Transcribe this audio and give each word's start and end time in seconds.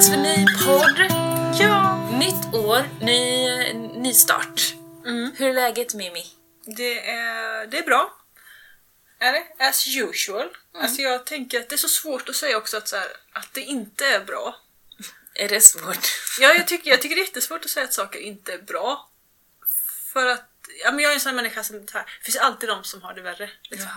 dags 0.00 0.10
för 0.10 0.16
ny 0.16 0.46
podd. 0.64 0.98
Ja. 1.60 2.08
Nytt 2.18 2.54
år, 2.54 3.04
ny, 3.04 3.72
ny 4.02 4.14
start. 4.14 4.74
Mm. 5.06 5.32
Hur 5.36 5.48
är 5.48 5.54
läget 5.54 5.94
Mimi? 5.94 6.26
Det 6.76 7.10
är, 7.10 7.66
det 7.66 7.78
är 7.78 7.82
bra. 7.82 8.16
Är 9.18 9.32
det? 9.32 9.64
As 9.64 9.96
usual. 9.96 10.48
Alltså 10.74 11.02
jag 11.02 11.26
tänker 11.26 11.60
att 11.60 11.68
det 11.68 11.74
är 11.74 11.78
så 11.78 11.88
svårt 11.88 12.28
att 12.28 12.36
säga 12.36 12.56
också 12.56 12.76
att, 12.76 12.88
så 12.88 12.96
här, 12.96 13.06
att 13.32 13.54
det 13.54 13.60
inte 13.60 14.06
är 14.06 14.24
bra. 14.24 14.56
Är 15.34 15.48
det 15.48 15.60
svårt? 15.60 16.08
Ja, 16.40 16.54
jag 16.54 16.66
tycker, 16.66 16.90
jag 16.90 17.02
tycker 17.02 17.16
det 17.16 17.22
är 17.22 17.26
jättesvårt 17.26 17.64
att 17.64 17.70
säga 17.70 17.84
att 17.84 17.94
saker 17.94 18.18
inte 18.18 18.52
är 18.52 18.62
bra. 18.62 19.10
För 20.12 20.26
att 20.26 20.50
ja, 20.84 20.92
men 20.92 21.00
jag 21.00 21.10
är 21.10 21.14
en 21.14 21.20
sån 21.20 21.30
här 21.30 21.36
människa 21.36 21.64
som... 21.64 21.86
Så 21.88 21.98
här, 21.98 22.06
det 22.20 22.24
finns 22.24 22.36
alltid 22.36 22.68
de 22.68 22.84
som 22.84 23.02
har 23.02 23.14
det 23.14 23.22
värre. 23.22 23.50
Liksom. 23.70 23.90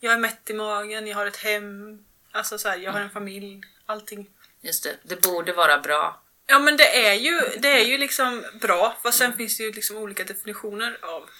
Jag 0.00 0.12
är 0.12 0.18
mätt 0.18 0.50
i 0.50 0.54
magen, 0.54 1.06
jag 1.06 1.16
har 1.16 1.26
ett 1.26 1.36
hem, 1.36 2.04
alltså 2.32 2.58
så 2.58 2.68
här, 2.68 2.76
jag 2.76 2.92
har 2.92 3.00
en 3.00 3.10
familj, 3.10 3.60
allting. 3.86 4.30
Just 4.64 4.82
det, 4.84 4.96
det 5.02 5.22
borde 5.22 5.52
vara 5.52 5.78
bra. 5.78 6.20
Ja 6.46 6.58
men 6.58 6.76
det 6.76 7.06
är 7.06 7.14
ju, 7.14 7.40
det 7.58 7.68
är 7.68 7.84
ju 7.84 7.98
liksom 7.98 8.44
bra, 8.60 8.96
fast 9.02 9.18
sen 9.18 9.36
finns 9.36 9.56
det 9.56 9.62
ju 9.64 9.72
liksom 9.72 9.96
olika 9.96 10.24
definitioner 10.24 10.98
av 11.02 11.30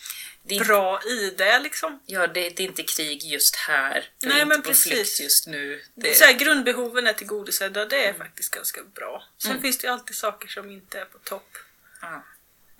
Det 0.42 0.56
är, 0.56 0.64
bra 0.64 1.00
i 1.02 1.30
det 1.38 1.58
liksom. 1.58 2.00
Ja, 2.06 2.26
det, 2.26 2.50
det 2.50 2.62
är 2.62 2.66
inte 2.66 2.82
krig 2.82 3.22
just 3.22 3.56
här. 3.56 4.04
Nej, 4.22 4.44
men 4.44 4.62
precis. 4.62 5.20
just 5.20 5.46
nu. 5.46 5.82
Det, 5.94 6.14
Så 6.14 6.24
här, 6.24 6.32
grundbehoven 6.32 7.06
är 7.06 7.12
tillgodosedda, 7.12 7.84
det 7.84 8.06
är 8.06 8.12
faktiskt 8.14 8.54
ganska 8.54 8.82
bra. 8.94 9.24
Sen 9.38 9.60
finns 9.60 9.78
det 9.78 9.86
ju 9.86 9.92
alltid 9.92 10.16
saker 10.16 10.48
som 10.48 10.70
inte 10.70 11.00
är 11.00 11.04
på 11.04 11.18
topp. 11.18 11.56
ja. 12.00 12.24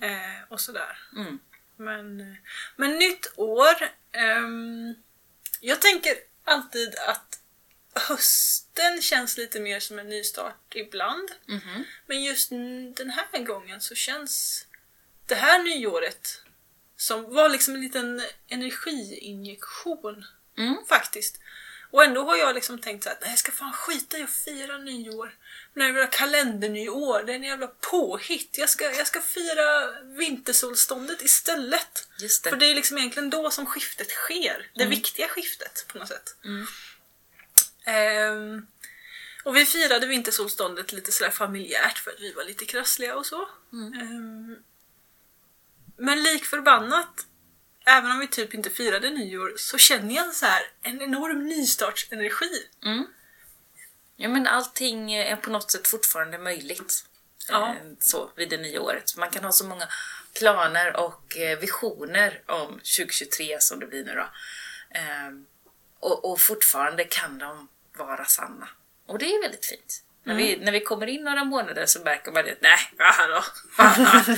Eh, 0.01 0.43
och 0.49 0.61
sådär. 0.61 0.97
Mm. 1.15 1.39
Men, 1.77 2.19
eh, 2.21 2.37
men 2.75 2.91
nytt 2.97 3.33
år. 3.35 3.75
ehm, 4.11 4.95
jag 5.61 5.81
tänker 5.81 6.13
alltid 6.43 6.95
att 7.07 7.39
hösten 7.95 9.01
känns 9.01 9.37
lite 9.37 9.59
mer 9.59 9.79
som 9.79 9.99
en 9.99 10.09
nystart 10.09 10.75
ibland. 10.75 11.31
Mhm. 11.45 11.83
Men 12.05 12.23
just 12.23 12.49
den 12.95 13.09
här 13.09 13.43
gången 13.43 13.81
så 13.81 13.95
känns 13.95 14.65
det 15.25 15.35
här 15.35 15.63
nyåret 15.63 16.41
som 16.97 17.33
var 17.33 17.49
liksom 17.49 17.75
en 17.75 17.81
liten 17.81 18.21
energiinjektion 18.47 20.25
Mm. 20.57 20.77
faktiskt. 20.89 21.39
Och 21.91 22.03
ändå 22.03 22.23
har 22.23 22.35
jag 22.35 22.55
liksom 22.55 22.79
tänkt 22.79 23.03
så 23.03 23.09
här, 23.09 23.17
nej 23.21 23.29
jag 23.29 23.39
ska 23.39 23.51
fan 23.51 23.73
skita 23.73 24.17
i 24.17 24.23
att 24.23 24.29
fira 24.29 24.77
nyår. 24.77 25.35
Men 25.73 25.93
det 25.93 25.99
jävla 25.99 26.07
kalendernyår, 26.07 27.23
det 27.23 27.31
är 27.31 27.35
en 27.35 27.43
jävla 27.43 27.67
påhitt. 27.67 28.57
Jag 28.57 28.69
ska, 28.69 28.91
jag 28.91 29.07
ska 29.07 29.21
fira 29.21 29.91
vintersolståndet 30.03 31.21
istället. 31.21 32.07
Det. 32.19 32.49
För 32.49 32.55
det 32.55 32.65
är 32.65 32.75
liksom 32.75 32.97
egentligen 32.97 33.29
då 33.29 33.51
som 33.51 33.65
skiftet 33.65 34.09
sker. 34.09 34.69
Det 34.75 34.85
viktiga 34.85 35.27
skiftet 35.27 35.85
på 35.87 35.97
något 35.97 36.07
sätt. 36.07 36.35
Mm. 36.43 36.67
Ehm, 37.85 38.67
och 39.43 39.55
vi 39.55 39.65
firade 39.65 40.07
vintersolståndet 40.07 40.91
lite 40.93 41.11
sådär 41.11 41.31
familjärt 41.31 41.97
för 41.97 42.11
att 42.11 42.19
vi 42.19 42.33
var 42.33 42.43
lite 42.43 42.65
krassliga 42.65 43.15
och 43.15 43.25
så. 43.25 43.49
Ehm, 43.73 44.55
men 45.97 46.23
lik 46.23 46.45
förbannat, 46.45 47.25
även 47.85 48.11
om 48.11 48.19
vi 48.19 48.27
typ 48.27 48.53
inte 48.53 48.69
firade 48.69 49.09
nyår, 49.09 49.53
så 49.57 49.77
känner 49.77 50.15
jag 50.15 50.33
så 50.33 50.45
här 50.45 50.61
en 50.81 51.01
enorm 51.01 51.47
nystartsenergi. 51.47 52.67
Mm. 52.83 53.07
Ja, 54.15 54.29
men 54.29 54.47
allting 54.47 55.13
är 55.13 55.35
på 55.35 55.49
något 55.49 55.71
sätt 55.71 55.87
fortfarande 55.87 56.37
möjligt. 56.37 57.05
Ja. 57.49 57.69
Eh, 57.69 57.75
Så, 57.99 58.31
vid 58.35 58.49
det 58.49 58.57
nya 58.57 58.81
året. 58.81 59.17
Man 59.17 59.29
kan 59.29 59.43
ha 59.43 59.51
så 59.51 59.65
många 59.65 59.87
planer 60.39 60.95
och 60.95 61.37
eh, 61.37 61.59
visioner 61.59 62.41
om 62.45 62.71
2023 62.71 63.57
som 63.61 63.79
det 63.79 63.85
blir 63.87 64.03
nu 64.05 64.15
då. 64.15 64.27
Eh, 64.99 65.29
Och, 65.99 66.31
och 66.31 66.41
fortfarande 66.41 67.03
kan 67.03 67.37
de 67.37 67.67
vara 67.97 68.25
sanna. 68.25 68.69
Och 69.07 69.19
det 69.19 69.25
är 69.25 69.41
väldigt 69.41 69.65
fint. 69.65 70.01
När, 70.23 70.35
vi, 70.35 70.57
när 70.57 70.71
vi 70.71 70.79
kommer 70.79 71.07
in 71.07 71.23
några 71.23 71.43
månader 71.43 71.85
så 71.85 71.99
märker 71.99 72.31
man 72.31 72.49
att 72.49 72.61
nej, 72.61 72.77
hallå, 72.97 73.43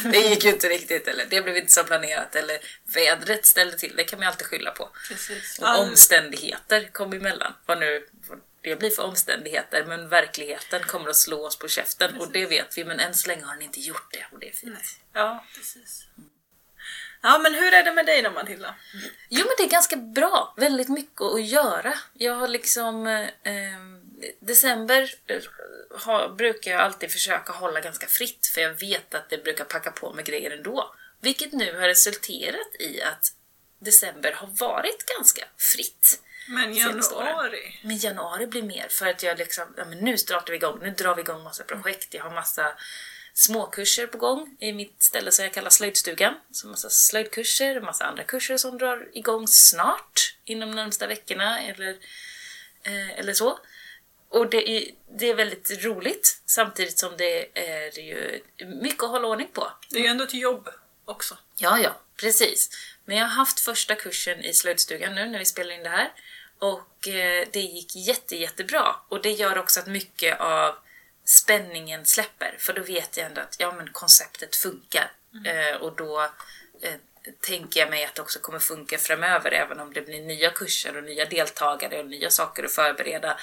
det 0.11 0.17
gick 0.17 0.43
ju 0.43 0.49
inte 0.49 0.69
riktigt 0.69 1.07
eller 1.07 1.25
det 1.25 1.41
blev 1.41 1.57
inte 1.57 1.71
som 1.71 1.85
planerat 1.85 2.35
eller 2.35 2.59
vädret 2.93 3.45
ställde 3.45 3.77
till, 3.77 3.95
det 3.95 4.03
kan 4.03 4.19
man 4.19 4.27
alltid 4.27 4.47
skylla 4.47 4.71
på. 4.71 4.89
Precis. 5.07 5.59
Och 5.59 5.79
omständigheter 5.79 6.89
kom 6.91 7.13
emellan. 7.13 7.53
Vad 7.65 7.79
nu 7.79 8.07
det 8.61 8.75
blir 8.75 8.89
för 8.89 9.03
omständigheter, 9.03 9.85
men 9.85 10.09
verkligheten 10.09 10.83
kommer 10.83 11.09
att 11.09 11.15
slå 11.15 11.45
oss 11.45 11.59
på 11.59 11.67
käften 11.67 12.17
och 12.17 12.31
det 12.31 12.45
vet 12.45 12.77
vi, 12.77 12.85
men 12.85 12.99
än 12.99 13.13
så 13.13 13.27
länge 13.27 13.43
har 13.43 13.53
den 13.53 13.61
inte 13.61 13.79
gjort 13.79 14.11
det 14.11 14.25
och 14.31 14.39
det 14.39 14.49
är 14.49 14.53
fint. 14.53 14.99
Ja, 15.13 15.45
precis. 15.55 16.07
Ja, 17.21 17.37
men 17.37 17.53
hur 17.53 17.73
är 17.73 17.83
det 17.83 17.93
med 17.93 18.05
dig 18.05 18.21
då 18.21 18.31
Matilda? 18.31 18.75
Jo 19.29 19.45
men 19.45 19.55
det 19.57 19.63
är 19.63 19.69
ganska 19.69 19.95
bra, 19.95 20.53
väldigt 20.57 20.89
mycket 20.89 21.21
att 21.21 21.45
göra. 21.45 21.93
Jag 22.13 22.33
har 22.33 22.47
liksom... 22.47 23.07
Eh, 23.07 23.53
eh, 23.53 23.97
december 24.39 25.13
eh, 25.27 25.41
har, 25.99 26.29
brukar 26.29 26.71
jag 26.71 26.81
alltid 26.81 27.11
försöka 27.11 27.53
hålla 27.53 27.81
ganska 27.81 28.07
fritt 28.07 28.47
för 28.53 28.61
jag 28.61 28.79
vet 28.79 29.15
att 29.15 29.29
det 29.29 29.43
brukar 29.43 29.63
packa 29.63 29.91
på 29.91 30.13
med 30.13 30.25
grejer 30.25 30.51
ändå. 30.51 30.95
Vilket 31.21 31.53
nu 31.53 31.79
har 31.79 31.87
resulterat 31.87 32.75
i 32.79 33.01
att 33.01 33.33
december 33.79 34.31
har 34.31 34.47
varit 34.47 35.05
ganska 35.17 35.45
fritt. 35.57 36.21
Men 36.47 36.73
januari? 36.73 37.79
Men 37.83 37.97
januari 37.97 38.47
blir 38.47 38.63
mer 38.63 38.87
för 38.89 39.07
att 39.07 39.23
jag 39.23 39.37
liksom, 39.37 39.73
ja, 39.77 39.85
men 39.85 39.97
nu 39.97 40.17
startar 40.17 40.51
vi 40.51 40.57
igång, 40.57 40.79
nu 40.81 40.91
drar 40.91 41.15
vi 41.15 41.21
igång 41.21 41.43
massa 41.43 41.63
projekt. 41.63 42.13
Jag 42.13 42.23
har 42.23 42.31
massa 42.31 42.73
småkurser 43.37 44.07
på 44.07 44.17
gång 44.17 44.57
i 44.59 44.73
mitt 44.73 45.03
ställe 45.03 45.31
som 45.31 45.45
jag 45.45 45.53
kallar 45.53 45.69
slöjdstugan. 45.69 46.33
Så 46.51 46.67
massa 46.67 46.89
slöjdkurser, 46.89 47.81
massa 47.81 48.05
andra 48.05 48.23
kurser 48.23 48.57
som 48.57 48.77
drar 48.77 49.09
igång 49.13 49.47
snart, 49.47 50.35
inom 50.45 50.69
de 50.69 50.75
närmsta 50.75 51.07
veckorna 51.07 51.61
eller, 51.61 51.89
eh, 52.83 53.19
eller 53.19 53.33
så. 53.33 53.59
Och 54.29 54.49
det 54.49 54.69
är, 54.69 54.91
det 55.19 55.29
är 55.29 55.35
väldigt 55.35 55.83
roligt 55.83 56.41
samtidigt 56.45 56.99
som 56.99 57.17
det 57.17 57.59
är 57.59 57.99
ju 57.99 58.41
mycket 58.81 59.03
att 59.03 59.09
hålla 59.09 59.27
ordning 59.27 59.49
på. 59.53 59.71
Det 59.89 59.97
är 59.97 60.01
ju 60.01 60.07
ändå 60.07 60.23
ett 60.23 60.33
jobb 60.33 60.69
också. 61.05 61.37
Ja, 61.55 61.79
ja, 61.79 62.01
precis. 62.15 62.69
Men 63.05 63.17
jag 63.17 63.25
har 63.25 63.35
haft 63.35 63.59
första 63.59 63.95
kursen 63.95 64.43
i 64.43 64.53
slöjdstugan 64.53 65.15
nu 65.15 65.25
när 65.25 65.39
vi 65.39 65.45
spelar 65.45 65.73
in 65.73 65.83
det 65.83 65.89
här. 65.89 66.11
Och 66.59 67.07
eh, 67.07 67.47
det 67.51 67.59
gick 67.59 67.95
jätte, 67.95 68.35
jättebra. 68.35 68.95
Och 69.09 69.21
det 69.21 69.31
gör 69.31 69.57
också 69.57 69.79
att 69.79 69.87
mycket 69.87 70.39
av 70.39 70.75
spänningen 71.27 72.05
släpper. 72.05 72.55
För 72.59 72.73
då 72.73 72.81
vet 72.81 73.17
jag 73.17 73.25
ändå 73.25 73.41
att 73.41 73.55
ja, 73.59 73.71
men 73.77 73.89
konceptet 73.91 74.55
funkar. 74.55 75.11
Eh, 75.45 75.75
och 75.75 75.95
då 75.95 76.21
eh, 76.81 76.93
tänker 77.39 77.79
jag 77.79 77.89
mig 77.89 78.05
att 78.05 78.15
det 78.15 78.21
också 78.21 78.39
kommer 78.39 78.59
funka 78.59 78.97
framöver. 78.97 79.51
Även 79.51 79.79
om 79.79 79.93
det 79.93 80.01
blir 80.01 80.21
nya 80.21 80.49
kurser 80.49 80.97
och 80.97 81.03
nya 81.03 81.25
deltagare 81.25 81.99
och 81.99 82.07
nya 82.07 82.29
saker 82.29 82.63
att 82.63 82.71
förbereda. 82.71 83.39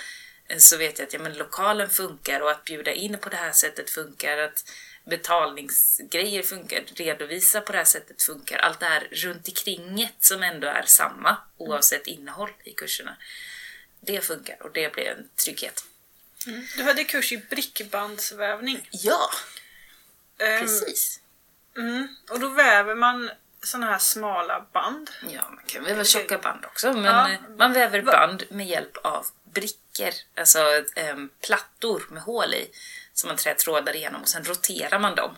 eh, 0.49 0.59
Så 0.59 0.77
vet 0.77 0.99
jag 0.99 1.06
att 1.06 1.12
ja, 1.12 1.19
men 1.19 1.34
lokalen 1.34 1.91
funkar 1.91 2.41
och 2.41 2.50
att 2.50 2.65
bjuda 2.65 2.93
in 2.93 3.19
på 3.19 3.28
det 3.28 3.37
här 3.37 3.53
sättet 3.53 3.91
funkar. 3.91 4.39
Att 4.39 4.65
betalningsgrejer 5.05 6.43
funkar, 6.43 6.84
redovisa 6.94 7.61
på 7.61 7.73
det 7.73 7.78
här 7.78 7.84
sättet 7.84 8.23
funkar. 8.23 8.59
Allt 8.59 8.81
det 8.81 8.87
här 8.87 9.09
runt 9.12 9.49
omkringet 9.49 10.15
som 10.19 10.43
ändå 10.43 10.67
är 10.67 10.83
samma 10.83 11.37
oavsett 11.56 12.06
innehåll 12.06 12.50
i 12.65 12.73
kurserna. 12.73 13.17
Det 14.00 14.21
funkar 14.21 14.62
och 14.62 14.73
det 14.73 14.93
blir 14.93 15.06
en 15.06 15.28
trygghet. 15.44 15.84
Du 16.77 16.82
hade 16.82 17.05
kurs 17.05 17.32
i 17.32 17.37
brickbandsvävning. 17.38 18.88
Ja, 18.91 19.31
Ehm, 20.38 20.60
precis. 20.60 21.21
Mm, 21.77 22.09
och 22.31 22.41
då 22.41 22.49
väver 22.49 22.94
man 22.94 23.31
såna 23.62 23.87
här 23.87 23.99
smala 23.99 24.66
band. 24.72 25.10
Ja, 25.31 25.50
man 25.50 25.65
kan 25.66 25.84
väva 25.84 26.05
tjocka 26.05 26.38
band 26.38 26.65
också, 26.65 26.93
men 26.93 27.05
Ja. 27.05 27.31
eh, 27.31 27.38
man 27.59 27.72
väver 27.72 28.03
band 28.03 28.43
med 28.50 28.66
hjälp 28.66 28.97
av 28.97 29.27
brickor, 29.53 30.10
alltså 30.37 30.59
em, 30.97 31.31
plattor 31.47 32.06
med 32.10 32.22
hål 32.22 32.55
i, 32.55 32.71
som 33.12 33.28
man 33.28 33.37
trär 33.37 33.55
trådar 33.55 33.97
igenom 33.97 34.22
och 34.22 34.28
sen 34.28 34.44
roterar 34.44 34.99
man 34.99 35.15
dem. 35.15 35.37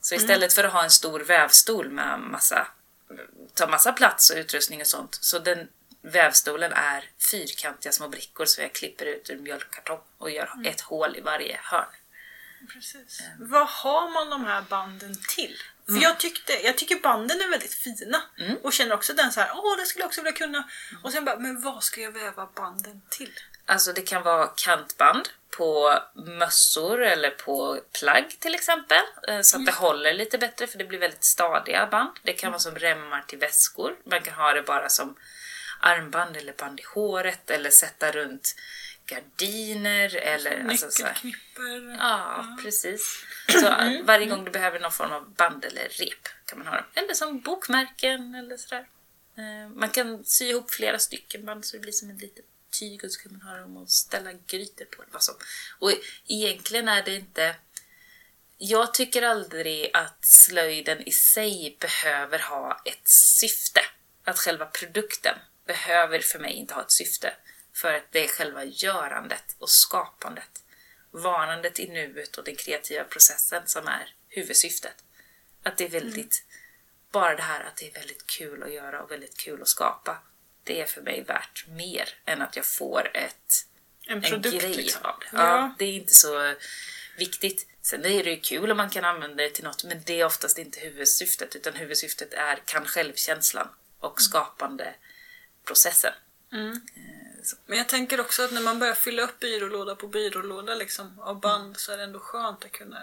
Så 0.00 0.14
istället 0.14 0.52
för 0.52 0.64
att 0.64 0.72
ha 0.72 0.84
en 0.84 0.90
stor 0.90 1.20
vävstol 1.20 1.90
med 1.90 2.20
massa, 2.20 2.66
ta 3.54 3.66
massa 3.66 3.92
plats 3.92 4.30
och 4.30 4.36
utrustning 4.36 4.80
och 4.80 4.86
sånt, 4.86 5.18
så 5.20 5.38
den 5.38 5.68
vävstolen 6.12 6.72
är 6.72 7.04
fyrkantiga 7.30 7.92
små 7.92 8.08
brickor 8.08 8.44
så 8.44 8.60
jag 8.62 8.72
klipper 8.72 9.06
ut 9.06 9.30
ur 9.30 9.36
mjölkkartong 9.38 10.00
och 10.18 10.30
gör 10.30 10.50
ett 10.64 10.80
hål 10.80 11.16
i 11.16 11.20
varje 11.20 11.60
hörn. 11.62 11.86
Precis. 12.72 13.20
Vad 13.38 13.68
har 13.68 14.10
man 14.10 14.30
de 14.30 14.44
här 14.44 14.62
banden 14.62 15.16
till? 15.28 15.56
För 15.84 15.92
Mm. 15.92 16.02
jag, 16.02 16.18
tyckte, 16.20 16.52
jag 16.52 16.78
tycker 16.78 16.96
banden 17.00 17.40
är 17.40 17.48
väldigt 17.50 17.74
fina. 17.74 18.22
Och 18.62 18.72
känner 18.72 18.94
också 18.94 19.12
den 19.14 19.32
så 19.32 19.40
här, 19.40 19.50
åh 19.54 19.76
det 19.76 19.86
skulle 19.86 20.02
jag 20.02 20.06
också 20.06 20.20
vilja 20.22 20.38
kunna. 20.38 20.58
Mm. 20.58 21.04
Och 21.04 21.12
sen 21.12 21.24
bara, 21.24 21.38
men 21.38 21.60
vad 21.62 21.84
ska 21.84 22.00
jag 22.00 22.12
väva 22.12 22.48
banden 22.54 23.02
till? 23.10 23.32
Alltså 23.66 23.92
det 23.92 24.02
kan 24.02 24.22
vara 24.22 24.46
kantband 24.46 25.28
på 25.56 25.98
mössor 26.14 27.02
eller 27.02 27.30
på 27.30 27.80
plagg 28.00 28.36
till 28.40 28.54
exempel. 28.54 29.02
eh, 29.28 29.40
Så 29.40 29.56
att 29.56 29.66
det 29.66 29.72
håller 29.72 30.14
lite 30.14 30.38
bättre 30.38 30.66
för 30.66 30.78
det 30.78 30.84
blir 30.84 30.98
väldigt 30.98 31.24
stadiga 31.24 31.86
band. 31.86 32.10
Det 32.22 32.32
kan 32.32 32.50
vara 32.52 32.60
som 32.60 32.74
remmar 32.74 33.24
till 33.28 33.38
väskor. 33.38 33.96
Man 34.04 34.22
kan 34.22 34.34
ha 34.34 34.52
det 34.52 34.62
bara 34.62 34.88
som 34.88 35.16
armband 35.80 36.36
eller 36.36 36.52
band 36.52 36.80
i 36.80 36.82
håret 36.94 37.50
eller 37.50 37.70
sätta 37.70 38.12
runt 38.12 38.54
gardiner 39.06 40.16
eller... 40.16 40.68
Alltså, 40.68 40.90
så 40.90 41.04
här. 41.04 41.12
Nyckelknipper. 41.12 41.96
Ja, 41.98 42.56
precis. 42.62 43.24
Så 43.48 44.02
varje 44.04 44.26
gång 44.26 44.44
du 44.44 44.50
behöver 44.50 44.80
någon 44.80 44.92
form 44.92 45.12
av 45.12 45.30
band 45.34 45.64
eller 45.64 45.88
rep 45.88 46.28
kan 46.44 46.58
man 46.58 46.68
ha 46.68 46.76
dem. 46.76 46.84
Eller 46.94 47.14
som 47.14 47.40
bokmärken 47.40 48.34
eller 48.34 48.56
sådär. 48.56 48.88
Eh, 49.36 49.68
Man 49.68 49.90
kan 49.90 50.24
sy 50.24 50.44
ihop 50.44 50.70
flera 50.70 50.98
stycken 50.98 51.44
band 51.46 51.64
så 51.64 51.76
det 51.76 51.80
blir 51.80 51.92
som 51.92 52.10
en 52.10 52.18
liten 52.18 52.44
tyg 52.70 53.04
och 53.04 53.12
så 53.12 53.20
kan 53.22 53.32
man 53.32 53.42
ha 53.42 53.56
dem 53.56 53.76
och 53.76 53.90
ställa 53.90 54.32
grytor 54.32 54.84
på. 54.84 55.04
Vad 55.10 55.22
som. 55.22 55.34
Och 55.78 55.92
egentligen 56.26 56.88
är 56.88 57.02
det 57.02 57.14
inte... 57.14 57.56
Jag 58.60 58.94
tycker 58.94 59.22
aldrig 59.22 59.90
att 59.94 60.24
slöjden 60.24 61.02
i 61.02 61.10
sig 61.10 61.76
behöver 61.80 62.38
ha 62.38 62.82
ett 62.84 63.08
syfte. 63.08 63.80
Att 64.24 64.38
själva 64.38 64.66
produkten 64.66 65.38
behöver 65.68 66.18
för 66.20 66.38
mig 66.38 66.52
inte 66.52 66.74
ha 66.74 66.82
ett 66.82 66.90
syfte. 66.90 67.34
För 67.72 67.94
att 67.94 68.12
det 68.12 68.24
är 68.24 68.28
själva 68.28 68.64
görandet 68.64 69.56
och 69.58 69.70
skapandet. 69.70 70.62
Varandet 71.10 71.80
i 71.80 71.88
nuet 71.88 72.36
och 72.36 72.44
den 72.44 72.56
kreativa 72.56 73.04
processen 73.04 73.62
som 73.66 73.86
är 73.86 74.14
huvudsyftet. 74.28 75.04
Att 75.62 75.76
det 75.76 75.84
är 75.84 75.88
väldigt, 75.88 76.44
bara 77.12 77.36
det 77.36 77.42
här 77.42 77.64
att 77.64 77.76
det 77.76 77.88
är 77.88 77.92
väldigt 77.92 78.26
kul 78.26 78.62
att 78.62 78.72
göra 78.72 79.02
och 79.02 79.10
väldigt 79.10 79.36
kul 79.36 79.62
att 79.62 79.68
skapa. 79.68 80.18
Det 80.64 80.80
är 80.80 80.86
för 80.86 81.00
mig 81.00 81.24
värt 81.24 81.64
mer 81.68 82.08
än 82.24 82.42
att 82.42 82.56
jag 82.56 82.66
får 82.66 83.10
ett, 83.14 83.66
En 84.06 84.24
en 84.24 84.30
produkt 84.30 84.62
grej 84.62 84.74
liksom. 84.74 85.04
av 85.04 85.18
det. 85.20 85.26
Ja. 85.32 85.38
Ja, 85.38 85.74
det 85.78 85.84
är 85.84 85.92
inte 85.92 86.14
så 86.14 86.54
viktigt. 87.18 87.66
Sen 87.82 88.04
är 88.04 88.24
det 88.24 88.30
ju 88.30 88.40
kul 88.40 88.70
om 88.70 88.76
man 88.76 88.90
kan 88.90 89.04
använda 89.04 89.42
det 89.42 89.50
till 89.50 89.64
något, 89.64 89.84
men 89.84 90.02
det 90.06 90.20
är 90.20 90.24
oftast 90.24 90.58
inte 90.58 90.80
huvudsyftet, 90.80 91.56
utan 91.56 91.74
huvudsyftet 91.74 92.34
är 92.34 92.56
kan 92.64 92.84
självkänslan 92.84 93.68
och 94.00 94.22
skapande 94.22 94.94
processen. 95.68 96.12
Men 97.66 97.78
jag 97.78 97.88
tänker 97.88 98.20
också 98.20 98.42
att 98.42 98.52
när 98.52 98.60
man 98.60 98.78
börjar 98.78 98.94
fylla 98.94 99.22
upp 99.22 99.40
byrålåda 99.40 99.94
på 99.94 100.06
byrålåda 100.08 100.74
liksom, 100.74 101.18
av 101.20 101.40
band 101.40 101.76
så 101.76 101.92
är 101.92 101.96
det 101.96 102.02
ändå 102.02 102.18
skönt 102.18 102.64
att 102.64 102.72
kunna... 102.72 103.02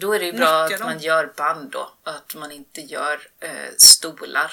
Då 0.00 0.12
är 0.12 0.18
det 0.18 0.26
ju 0.26 0.32
bra 0.32 0.64
att 0.64 0.70
dem. 0.70 0.80
man 0.82 0.98
gör 0.98 1.32
band 1.36 1.70
då, 1.70 1.92
att 2.04 2.34
man 2.34 2.52
inte 2.52 2.80
gör 2.80 3.20
eh, 3.40 3.50
stolar. 3.76 4.52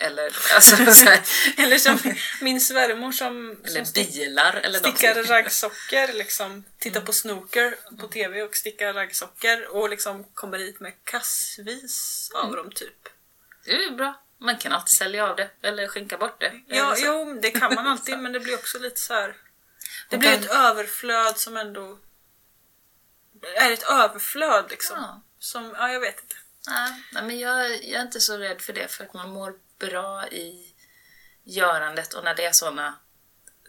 Eller, 0.00 0.24
alltså, 0.54 0.76
så 0.76 1.04
här, 1.04 1.20
Eller 1.58 1.78
som 1.78 1.98
min 2.40 2.60
svärmor 2.60 3.12
som, 3.12 3.56
som 3.64 3.64
eller 3.64 3.84
stick, 3.84 4.12
bilar 4.12 4.54
eller 4.64 4.80
något. 4.80 4.96
stickar 4.98 5.22
raggsockor, 5.24 6.12
liksom, 6.12 6.64
tittar 6.78 7.00
på 7.00 7.12
snooker 7.12 7.76
på 8.00 8.08
TV 8.08 8.42
och 8.42 8.56
stickar 8.56 8.92
raggsockor 8.92 9.62
och 9.70 9.88
liksom 9.90 10.24
kommer 10.24 10.58
hit 10.58 10.80
med 10.80 10.92
kassvis 11.04 12.30
av 12.34 12.44
Mm. 12.44 12.56
dem 12.56 12.70
typ. 12.72 13.08
Det 13.64 13.70
är 13.72 13.80
ju 13.82 13.90
bra. 13.90 14.23
Man 14.38 14.58
kan 14.58 14.72
alltid 14.72 14.98
sälja 14.98 15.28
av 15.28 15.36
det 15.36 15.50
eller 15.62 15.88
skänka 15.88 16.18
bort 16.18 16.40
det. 16.40 16.60
Ja, 16.66 16.96
jo, 16.98 17.38
det 17.42 17.50
kan 17.50 17.74
man 17.74 17.86
alltid 17.86 18.18
men 18.18 18.32
det 18.32 18.40
blir 18.40 18.54
också 18.54 18.78
lite 18.78 19.00
så 19.00 19.14
här. 19.14 19.36
Det 20.08 20.18
blir 20.18 20.32
ett 20.32 20.50
överflöd 20.50 21.38
som 21.38 21.56
ändå 21.56 21.98
är 23.56 23.72
ett 23.72 23.82
överflöd 23.82 24.66
liksom. 24.70 24.96
Ja. 25.00 25.22
Som, 25.38 25.74
ja 25.78 25.92
jag 25.92 26.00
vet 26.00 26.20
inte. 26.20 26.36
Nej, 27.12 27.22
men 27.22 27.38
jag, 27.38 27.70
jag 27.70 28.00
är 28.00 28.02
inte 28.02 28.20
så 28.20 28.36
rädd 28.36 28.62
för 28.62 28.72
det 28.72 28.88
för 28.88 29.04
att 29.04 29.14
man 29.14 29.30
mår 29.30 29.54
bra 29.78 30.28
i 30.28 30.74
görandet 31.44 32.14
och 32.14 32.24
när 32.24 32.34
det 32.34 32.44
är 32.44 32.52
såna 32.52 32.98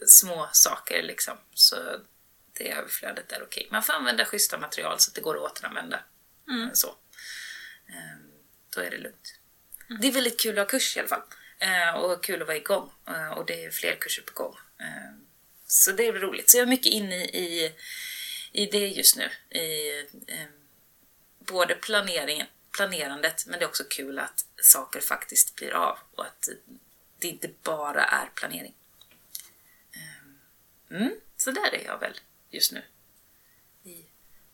små 0.08 0.50
saker 0.52 1.04
liksom 1.04 1.38
så 1.54 1.76
det 2.54 2.72
överflödet 2.72 3.32
är 3.32 3.44
okej. 3.44 3.68
Man 3.72 3.84
får 3.84 3.94
använda 3.94 4.26
schyssta 4.26 4.58
material 4.58 5.00
så 5.00 5.10
att 5.10 5.16
det 5.16 5.22
går 5.22 5.36
att 5.36 5.52
återanvända. 5.52 6.00
Så. 6.74 6.96
Ehm, 7.88 8.32
Då 8.76 8.82
är 8.82 8.92
det 8.92 8.98
lugnt. 8.98 9.35
Det 9.88 10.08
är 10.08 10.12
väldigt 10.12 10.40
kul 10.42 10.60
att 10.60 10.66
ha 10.66 10.70
kurs 10.70 10.98
i 10.98 11.00
alla 11.00 11.10
fall. 11.10 11.22
Eh, 11.60 11.96
Och 11.96 12.24
kul 12.24 12.42
att 12.42 12.48
vara 12.48 12.58
igång. 12.58 12.92
Eh, 13.08 13.30
Och 13.32 13.46
det 13.46 13.66
är 13.66 13.72
fler 13.72 13.96
kurser 13.96 14.22
på 14.22 14.34
gång. 14.44 14.56
Eh, 14.80 15.12
Så 15.68 15.92
det 15.92 16.08
är 16.08 16.14
roligt. 16.14 16.50
Så 16.50 16.58
jag 16.58 16.62
är 16.64 16.68
mycket 16.70 16.92
inne 16.92 17.26
i, 17.26 17.74
i 18.52 18.66
det 18.66 18.88
just 18.88 19.16
nu. 19.18 19.30
I, 19.60 20.00
eh, 20.28 20.46
både 21.40 21.76
planeringen, 21.76 22.48
planerandet, 22.72 23.46
men 23.48 23.60
det 23.60 23.66
är 23.66 23.70
också 23.70 23.84
kul 23.90 24.20
att 24.20 24.46
saker 24.62 25.00
faktiskt 25.00 25.56
blir 25.56 25.72
av 25.74 25.98
och 26.16 26.26
att 26.26 26.50
det 27.20 27.28
inte 27.28 27.50
bara 27.64 28.04
är 28.06 28.26
planering. 28.36 28.74
Eh, 29.96 30.98
mm, 30.98 31.20
så 31.38 31.52
där 31.52 31.74
är 31.76 31.84
jag 31.86 32.00
väl 32.00 32.20
just 32.50 32.72
nu. 32.72 32.84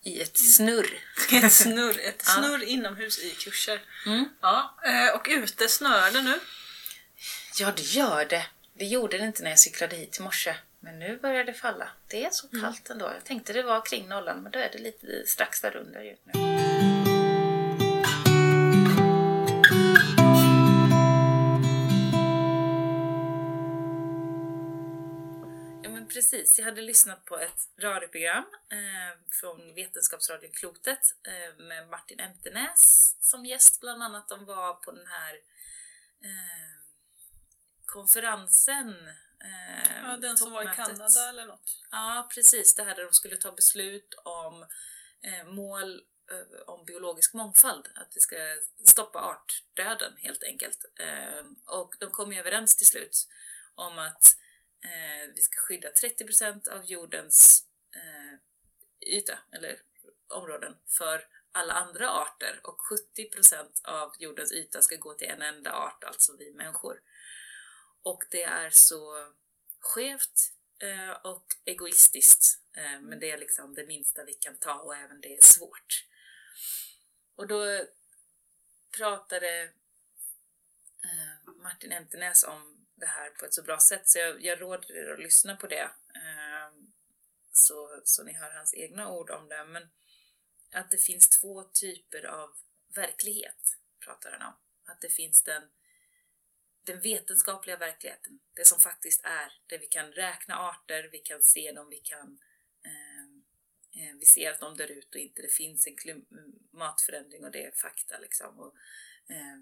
I, 0.03 0.21
ett 0.21 0.37
snurr. 0.37 0.99
Ett 1.43 1.53
snurr, 1.53 1.99
ett 1.99 2.23
Ja. 2.27 2.31
snurr 2.33 2.63
inomhus 2.63 3.19
i 3.19 3.31
kurser. 3.31 3.81
Mm. 4.05 4.25
Ja, 4.41 4.75
eh, 4.85 5.15
och 5.15 5.27
ute 5.29 5.67
snöar 5.67 6.11
det 6.11 6.21
nu. 6.21 6.39
Ja, 7.59 7.71
det 7.75 7.81
gör 7.81 8.25
det. 8.25 8.45
Det 8.73 8.85
gjorde 8.85 9.17
det 9.17 9.25
inte 9.25 9.43
när 9.43 9.49
jag 9.49 9.59
cyklade 9.59 9.95
hit 9.95 10.19
i 10.19 10.21
morse. 10.21 10.55
Men 10.79 10.99
nu 10.99 11.17
börjar 11.17 11.43
det 11.43 11.53
falla. 11.53 11.89
Det 12.07 12.25
är 12.25 12.29
så 12.31 12.47
kallt 12.47 12.89
ändå. 12.89 13.05
Jag 13.05 13.23
tänkte 13.23 13.53
det 13.53 13.63
var 13.63 13.85
kring 13.85 14.09
nollan, 14.09 14.43
men 14.43 14.51
då 14.51 14.59
är 14.59 14.69
det 14.71 14.77
lite 14.77 15.07
strax 15.25 15.61
där 15.61 15.75
under 15.75 16.17
nu. 16.33 16.50
Precis. 26.21 26.59
Jag 26.59 26.65
hade 26.65 26.81
lyssnat 26.81 27.25
på 27.25 27.39
ett 27.39 27.69
radioprogram 27.79 28.45
eh, 28.71 29.19
från 29.29 29.73
Vetenskapsradion 29.75 30.51
Klotet 30.51 30.99
eh, 31.27 31.65
med 31.65 31.87
Martin 31.89 32.19
Emtenäs 32.19 33.15
som 33.19 33.45
gäst 33.45 33.79
bland 33.79 34.03
annat. 34.03 34.29
De 34.29 34.45
var 34.45 34.73
på 34.73 34.91
den 34.91 35.07
här 35.07 35.33
eh, 36.23 36.71
konferensen. 37.85 38.89
Eh, 39.43 40.01
Ja, 40.03 40.17
den 40.17 40.37
som 40.37 40.51
var 40.51 40.63
i. 40.63 40.75
Kanada 40.75 41.29
eller 41.29 41.45
något. 41.45 41.81
Ja, 41.91 42.29
precis. 42.35 42.75
Det 42.75 42.83
här 42.83 42.95
där 42.95 43.03
de 43.03 43.13
skulle 43.13 43.37
ta 43.37 43.51
beslut 43.51 44.13
om 44.23 44.65
eh, 45.21 45.45
mål 45.45 46.01
eh, 46.31 46.61
om 46.67 46.85
biologisk 46.85 47.33
mångfald. 47.33 47.87
Att 47.95 48.11
vi 48.15 48.21
ska 48.21 48.35
stoppa 48.87 49.19
artdöden 49.19 50.13
helt 50.17 50.43
enkelt. 50.43 50.85
Och 51.65 51.95
de 51.99 52.11
kom 52.11 52.33
ju 52.33 52.39
överens 52.39 52.75
till 52.75 52.87
slut 52.87 53.27
om 53.75 53.99
att 53.99 54.40
eh, 54.83 55.33
vi 55.35 55.41
ska 55.41 55.61
skydda 55.61 55.89
30% 55.89 56.69
av 56.69 56.85
jordens 56.85 57.65
eh, 57.95 58.39
yta, 59.15 59.39
eller 59.51 59.81
områden, 60.27 60.75
för 60.87 61.27
alla 61.51 61.73
andra 61.73 62.09
arter 62.09 62.59
och 62.63 62.77
70% 63.15 63.83
av 63.83 64.13
jordens 64.19 64.51
yta 64.51 64.81
ska 64.81 64.95
gå 64.95 65.13
till 65.13 65.27
en 65.27 65.41
enda 65.41 65.71
art, 65.71 66.03
alltså 66.03 66.37
vi 66.37 66.53
människor. 66.53 67.01
Och 68.03 68.23
det 68.31 68.43
är 68.43 68.69
så 68.69 69.33
skevt 69.79 70.53
eh, 70.79 71.11
och 71.11 71.45
egoistiskt. 71.65 72.59
Eh, 72.73 73.01
men 73.01 73.19
det 73.19 73.31
är 73.31 73.37
liksom 73.37 73.73
det 73.73 73.85
minsta 73.85 74.23
vi 74.23 74.33
kan 74.33 74.57
ta 74.57 74.73
och 74.73 74.95
även 74.95 75.21
det 75.21 75.37
är 75.37 75.41
svårt. 75.41 76.05
Och 77.35 77.47
då 77.47 77.85
pratade 78.97 79.63
eh, 81.03 81.53
Martin 81.63 81.91
Emtenäs 81.91 82.43
om 82.43 82.80
det 83.01 83.07
här 83.07 83.29
på 83.29 83.45
ett 83.45 83.53
så 83.53 83.63
bra 83.63 83.79
sätt 83.79 84.09
så 84.09 84.19
jag, 84.19 84.41
jag 84.41 84.61
råder 84.61 84.95
er 84.95 85.13
att 85.13 85.19
lyssna 85.19 85.55
på 85.55 85.67
det. 85.67 85.89
Eh, 86.15 86.71
så, 87.51 88.01
så 88.03 88.23
ni 88.23 88.33
hör 88.33 88.51
hans 88.51 88.73
egna 88.73 89.11
ord 89.11 89.29
om 89.29 89.49
det. 89.49 89.65
Men 89.65 89.89
att 90.73 90.91
det 90.91 90.97
finns 90.97 91.29
två 91.29 91.63
typer 91.63 92.25
av 92.25 92.55
verklighet, 92.95 93.77
pratar 93.99 94.31
han 94.31 94.47
om. 94.47 94.53
Att 94.85 95.01
det 95.01 95.09
finns 95.09 95.43
den 95.43 95.63
den 96.83 97.01
vetenskapliga 97.01 97.77
verkligheten, 97.77 98.39
det 98.53 98.67
som 98.67 98.79
faktiskt 98.79 99.21
är, 99.23 99.53
där 99.67 99.77
vi 99.79 99.87
kan 99.87 100.11
räkna 100.11 100.55
arter, 100.55 101.09
vi 101.11 101.19
kan 101.19 101.41
se 101.41 101.71
dem, 101.71 101.89
vi 101.89 101.99
kan 101.99 102.39
eh, 102.83 103.23
eh, 104.03 104.15
vi 104.19 104.25
ser 104.25 104.51
att 104.51 104.59
de 104.59 104.77
dör 104.77 104.91
ut 104.91 105.15
och 105.15 105.21
inte 105.21 105.41
det 105.41 105.53
finns 105.53 105.87
en 105.87 105.95
klimatförändring 105.95 107.43
och 107.43 107.51
det 107.51 107.65
är 107.65 107.71
fakta 107.71 108.17
liksom. 108.19 108.59
Och, 108.59 108.75
eh, 109.29 109.57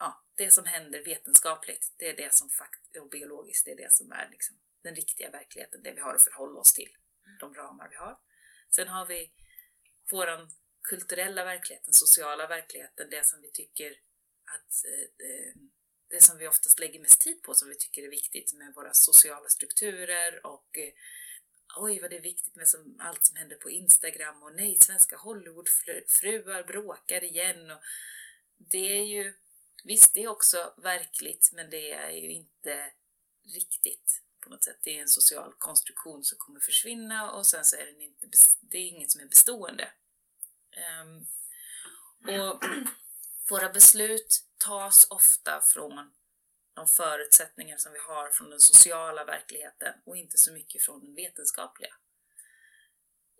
ja, 0.00 0.24
det 0.34 0.50
som 0.50 0.64
händer 0.64 1.04
vetenskapligt, 1.04 1.92
det 1.96 2.08
är 2.08 2.16
det 2.16 2.34
som 2.34 2.50
fakt 2.50 2.96
och 2.96 3.08
biologiskt, 3.08 3.64
det 3.64 3.70
är 3.70 3.76
det 3.76 3.92
som 3.92 4.12
är 4.12 4.28
liksom, 4.30 4.56
den 4.82 4.94
riktiga 4.94 5.30
verkligheten, 5.30 5.82
det 5.82 5.92
vi 5.92 6.00
har 6.00 6.14
att 6.14 6.22
förhålla 6.22 6.60
oss 6.60 6.72
till, 6.72 6.96
de 7.40 7.54
ramar 7.54 7.88
vi 7.88 7.96
har. 7.96 8.18
Sen 8.70 8.88
har 8.88 9.06
vi 9.06 9.32
våran 10.10 10.50
kulturella 10.82 11.44
verklighet, 11.44 11.84
den 11.84 11.94
sociala 11.94 12.46
verkligheten, 12.46 13.10
det 13.10 13.26
som 13.26 13.40
vi 13.40 13.50
tycker 13.50 13.90
att 14.44 14.84
eh, 14.84 15.62
det 16.10 16.20
som 16.20 16.38
vi 16.38 16.48
oftast 16.48 16.78
lägger 16.78 17.00
mest 17.00 17.20
tid 17.20 17.42
på, 17.42 17.54
som 17.54 17.68
vi 17.68 17.74
tycker 17.74 18.02
är 18.02 18.08
viktigt 18.08 18.52
med 18.52 18.74
våra 18.74 18.94
sociala 18.94 19.48
strukturer 19.48 20.46
och 20.46 20.78
eh, 20.78 20.92
oj 21.78 22.00
vad 22.00 22.10
det 22.10 22.16
är 22.16 22.22
viktigt 22.22 22.56
med 22.56 22.68
som, 22.68 22.96
allt 23.00 23.24
som 23.24 23.36
händer 23.36 23.56
på 23.56 23.70
Instagram 23.70 24.42
och 24.42 24.54
nej, 24.54 24.78
svenska 24.80 25.16
Hollywoodfruar 25.16 26.62
bråkar 26.62 27.24
igen 27.24 27.70
och 27.70 27.80
det 28.56 28.98
är 28.98 29.04
ju, 29.04 29.34
visst 29.84 30.14
det 30.14 30.22
är 30.22 30.28
också 30.28 30.74
verkligt 30.76 31.50
men 31.52 31.70
det 31.70 31.92
är 31.92 32.10
ju 32.10 32.32
inte 32.32 32.92
riktigt 33.54 34.22
på 34.40 34.50
något 34.50 34.64
sätt. 34.64 34.78
Det 34.82 34.98
är 34.98 35.02
en 35.02 35.08
social 35.08 35.54
konstruktion 35.58 36.24
som 36.24 36.38
kommer 36.38 36.60
försvinna 36.60 37.32
och 37.32 37.46
sen 37.46 37.64
så 37.64 37.76
är 37.76 37.86
den 37.86 38.00
inte, 38.00 38.26
det 38.60 38.78
är 38.78 38.86
inget 38.88 39.10
som 39.10 39.20
är 39.20 39.26
bestående. 39.26 39.92
Um, 41.02 41.26
och 42.28 42.62
våra 43.50 43.68
beslut 43.68 44.44
tas 44.58 45.06
ofta 45.10 45.60
från 45.60 46.12
de 46.74 46.86
förutsättningar 46.86 47.76
som 47.76 47.92
vi 47.92 47.98
har 47.98 48.30
från 48.30 48.50
den 48.50 48.60
sociala 48.60 49.24
verkligheten 49.24 49.94
och 50.04 50.16
inte 50.16 50.38
så 50.38 50.52
mycket 50.52 50.82
från 50.82 51.04
den 51.04 51.14
vetenskapliga. 51.14 51.94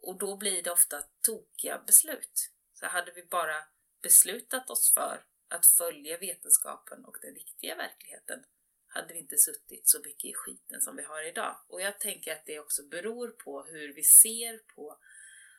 Och 0.03 0.19
då 0.19 0.37
blir 0.37 0.63
det 0.63 0.71
ofta 0.71 1.03
tokiga 1.21 1.79
beslut. 1.79 2.51
Så 2.75 2.87
hade 2.87 3.13
vi 3.13 3.23
bara 3.23 3.65
beslutat 4.03 4.71
oss 4.71 4.95
för 4.95 5.25
att 5.51 5.67
följa 5.67 6.19
vetenskapen 6.19 7.05
och 7.05 7.17
den 7.23 7.35
riktiga 7.35 7.77
verkligheten, 7.77 8.45
hade 8.87 9.13
vi 9.13 9.19
inte 9.19 9.39
suttit 9.39 9.89
så 9.89 9.99
mycket 9.99 10.25
i 10.25 10.35
skiten 10.35 10.81
som 10.81 10.97
vi 10.97 11.03
har 11.03 11.23
idag. 11.23 11.57
Och 11.69 11.81
jag 11.81 12.01
tänker 12.01 12.33
att 12.33 12.47
det 12.47 12.61
också 12.61 12.83
beror 12.83 13.29
på 13.29 13.63
hur 13.63 13.95
vi 13.95 14.03
ser 14.03 14.59
på 14.59 14.99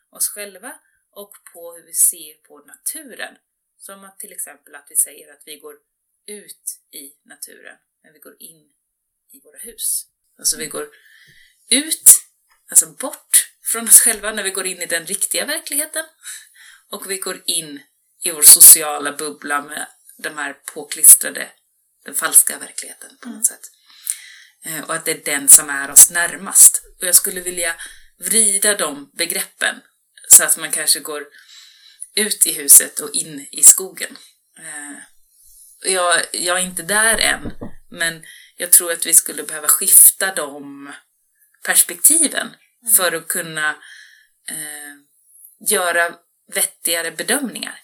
oss 0.10 0.27
själva 0.27 0.79
och 1.10 1.33
på 1.53 1.74
hur 1.74 1.83
vi 1.83 1.93
ser 1.93 2.33
på 2.33 2.60
naturen. 2.60 3.38
Som 3.77 4.03
att 4.03 4.19
till 4.19 4.31
exempel 4.31 4.75
att 4.75 4.88
vi 4.89 4.95
säger 4.95 5.33
att 5.33 5.41
vi 5.45 5.57
går 5.60 5.79
ut 6.25 6.79
i 6.91 7.13
naturen, 7.24 7.77
men 8.03 8.13
vi 8.13 8.19
går 8.19 8.36
in 8.39 8.74
i 9.31 9.39
våra 9.39 9.57
hus. 9.57 10.07
Alltså 10.38 10.57
vi 10.57 10.67
går 10.67 10.89
ut, 11.69 12.10
alltså 12.69 12.88
bort 12.88 13.53
från 13.62 13.83
oss 13.83 14.01
själva 14.01 14.31
när 14.31 14.43
vi 14.43 14.51
går 14.51 14.65
in 14.65 14.81
i 14.81 14.86
den 14.86 15.05
riktiga 15.05 15.45
verkligheten. 15.45 16.05
Och 16.89 17.12
vi 17.12 17.17
går 17.17 17.43
in 17.45 17.79
i 18.24 18.32
vår 18.32 18.42
sociala 18.42 19.12
bubbla 19.12 19.62
med 19.62 19.88
de 20.18 20.38
här 20.38 20.54
påklistrade, 20.54 21.51
den 22.06 22.16
falska 22.16 22.58
verkligheten 22.58 23.18
på 23.22 23.30
något 23.30 23.34
mm. 23.34 23.44
sätt. 23.44 23.72
Eh, 24.66 24.82
och 24.84 24.96
att 24.96 25.06
det 25.06 25.12
är 25.12 25.36
den 25.38 25.50
som 25.50 25.70
är 25.70 25.92
oss 25.92 26.12
närmast. 26.12 26.82
Och 27.00 27.08
jag 27.08 27.16
skulle 27.16 27.42
vilja 27.42 27.75
vrida 28.20 28.78
de 28.78 29.12
begreppen 29.13 29.82
så 30.28 30.44
att 30.44 30.58
man 30.58 30.72
kanske 30.72 31.00
går 31.00 31.28
ut 32.16 32.48
i 32.48 32.54
huset 32.54 33.00
och 33.00 33.16
in 33.16 33.48
i 33.51 33.63
skogen. 33.63 34.18
Eh, 34.58 34.98
jag, 35.92 36.22
jag 36.32 36.60
är 36.60 36.63
inte 36.63 36.84
där 36.84 37.18
än, 37.18 37.51
men 37.90 38.25
jag 38.58 38.72
tror 38.72 38.92
att 38.92 39.06
vi 39.06 39.13
skulle 39.13 39.44
behöva 39.44 39.68
skifta 39.68 40.36
de 40.36 40.92
perspektiven 41.66 42.48
mm. 42.48 42.94
för 42.94 43.12
att 43.12 43.28
kunna 43.28 43.70
eh, 44.50 44.96
göra 45.70 46.16
vettigare 46.54 47.12
bedömningar 47.12 47.82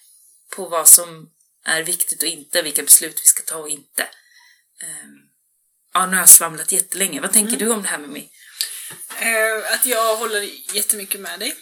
på 0.57 0.65
vad 0.65 0.87
som 0.87 1.29
är 1.65 1.83
viktigt 1.83 2.23
och 2.23 2.29
inte, 2.29 2.61
vilka 2.61 2.83
beslut 2.83 3.21
vi 3.23 3.27
ska 3.27 3.43
ta 3.43 3.57
och 3.57 3.69
inte. 3.69 4.01
Eh, 4.81 5.09
ja, 5.93 6.05
nu 6.05 6.11
har 6.11 6.21
jag 6.21 6.29
svamlat 6.29 6.71
jättelänge. 6.71 7.21
Vad 7.21 7.33
tänker 7.33 7.53
mm. 7.53 7.67
du 7.67 7.73
om 7.73 7.81
det 7.81 7.87
här 7.87 7.97
med 7.97 8.09
mig? 8.09 8.31
Eh, 9.19 9.73
att 9.73 9.85
jag 9.85 10.17
håller 10.17 10.41
jättemycket 10.75 11.21
med 11.21 11.39
dig. 11.39 11.55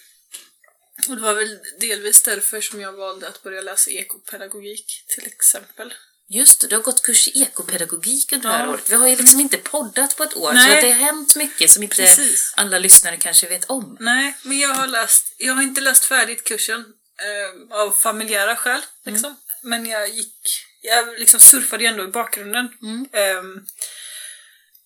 Och 1.09 1.15
det 1.15 1.21
var 1.21 1.33
väl 1.33 1.59
delvis 1.79 2.23
därför 2.23 2.61
som 2.61 2.81
jag 2.81 2.93
valde 2.93 3.27
att 3.27 3.43
börja 3.43 3.61
läsa 3.61 3.89
ekopedagogik 3.91 5.03
till 5.07 5.25
exempel. 5.25 5.93
Just 6.27 6.61
det, 6.61 6.67
du 6.67 6.75
har 6.75 6.83
gått 6.83 7.01
kurs 7.01 7.27
i 7.27 7.41
ekopedagogik 7.41 8.33
under 8.33 8.49
det 8.49 8.55
här 8.55 8.69
året. 8.69 8.89
Vi 8.89 8.95
har 8.95 9.07
ju 9.07 9.15
liksom 9.15 9.39
inte 9.39 9.57
poddat 9.57 10.17
på 10.17 10.23
ett 10.23 10.35
år, 10.35 10.53
Nej. 10.53 10.81
så 10.81 10.87
det 10.87 10.91
har 10.93 10.99
hänt 10.99 11.35
mycket 11.35 11.71
som 11.71 11.83
inte 11.83 11.95
Precis. 11.95 12.53
alla 12.57 12.79
lyssnare 12.79 13.17
kanske 13.17 13.47
vet 13.47 13.65
om. 13.65 13.97
Nej, 13.99 14.37
men 14.41 14.59
jag 14.59 14.69
har 14.69 14.87
läst, 14.87 15.33
jag 15.37 15.53
har 15.53 15.61
inte 15.61 15.81
läst 15.81 16.05
färdigt 16.05 16.43
kursen 16.43 16.85
eh, 17.21 17.77
av 17.77 17.91
familjära 17.91 18.55
skäl, 18.55 18.81
mm. 18.81 19.13
liksom. 19.13 19.29
Mm. 19.29 19.39
Men 19.63 19.85
jag 19.85 20.09
gick, 20.09 20.65
jag 20.81 21.19
liksom 21.19 21.39
surfade 21.39 21.83
ju 21.83 21.89
ändå 21.89 22.03
i 22.03 22.07
bakgrunden. 22.07 22.69
Mm. 22.81 23.07
Eh, 23.11 23.61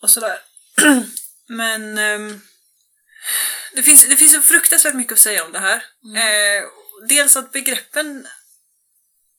och 0.02 0.10
sådär. 0.10 0.40
men 1.48 1.98
eh, 1.98 2.38
det, 3.74 3.84
finns, 3.84 4.08
det 4.08 4.18
finns 4.18 4.34
så 4.34 4.42
fruktansvärt 4.42 4.96
mycket 4.96 5.14
att 5.14 5.20
säga 5.20 5.46
om 5.46 5.52
det 5.52 5.60
här. 5.60 5.84
Mm. 6.04 6.18
Eh, 6.18 6.70
dels 7.08 7.38
att 7.38 7.52
begreppen 7.52 8.28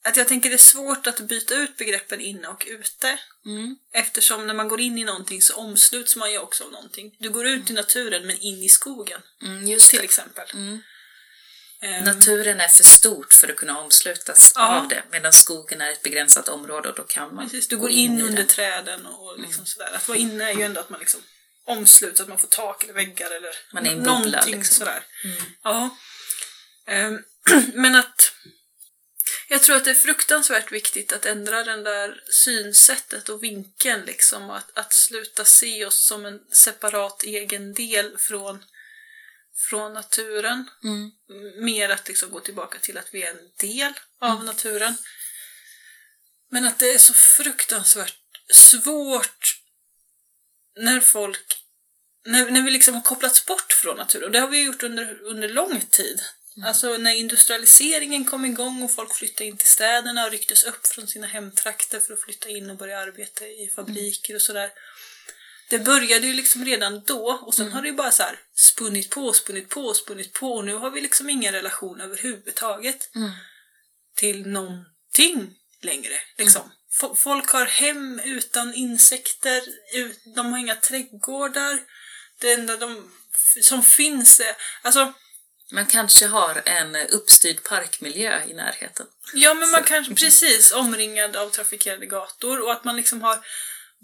att 0.03 0.17
jag 0.17 0.27
tänker 0.27 0.49
det 0.49 0.55
är 0.55 0.57
svårt 0.57 1.07
att 1.07 1.19
byta 1.19 1.55
ut 1.55 1.77
begreppen 1.77 2.21
inne 2.21 2.47
och 2.47 2.67
ute. 2.67 3.19
Mm. 3.45 3.75
Eftersom 3.93 4.47
när 4.47 4.53
man 4.53 4.67
går 4.67 4.81
in 4.81 4.97
i 4.97 5.03
någonting 5.03 5.41
så 5.41 5.55
omsluts 5.55 6.15
man 6.15 6.31
ju 6.31 6.39
också 6.39 6.63
av 6.63 6.71
någonting. 6.71 7.15
Du 7.19 7.29
går 7.29 7.47
ut 7.47 7.69
mm. 7.69 7.71
i 7.71 7.73
naturen 7.73 8.27
men 8.27 8.37
in 8.37 8.63
i 8.63 8.69
skogen. 8.69 9.21
Mm, 9.41 9.79
till 9.79 10.03
exempel. 10.03 10.45
Um, 11.83 12.03
naturen 12.03 12.61
är 12.61 12.67
för 12.67 12.83
stort 12.83 13.33
för 13.33 13.49
att 13.49 13.55
kunna 13.55 13.79
omslutas 13.79 14.51
ja. 14.55 14.79
av 14.79 14.87
det 14.87 15.03
medan 15.11 15.33
skogen 15.33 15.81
är 15.81 15.91
ett 15.91 16.03
begränsat 16.03 16.49
område 16.49 16.89
och 16.89 16.95
då 16.95 17.03
kan 17.03 17.35
man 17.35 17.45
Precis, 17.45 17.67
du 17.67 17.77
går 17.77 17.89
in, 17.89 18.11
in 18.11 18.21
under 18.21 18.37
den. 18.37 18.47
träden 18.47 19.05
och 19.05 19.39
liksom 19.39 19.59
mm. 19.59 19.65
sådär. 19.65 19.91
Att 19.95 20.07
vara 20.07 20.17
inne 20.17 20.51
är 20.51 20.53
ju 20.53 20.61
ändå 20.61 20.79
att 20.79 20.89
man 20.89 20.99
liksom 20.99 21.21
omsluts, 21.65 22.21
att 22.21 22.27
man 22.27 22.39
får 22.39 22.47
tak 22.47 22.83
eller 22.83 22.93
väggar 22.93 23.31
eller 23.31 23.55
man 23.73 23.85
är 23.85 23.95
någonting 23.95 24.31
bubbla, 24.31 24.45
liksom. 24.45 24.75
sådär. 24.75 25.03
Mm. 25.23 25.37
Ja. 25.63 25.97
Um, 26.87 27.23
men 27.73 27.95
att 27.95 28.31
jag 29.51 29.63
tror 29.63 29.75
att 29.75 29.85
det 29.85 29.91
är 29.91 29.95
fruktansvärt 29.95 30.71
viktigt 30.71 31.13
att 31.13 31.25
ändra 31.25 31.63
den 31.63 31.83
där 31.83 32.23
synsättet 32.29 33.29
och 33.29 33.43
vinkeln 33.43 34.05
liksom. 34.05 34.49
Att, 34.49 34.77
att 34.77 34.93
sluta 34.93 35.45
se 35.45 35.85
oss 35.85 36.07
som 36.07 36.25
en 36.25 36.39
separat 36.51 37.23
egen 37.23 37.73
del 37.73 38.17
från, 38.17 38.63
från 39.55 39.93
naturen. 39.93 40.69
Mm. 40.83 41.11
Mer 41.65 41.89
att 41.89 42.07
liksom 42.07 42.31
gå 42.31 42.39
tillbaka 42.39 42.79
till 42.79 42.97
att 42.97 43.13
vi 43.13 43.23
är 43.23 43.29
en 43.29 43.51
del 43.57 43.93
av 44.19 44.31
mm. 44.31 44.45
naturen. 44.45 44.97
Men 46.51 46.65
att 46.65 46.79
det 46.79 46.93
är 46.93 46.97
så 46.97 47.13
fruktansvärt 47.13 48.17
svårt 48.53 49.57
när 50.79 50.99
folk 50.99 51.61
när, 52.25 52.51
när 52.51 52.61
vi 52.61 52.71
liksom 52.71 52.93
har 52.93 53.01
kopplats 53.01 53.45
bort 53.45 53.73
från 53.73 53.97
naturen, 53.97 54.25
och 54.25 54.31
det 54.31 54.39
har 54.39 54.47
vi 54.47 54.63
gjort 54.63 54.83
under, 54.83 55.21
under 55.21 55.49
lång 55.49 55.81
tid. 55.81 56.21
Mm. 56.57 56.67
Alltså 56.67 56.97
när 56.97 57.15
industrialiseringen 57.15 58.25
kom 58.25 58.45
igång 58.45 58.83
och 58.83 58.91
folk 58.91 59.13
flyttade 59.13 59.45
in 59.45 59.57
till 59.57 59.67
städerna 59.67 60.25
och 60.25 60.31
rycktes 60.31 60.63
upp 60.63 60.87
från 60.87 61.07
sina 61.07 61.27
hemtrakter 61.27 61.99
för 61.99 62.13
att 62.13 62.21
flytta 62.21 62.49
in 62.49 62.69
och 62.69 62.77
börja 62.77 62.99
arbeta 62.99 63.47
i 63.47 63.71
fabriker 63.75 64.35
och 64.35 64.41
sådär. 64.41 64.71
Det 65.71 65.79
började 65.79 66.27
ju 66.27 66.33
liksom 66.33 66.65
redan 66.65 67.03
då 67.03 67.39
och 67.41 67.53
sen 67.53 67.65
mm. 67.65 67.75
har 67.75 67.81
det 67.81 67.87
ju 67.87 67.93
bara 67.93 68.11
så 68.11 68.23
här 68.23 68.39
spunnit 68.55 69.09
på, 69.09 69.33
spunnit 69.33 69.69
på, 69.69 69.93
spunnit 69.93 70.33
på 70.33 70.53
och 70.53 70.65
nu 70.65 70.75
har 70.75 70.91
vi 70.91 71.01
liksom 71.01 71.29
ingen 71.29 71.53
relation 71.53 72.01
överhuvudtaget 72.01 73.15
mm. 73.15 73.31
till 74.15 74.47
någonting 74.47 75.55
längre. 75.81 76.13
Liksom. 76.37 76.61
Mm. 76.61 77.15
Folk 77.15 77.49
har 77.49 77.65
hem 77.65 78.19
utan 78.19 78.73
insekter, 78.73 79.61
de 80.35 80.51
har 80.51 80.59
inga 80.59 80.75
trädgårdar. 80.75 81.79
Det 82.39 82.53
enda 82.53 82.77
de 82.77 83.11
som 83.61 83.83
finns 83.83 84.39
är... 84.39 84.55
Alltså, 84.81 85.13
man 85.71 85.85
kanske 85.85 86.27
har 86.27 86.61
en 86.65 86.95
uppstyrd 86.95 87.63
parkmiljö 87.63 88.43
i 88.47 88.53
närheten. 88.53 89.05
Ja, 89.33 89.53
men 89.53 89.71
man 89.71 89.83
kanske 89.83 90.15
precis 90.15 90.71
omringad 90.71 91.35
av 91.35 91.49
trafikerade 91.49 92.05
gator 92.05 92.61
och 92.61 92.71
att 92.71 92.83
man 92.83 92.95
liksom 92.95 93.21
har 93.21 93.45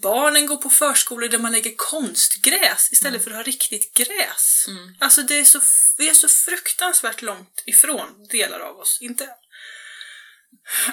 Barnen 0.02 0.46
går 0.46 0.58
på 0.58 0.70
förskolor 0.70 1.28
där 1.30 1.38
man 1.38 1.52
lägger 1.52 1.74
konstgräs 1.76 2.92
istället 2.92 3.22
mm. 3.22 3.24
för 3.24 3.32
att 3.32 3.38
ha 3.38 3.44
riktigt 3.44 3.94
gräs. 3.94 4.66
Mm. 4.68 4.96
Alltså 5.00 5.22
det 5.22 5.40
är 5.40 5.46
så, 5.46 5.60
vi 5.98 6.10
är 6.10 6.14
så 6.14 6.28
fruktansvärt 6.28 7.22
långt 7.22 7.64
ifrån 7.66 8.28
delar 8.30 8.60
av 8.60 8.78
oss. 8.78 8.98
Inte 9.02 9.30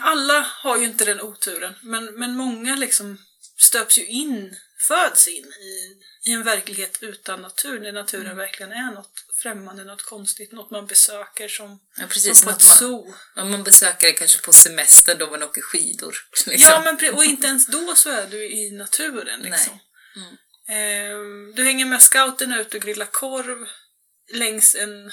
alla 0.00 0.40
har 0.40 0.78
ju 0.78 0.84
inte 0.84 1.04
den 1.04 1.20
oturen, 1.20 1.74
men, 1.82 2.04
men 2.04 2.36
många 2.36 2.76
liksom 2.76 3.18
stöps 3.56 3.98
ju 3.98 4.06
in, 4.06 4.56
föds 4.88 5.28
in 5.28 5.44
i, 5.44 6.02
i 6.30 6.32
en 6.32 6.42
verklighet 6.42 6.98
utan 7.00 7.42
natur, 7.42 7.80
när 7.80 7.92
naturen 7.92 8.26
mm. 8.26 8.36
verkligen 8.36 8.72
är 8.72 8.90
något 8.94 9.24
främmande, 9.42 9.84
något 9.84 10.02
konstigt, 10.02 10.52
något 10.52 10.70
man 10.70 10.86
besöker 10.86 11.48
som, 11.48 11.80
ja, 11.96 12.06
precis, 12.06 12.38
som 12.38 12.52
på 12.52 12.56
ett 12.56 12.62
zoo. 12.62 13.14
Man, 13.36 13.50
man 13.50 13.62
besöker 13.62 14.06
det 14.06 14.12
kanske 14.12 14.42
på 14.42 14.52
semester 14.52 15.14
då 15.14 15.30
man 15.30 15.42
åker 15.42 15.60
skidor. 15.62 16.16
Liksom. 16.46 16.82
Ja, 16.84 16.96
men, 17.00 17.14
och 17.14 17.24
inte 17.24 17.46
ens 17.46 17.66
då 17.66 17.94
så 17.94 18.10
är 18.10 18.26
du 18.26 18.44
i 18.44 18.70
naturen. 18.70 19.40
Liksom. 19.40 19.78
Mm. 20.16 20.36
Eh, 20.68 21.54
du 21.54 21.64
hänger 21.64 21.86
med 21.86 22.02
scouterna 22.02 22.60
ut 22.60 22.74
och 22.74 22.80
grillar 22.80 23.06
korv 23.06 23.68
längs 24.32 24.74
en, 24.74 25.10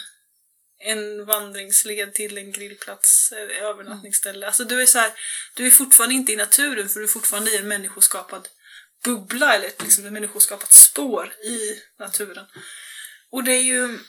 en 0.79 1.25
vandringsled 1.25 2.13
till 2.13 2.37
en 2.37 2.51
grillplats, 2.51 3.31
eh, 3.31 3.63
övernattningsställe. 3.63 4.37
Mm. 4.37 4.47
Alltså 4.47 4.63
du 4.63 4.81
är 4.81 4.85
så 4.85 4.99
här, 4.99 5.11
du 5.53 5.67
är 5.67 5.71
fortfarande 5.71 6.15
inte 6.15 6.31
i 6.31 6.35
naturen 6.35 6.89
för 6.89 6.99
du 6.99 7.05
är 7.05 7.09
fortfarande 7.09 7.51
i 7.51 7.57
en 7.57 7.67
människoskapad 7.67 8.47
bubbla 9.03 9.55
eller 9.55 9.67
ett, 9.67 9.81
liksom, 9.81 10.05
ett 10.05 10.13
människoskapat 10.13 10.73
spår 10.73 11.33
i 11.43 11.81
naturen. 11.99 12.45
Och 13.31 13.43
det 13.43 13.51
är 13.51 13.63
ju... 13.63 13.99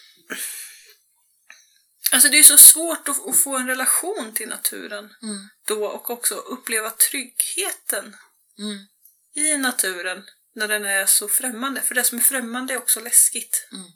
Alltså 2.13 2.29
det 2.29 2.39
är 2.39 2.43
så 2.43 2.59
svårt 2.59 3.09
att, 3.09 3.29
att 3.29 3.39
få 3.39 3.57
en 3.57 3.67
relation 3.67 4.35
till 4.35 4.49
naturen 4.49 5.15
mm. 5.23 5.49
då 5.67 5.87
och 5.87 6.11
också 6.11 6.35
uppleva 6.35 6.91
tryggheten 6.91 8.17
mm. 8.59 8.87
i 9.35 9.59
naturen 9.59 10.27
när 10.55 10.69
den 10.69 10.85
är 10.85 11.07
så 11.07 11.29
främmande. 11.29 11.83
För 11.83 11.95
det 11.95 12.05
som 12.05 12.19
är 12.19 12.23
främmande 12.23 12.73
är 12.73 12.79
också 12.79 13.01
läskigt. 13.01 13.69
Mm. 13.73 13.91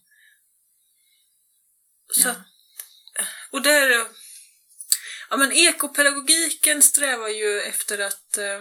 Så 2.13 2.29
ja. 2.29 2.35
och 3.51 3.63
där... 3.63 4.07
Ja 5.31 5.37
men 5.37 5.53
ekopedagogiken 5.53 6.83
strävar 6.83 7.29
ju 7.29 7.61
efter 7.61 7.99
att 7.99 8.39
eh, 8.39 8.61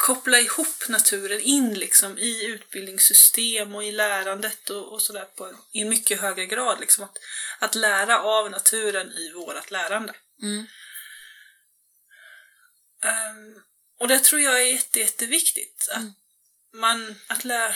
koppla 0.00 0.38
ihop 0.38 0.88
naturen 0.88 1.40
in 1.40 1.74
liksom 1.74 2.18
i 2.18 2.44
utbildningssystem 2.44 3.74
och 3.74 3.84
i 3.84 3.92
lärandet 3.92 4.70
och, 4.70 4.92
och 4.92 5.02
sådär 5.02 5.26
i 5.72 5.80
en 5.80 5.88
mycket 5.88 6.20
högre 6.20 6.46
grad. 6.46 6.80
Liksom 6.80 7.04
att, 7.04 7.18
att 7.58 7.74
lära 7.74 8.22
av 8.22 8.50
naturen 8.50 9.12
i 9.12 9.32
vårt 9.32 9.70
lärande. 9.70 10.14
Mm. 10.42 10.66
Um, 13.04 13.62
och 13.98 14.08
det 14.08 14.18
tror 14.18 14.40
jag 14.40 14.62
är 14.62 14.66
jätte, 14.66 14.98
jätteviktigt. 14.98 15.88
Att, 15.90 15.96
mm. 15.96 16.12
man, 16.74 17.20
att, 17.26 17.44
lära, 17.44 17.74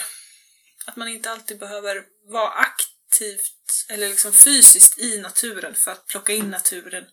att 0.85 0.95
man 0.95 1.07
inte 1.07 1.31
alltid 1.31 1.59
behöver 1.59 2.05
vara 2.23 2.49
aktivt 2.49 3.85
eller 3.89 4.09
liksom 4.09 4.33
fysiskt 4.33 4.99
i 4.99 5.17
naturen 5.17 5.75
för 5.75 5.91
att 5.91 6.07
plocka 6.07 6.33
in 6.33 6.49
naturen 6.49 7.05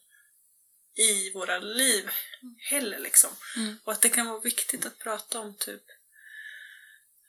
i 0.95 1.33
våra 1.33 1.59
liv 1.59 2.11
heller 2.59 2.99
liksom. 2.99 3.31
Mm. 3.57 3.79
Och 3.85 3.93
att 3.93 4.01
det 4.01 4.09
kan 4.09 4.27
vara 4.27 4.41
viktigt 4.41 4.87
att 4.87 4.99
prata 4.99 5.41
om 5.41 5.57
typ 5.59 5.83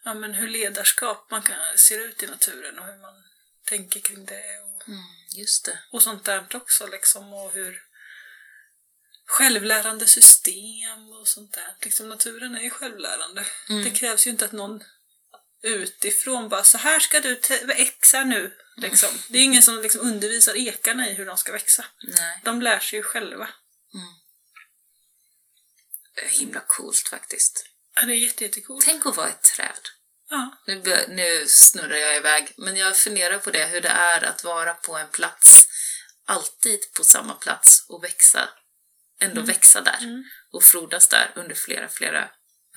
ja, 0.03 0.13
men 0.13 0.33
hur 0.33 0.47
ledarskap 0.47 1.31
man 1.31 1.41
kan, 1.41 1.77
ser 1.77 1.99
ut 1.99 2.23
i 2.23 2.27
naturen 2.27 2.79
och 2.79 2.85
hur 2.85 2.97
man 3.01 3.23
tänker 3.65 3.99
kring 3.99 4.25
det. 4.25 4.59
Och, 4.59 4.73
Mm, 4.87 5.03
just 5.35 5.65
det. 5.65 5.79
och 5.91 6.03
sånt 6.03 6.25
där 6.25 6.47
också 6.55 6.87
liksom. 6.87 7.33
Och 7.33 7.51
hur 7.51 7.83
självlärande 9.25 10.07
system 10.07 11.09
och 11.09 11.27
sånt 11.27 11.53
där. 11.53 11.75
Liksom 11.81 12.09
naturen 12.09 12.55
är 12.55 12.61
ju 12.61 12.69
självlärande. 12.69 13.45
Mm. 13.69 13.83
Det 13.83 13.89
krävs 13.89 14.27
ju 14.27 14.31
inte 14.31 14.45
att 14.45 14.51
någon 14.51 14.83
utifrån 15.63 16.49
bara 16.49 16.63
så 16.63 16.77
här 16.77 16.99
ska 16.99 17.19
du 17.19 17.41
växa 17.63 18.23
nu. 18.23 18.57
Liksom. 18.77 19.09
Det 19.29 19.37
är 19.37 19.43
ingen 19.43 19.63
som 19.63 19.81
liksom 19.81 20.01
undervisar 20.01 20.67
ekarna 20.67 21.09
i 21.09 21.13
hur 21.13 21.25
de 21.25 21.37
ska 21.37 21.51
växa. 21.51 21.85
Nej. 22.03 22.41
De 22.43 22.61
lär 22.61 22.79
sig 22.79 22.99
ju 22.99 23.03
själva. 23.03 23.49
Det 26.15 26.21
är 26.21 26.29
himla 26.29 26.63
coolt 26.67 27.07
faktiskt. 27.09 27.65
Ja, 27.95 28.01
det 28.01 28.13
är 28.13 28.17
jätte, 28.17 28.43
jättecoolt. 28.43 28.85
Tänk 28.85 29.05
att 29.05 29.17
vara 29.17 29.29
ett 29.29 29.43
träd. 29.43 29.89
Ja. 30.29 30.57
Nu, 30.67 31.05
nu 31.09 31.45
snurrar 31.47 31.95
jag 31.95 32.17
iväg, 32.17 32.53
men 32.57 32.77
jag 32.77 32.97
funderar 32.97 33.39
på 33.39 33.51
det, 33.51 33.65
hur 33.65 33.81
det 33.81 33.89
är 33.89 34.23
att 34.23 34.43
vara 34.43 34.73
på 34.73 34.97
en 34.97 35.09
plats, 35.09 35.67
alltid 36.25 36.93
på 36.93 37.03
samma 37.03 37.33
plats 37.33 37.85
och 37.89 38.03
växa, 38.03 38.49
ändå 39.21 39.41
växa 39.41 39.81
där 39.81 40.23
och 40.51 40.63
frodas 40.63 41.07
där 41.07 41.31
under 41.35 41.55
flera, 41.55 41.89
flera 41.89 42.31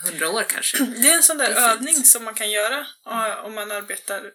hundra 0.05 0.31
år 0.31 0.43
kanske. 0.49 0.79
Det 1.03 1.09
är 1.09 1.17
en 1.17 1.23
sån 1.23 1.39
där 1.39 1.47
fint. 1.47 1.59
övning 1.59 2.05
som 2.05 2.25
man 2.25 2.35
kan 2.35 2.51
göra 2.51 2.87
om 3.45 3.55
man 3.55 3.71
arbetar 3.71 4.33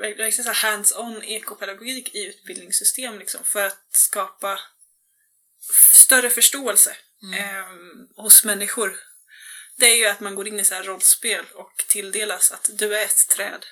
verkligen 0.00 0.54
hands-on 0.54 1.22
ekopedagogik 1.22 2.14
i 2.14 2.26
utbildningssystem 2.26 3.18
liksom, 3.18 3.40
för 3.44 3.66
att 3.66 3.86
skapa 3.90 4.60
större 5.92 6.30
förståelse 6.30 6.96
eh, 7.38 8.22
hos 8.22 8.44
människor. 8.44 9.00
Det 9.78 9.86
är 9.86 9.96
ju 9.96 10.06
att 10.06 10.20
man 10.20 10.34
går 10.34 10.48
in 10.48 10.60
i 10.60 10.64
så 10.64 10.74
här 10.74 10.82
rollspel 10.82 11.44
och 11.54 11.84
tilldelas 11.88 12.52
att 12.52 12.70
du 12.72 12.96
är 12.96 13.04
ett 13.04 13.28
träd. 13.28 13.66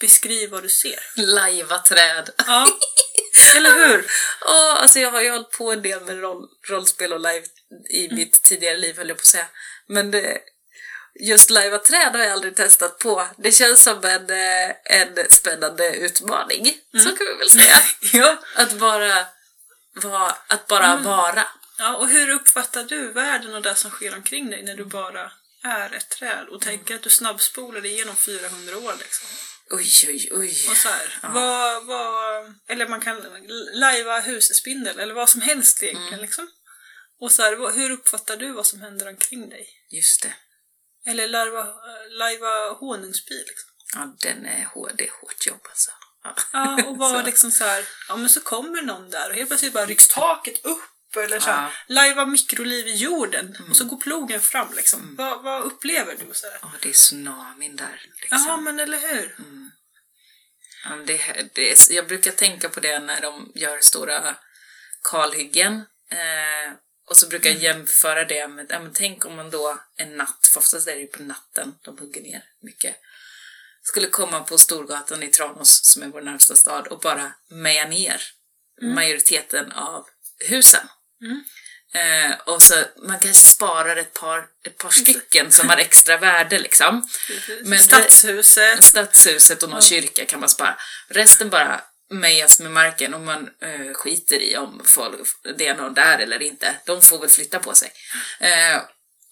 Beskriv 0.00 0.50
vad 0.50 0.62
du 0.62 0.68
ser. 0.68 1.00
Lajva 1.16 1.78
träd. 1.78 2.30
Ja, 2.46 2.66
eller 3.56 3.88
hur? 3.88 4.06
Åh, 4.44 4.82
alltså 4.82 4.98
jag 4.98 5.10
har 5.10 5.22
ju 5.22 5.30
hållit 5.30 5.50
på 5.50 5.72
en 5.72 5.82
del 5.82 6.00
med 6.00 6.20
roll, 6.20 6.48
rollspel 6.68 7.12
och 7.12 7.20
live 7.20 7.46
i 7.90 8.14
mitt 8.14 8.42
tidigare 8.42 8.76
liv, 8.76 8.96
höll 8.96 9.08
jag 9.08 9.16
på 9.16 9.20
att 9.20 9.26
säga. 9.26 9.48
Men 9.88 10.10
det, 10.10 10.40
just 11.20 11.50
lajva 11.50 11.78
träd 11.78 12.12
har 12.12 12.18
jag 12.22 12.32
aldrig 12.32 12.56
testat 12.56 12.98
på. 12.98 13.26
Det 13.36 13.52
känns 13.52 13.82
som 13.82 14.04
en, 14.04 14.30
eh, 14.30 14.70
en 14.84 15.30
spännande 15.30 15.96
utmaning, 15.96 16.74
så 16.92 17.16
kan 17.16 17.26
vi 17.26 17.34
väl 17.38 17.50
säga. 17.50 17.76
Ja. 18.12 18.38
Att 18.54 18.72
bara, 18.72 19.26
vara, 19.94 20.36
att 20.46 20.66
bara 20.66 20.96
vara. 20.96 21.46
ja, 21.78 21.96
och 21.96 22.08
hur 22.08 22.30
uppfattar 22.30 22.84
du 22.84 23.12
världen 23.12 23.54
och 23.54 23.62
det 23.62 23.74
som 23.74 23.90
sker 23.90 24.14
omkring 24.14 24.50
dig 24.50 24.62
när 24.62 24.74
du 24.74 24.84
bara 24.84 25.32
är 25.64 25.94
ett 25.94 26.08
träd 26.08 26.48
och 26.48 26.60
tänker 26.60 26.94
att 26.94 27.02
du 27.02 27.10
snabbspolar 27.10 27.80
dig 27.80 27.92
igenom 27.92 28.16
400 28.16 28.76
år 28.76 28.94
liksom? 28.98 29.28
Oj, 29.70 29.90
oj, 30.08 30.28
oj. 30.32 30.66
Och 30.70 30.76
så 30.76 30.88
här, 30.88 31.18
vad, 31.34 31.86
vad, 31.86 32.54
eller 32.68 32.88
man 32.88 33.00
kan 33.00 33.22
lajva 33.72 34.20
husespindel 34.20 34.98
eller 34.98 35.14
vad 35.14 35.28
som 35.28 35.40
helst 35.40 35.82
egentligen 35.82 36.20
liksom. 36.20 36.48
Och 37.20 37.32
så 37.32 37.42
här, 37.42 37.72
hur 37.72 37.90
uppfattar 37.90 38.36
du 38.36 38.52
vad 38.52 38.66
som 38.66 38.80
händer 38.80 39.08
omkring 39.08 39.48
dig? 39.48 39.68
Just 39.90 40.22
det. 40.22 40.34
Eller 41.06 41.28
larva, 41.28 41.66
lajva 42.18 42.72
honungsbi 42.72 43.34
liksom. 43.34 43.70
Ja, 43.94 44.16
den 44.22 44.46
är 44.46 44.64
hård. 44.64 44.92
Det 44.94 45.06
är 45.08 45.12
hårt 45.20 45.46
jobb 45.46 45.66
alltså. 45.68 45.90
Ja. 46.24 46.34
Ja, 46.52 46.84
och 46.86 46.96
vara 47.04 47.22
liksom 47.22 47.50
så 47.50 47.64
här, 47.64 47.84
ja 48.08 48.16
men 48.16 48.28
så 48.28 48.40
kommer 48.40 48.82
någon 48.82 49.10
där 49.10 49.30
och 49.30 49.36
helt 49.36 49.48
plötsligt 49.48 49.72
bara 49.72 49.86
rycks 49.86 50.08
taket 50.08 50.64
upp 50.64 51.16
eller 51.16 51.40
så 51.40 51.50
här, 51.50 51.62
Ja. 51.62 51.70
lajva 51.94 52.26
mikroliv 52.26 52.86
i 52.86 52.94
jorden 52.94 53.56
och 53.70 53.76
så 53.76 53.84
går 53.84 53.96
plogen 53.96 54.40
fram 54.40 54.68
liksom. 54.76 55.14
Vad, 55.18 55.42
vad 55.42 55.62
upplever 55.62 56.16
du? 56.16 56.34
Så 56.34 56.46
här? 56.46 56.58
Ja, 56.62 56.72
det 56.82 56.88
är 56.88 56.92
tsunamin 56.92 57.76
där. 57.76 58.02
Liksom. 58.20 58.44
Ja, 58.48 58.56
men 58.56 58.80
eller 58.80 58.98
hur? 58.98 59.36
Ja, 60.84 60.96
men 60.96 61.06
det, 61.06 61.50
det 61.54 61.90
jag 61.90 62.06
brukar 62.08 62.30
tänka 62.32 62.68
på 62.68 62.80
det 62.80 62.98
när 62.98 63.20
de 63.20 63.52
gör 63.54 63.78
stora 63.80 64.36
kalhyggen. 65.10 65.74
Eh, 66.10 66.72
och 67.10 67.16
så 67.16 67.28
brukar 67.28 67.50
jag 67.50 67.58
jämföra 67.58 68.24
det 68.24 68.48
med, 68.48 68.66
ja, 68.68 68.80
men 68.80 68.92
tänk 68.92 69.24
om 69.24 69.36
man 69.36 69.50
då 69.50 69.78
en 69.96 70.16
natt, 70.16 70.50
för 70.52 70.60
oftast 70.60 70.88
är 70.88 70.94
det 70.94 71.00
ju 71.00 71.06
på 71.06 71.22
natten 71.22 71.74
de 71.84 71.98
hugger 71.98 72.22
ner 72.22 72.44
mycket, 72.62 72.96
skulle 73.82 74.08
komma 74.08 74.40
på 74.40 74.58
Storgatan 74.58 75.22
i 75.22 75.28
Tranås, 75.28 75.80
som 75.82 76.02
är 76.02 76.06
vår 76.06 76.20
närmsta 76.20 76.56
stad, 76.56 76.86
och 76.86 77.00
bara 77.00 77.32
meja 77.50 77.88
ner 77.88 78.22
majoriteten 78.82 79.72
av 79.72 80.06
husen. 80.48 80.88
Eh, 81.94 82.38
och 82.46 82.62
så 82.62 82.74
man 83.02 83.18
kanske 83.18 83.44
sparar 83.44 83.96
ett 83.96 84.12
par, 84.14 84.46
ett 84.66 84.78
par 84.78 84.90
stycken 84.90 85.52
som 85.52 85.68
har 85.68 85.76
extra 85.76 86.16
värde 86.16 86.58
liksom. 86.58 87.08
Men 87.62 87.78
Stadshuset. 87.78 88.84
Stadshuset 88.84 89.62
och 89.62 89.70
någon 89.70 89.82
kyrka 89.82 90.24
kan 90.24 90.40
man 90.40 90.48
spara. 90.48 90.78
Resten 91.08 91.50
bara 91.50 91.80
mejas 92.10 92.60
med 92.60 92.70
marken 92.70 93.14
och 93.14 93.20
man 93.20 93.50
eh, 93.60 93.92
skiter 93.94 94.42
i 94.42 94.56
om 94.56 94.82
folk, 94.84 95.28
det 95.58 95.66
är 95.66 95.76
någon 95.76 95.94
där 95.94 96.18
eller 96.18 96.42
inte. 96.42 96.76
De 96.86 97.02
får 97.02 97.18
väl 97.18 97.28
flytta 97.28 97.58
på 97.58 97.74
sig. 97.74 97.92
Eh, 98.40 98.82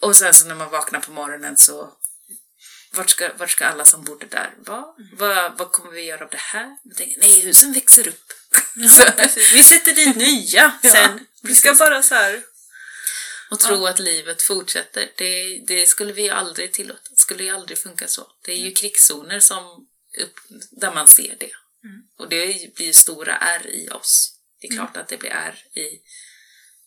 och 0.01 0.17
sen 0.17 0.35
så 0.35 0.47
när 0.47 0.55
man 0.55 0.71
vaknar 0.71 1.01
på 1.01 1.13
morgonen 1.13 1.57
så 1.57 1.93
vart 2.93 3.11
ska, 3.11 3.31
vart 3.37 3.51
ska 3.51 3.67
alla 3.67 3.85
som 3.85 4.05
bodde 4.05 4.27
där 4.27 4.55
vara? 4.59 4.85
Vad, 5.13 5.59
vad 5.59 5.73
kommer 5.73 5.93
vi 5.93 6.03
göra 6.05 6.25
av 6.25 6.31
det 6.31 6.37
här? 6.37 6.77
Jag 6.83 6.97
tänker, 6.97 7.21
nej, 7.21 7.41
husen 7.41 7.73
växer 7.73 8.09
upp. 8.09 8.33
Precis. 8.75 9.53
Vi 9.55 9.63
sätter 9.63 9.93
dit 9.93 10.17
nya 10.17 10.79
Ja, 10.83 10.91
sen. 10.91 11.27
Vi 11.43 11.55
ska 11.55 11.75
bara 11.75 12.03
så 12.03 12.15
här. 12.15 12.43
och 13.51 13.61
tro 13.61 13.87
att 13.87 13.99
livet 13.99 14.43
fortsätter, 14.43 15.13
det, 15.17 15.59
det 15.67 15.87
skulle 15.87 16.13
vi 16.13 16.31
aldrig 16.31 16.73
tillåta. 16.73 17.01
Det 17.11 17.21
skulle 17.21 17.45
ju 17.45 17.51
aldrig 17.51 17.79
funka 17.79 18.09
så. 18.09 18.27
Det 18.45 18.53
är 18.53 18.57
ju 18.57 18.73
krigszoner 18.73 19.41
som 19.41 19.87
upp, 20.23 20.35
där 20.71 20.95
man 20.95 21.09
ser 21.09 21.37
det. 21.39 21.51
Och 22.17 22.29
det 22.29 22.75
blir 22.75 22.87
ju 22.87 22.93
stora 22.93 23.39
R 23.39 23.67
i 23.67 23.89
oss. 23.89 24.39
Det 24.61 24.67
är 24.67 24.73
klart 24.73 24.97
att 24.97 25.09
det 25.09 25.17
blir 25.17 25.31
R 25.31 25.59
i 25.75 26.03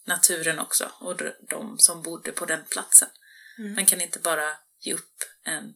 naturen 0.05 0.59
också 0.59 0.91
och 0.99 1.21
de, 1.49 1.79
som 1.79 2.01
bodde 2.01 2.31
på 2.31 2.45
den 2.45 2.65
platsen. 2.69 3.09
Man 3.75 3.85
kan 3.85 4.01
inte 4.01 4.19
bara 4.19 4.57
ge 4.79 4.93
upp 4.93 5.23
en, 5.43 5.73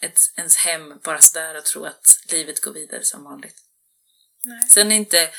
ett, 0.00 0.20
ens 0.36 0.56
hem 0.56 1.00
bara 1.04 1.20
sådär 1.20 1.54
och 1.54 1.64
tro 1.64 1.84
att 1.84 2.06
livet 2.30 2.60
går 2.60 2.72
vidare 2.72 3.04
som 3.04 3.24
vanligt. 3.24 3.56
Nej. 4.42 4.68
Sen 4.68 4.92
är 4.92 4.96
inte, 4.96 5.30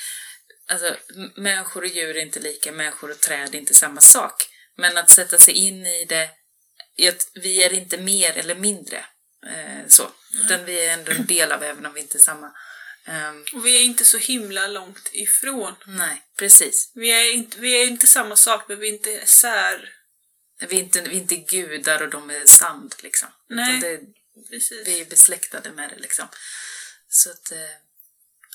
alltså 0.68 0.98
människor 1.36 1.82
och 1.82 1.88
djur 1.88 2.18
är 2.18 2.22
inte 2.22 2.40
lika, 2.40 2.72
människor 2.72 3.12
och 3.12 3.20
träd 3.20 3.56
är 3.56 3.60
inte 3.60 3.74
samma 3.74 4.02
sak. 4.02 4.50
Men 4.76 4.98
att 4.98 5.10
sätta 5.10 5.40
sig 5.40 5.54
in 5.54 5.86
i 5.86 6.06
det, 6.06 6.30
i 6.96 7.08
att 7.08 7.32
vi 7.34 7.64
är 7.64 7.74
inte 7.74 7.98
mer 7.98 8.38
eller 8.38 8.56
mindre 8.56 9.06
eh, 9.48 9.88
så. 9.88 10.12
Utan 10.44 10.66
vi 10.66 10.86
är 10.86 10.94
ändå 10.94 11.12
en 11.12 11.26
del 11.26 11.52
av 11.52 11.64
även 11.64 11.86
om 11.86 11.94
vi 11.94 12.02
inte 12.02 12.18
är 12.18 12.20
samma. 12.20 12.56
Och 13.54 13.66
vi 13.66 13.78
är 13.78 13.82
inte 13.82 14.06
så 14.06 14.18
himla 14.18 14.68
långt 14.68 15.10
ifrån. 15.12 15.76
nej, 15.86 16.24
precis. 16.38 16.92
Vi 16.94 17.12
är 17.12 17.34
inte, 17.34 17.60
vi 17.60 17.82
är 17.82 17.88
inte 17.88 18.08
samma 18.08 18.36
sak, 18.36 18.64
men 18.68 18.80
vi 18.80 18.90
är 18.90 18.94
inte 18.94 19.26
sär. 19.26 19.94
Vi 20.60 20.76
är 20.76 20.84
inte, 20.84 21.02
vi 21.02 21.18
är 21.18 21.22
inte 21.22 21.36
gudar 21.36 22.02
och 22.02 22.10
de 22.10 22.30
är 22.30 22.46
sand 22.46 22.96
liksom. 23.00 23.30
Nej. 23.50 23.80
Det, 23.80 24.00
Precis. 24.50 24.88
vi 24.88 25.02
är 25.02 25.06
besläktade 25.06 25.72
med 25.72 25.90
det 25.90 26.00
liksom. 26.00 26.28
Så 27.10 27.30
att, 27.30 27.52
eh, 27.52 27.58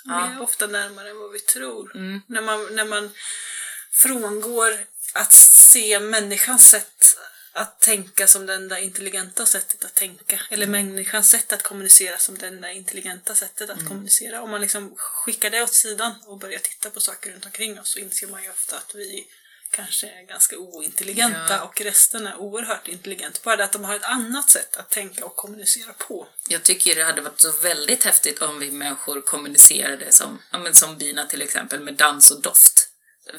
Vi 0.05 0.35
är 0.35 0.43
ofta 0.43 0.67
närmare 0.67 1.11
än 1.11 1.19
vad 1.19 1.33
vi 1.33 1.41
tror. 1.41 1.97
Mm. 1.97 2.21
När, 2.27 2.43
man, 2.43 2.77
när 2.77 2.85
man 2.85 3.11
frångår 3.93 4.87
att 5.13 5.33
se 5.33 6.01
människans 6.01 6.69
sätt 6.71 7.17
att 7.53 7.81
tänka 7.81 8.27
som 8.27 8.47
det 8.47 8.55
enda 8.55 8.79
intelligenta 8.81 9.47
sättet 9.47 9.85
att 9.85 9.95
tänka. 9.95 10.41
Eller 10.51 10.67
människans 10.67 11.31
sätt 11.31 11.53
att 11.53 11.63
kommunicera 11.63 12.19
som 12.19 12.39
det 12.39 12.47
enda 12.47 12.73
intelligenta 12.73 13.35
sättet 13.35 13.71
att 13.71 13.77
Mm. 13.77 13.89
kommunicera. 13.89 14.43
Om 14.43 14.51
man 14.51 14.61
liksom 14.61 14.95
skickar 14.97 15.51
det 15.51 15.63
åt 15.63 15.75
sidan 15.75 16.15
och 16.27 16.39
börjar 16.39 16.59
titta 16.59 16.91
på 16.91 17.01
saker 17.01 17.33
runt 17.33 17.45
omkring 17.45 17.81
oss 17.81 17.89
så 17.91 17.99
inser 17.99 18.27
man 18.27 18.43
ju 18.43 18.51
ofta 18.51 18.77
att 18.77 18.95
vi 18.95 19.27
kanske 19.71 20.07
är 20.07 20.23
ganska 20.23 20.57
ointelligenta 20.59 21.47
Ja. 21.51 21.63
och 21.63 21.81
resten 21.81 22.27
är 22.27 22.37
oerhört 22.37 22.89
intelligent. 22.89 23.43
Bara 23.43 23.57
det 23.57 23.65
att 23.65 23.73
de 23.73 23.85
har 23.85 23.97
ett 23.97 24.03
annat 24.05 24.51
sätt 24.51 24.77
att 24.77 24.91
tänka 24.91 25.25
och 25.25 25.37
kommunicera 25.37 25.93
på. 25.93 26.29
Jag 26.49 26.63
tycker 26.63 26.95
det 26.95 27.05
hade 27.05 27.21
varit 27.21 27.41
så 27.41 27.51
väldigt 27.53 28.05
häftigt 28.05 28.43
om 28.43 28.59
vi 28.59 28.71
människor 28.71 29.21
kommunicerade 29.21 30.13
som, 30.13 30.43
ja, 30.53 30.59
men 30.59 30.75
som 30.75 30.99
bina 30.99 31.27
till 31.27 31.43
exempel, 31.43 31.81
med 31.81 31.95
dans 31.95 32.31
och 32.31 32.43
doft. 32.43 32.90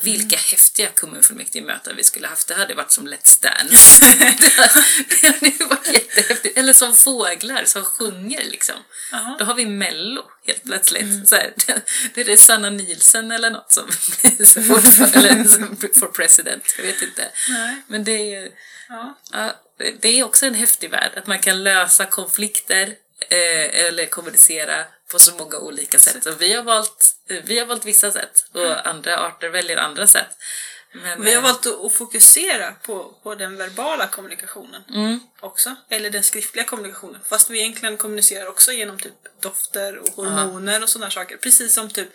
Vilka 0.01 0.37
häftiga 0.37 0.87
kommunfullmäktigemöten 0.87 1.95
vi 1.95 2.03
skulle 2.03 2.27
haft. 2.27 2.47
Det 2.47 2.55
hade 2.55 2.73
varit 2.73 2.91
som 2.91 3.07
Let's 3.07 3.41
Dance. 3.41 4.05
det 5.21 5.27
hade 5.27 5.65
varit 5.65 5.87
jättehäftigt. 5.93 6.57
Eller 6.57 6.73
som 6.73 6.95
fåglar 6.95 7.65
som 7.65 7.83
sjunger 7.83 8.43
liksom. 8.43 8.75
Jaha. 9.11 9.35
Då 9.39 9.45
har 9.45 9.53
vi 9.53 9.65
Mello 9.65 10.23
helt 10.47 10.63
plötsligt. 10.63 11.29
Så 11.29 11.35
här, 11.35 11.53
det 12.13 12.21
är 12.21 12.25
det 12.25 12.37
Sanna 12.37 12.69
Nielsen 12.69 13.31
eller 13.31 13.49
något 13.49 13.71
som 13.71 13.91
som 15.47 15.77
for 15.99 16.07
president. 16.07 16.75
Jag 16.77 16.83
vet 16.83 17.01
inte. 17.01 17.31
Nej. 17.49 17.75
Men 17.87 18.03
det 18.03 18.35
är. 18.35 18.49
Ja. 18.89 19.17
Ja, 19.31 19.55
det 19.99 20.19
är 20.19 20.23
också 20.23 20.45
en 20.45 20.55
häftig 20.55 20.89
värld, 20.89 21.11
att 21.15 21.27
man 21.27 21.39
kan 21.39 21.63
lösa 21.63 22.05
konflikter 22.05 22.95
eh, 23.29 23.85
eller 23.85 24.05
kommunicera 24.05 24.85
på 25.11 25.19
så 25.19 25.35
många 25.35 25.57
olika 25.57 25.99
sätt. 25.99 26.25
Och 26.25 26.41
vi 26.41 26.53
har 26.53 26.63
valt, 26.63 27.15
vi 27.43 27.59
har 27.59 27.65
valt 27.65 27.85
vissa 27.85 28.11
sätt 28.11 28.45
och 28.53 28.87
andra 28.87 29.17
arter 29.17 29.49
väljer 29.49 29.77
andra 29.77 30.07
sätt. 30.07 30.29
Men, 30.93 31.23
Vi 31.23 31.29
har 31.33 31.37
eh, 31.37 31.43
valt 31.43 31.65
att 31.67 31.93
fokusera 31.93 32.71
på, 32.71 33.15
på 33.23 33.35
den 33.35 33.57
verbala 33.57 34.07
kommunikationen 34.07 34.83
Mm. 34.89 35.19
också. 35.39 35.75
Eller 35.89 36.09
den 36.09 36.23
skriftliga 36.23 36.65
kommunikationen. 36.65 37.21
Fast 37.29 37.49
vi 37.49 37.59
egentligen 37.59 37.97
kommunicerar 37.97 38.47
också 38.47 38.71
genom 38.71 38.99
typ 38.99 39.13
dofter 39.41 39.97
och 39.97 40.07
hormoner 40.09 40.83
och 40.83 40.89
sådana 40.89 41.11
saker. 41.11 41.37
Precis 41.37 41.73
som 41.73 41.89
typ 41.89 42.09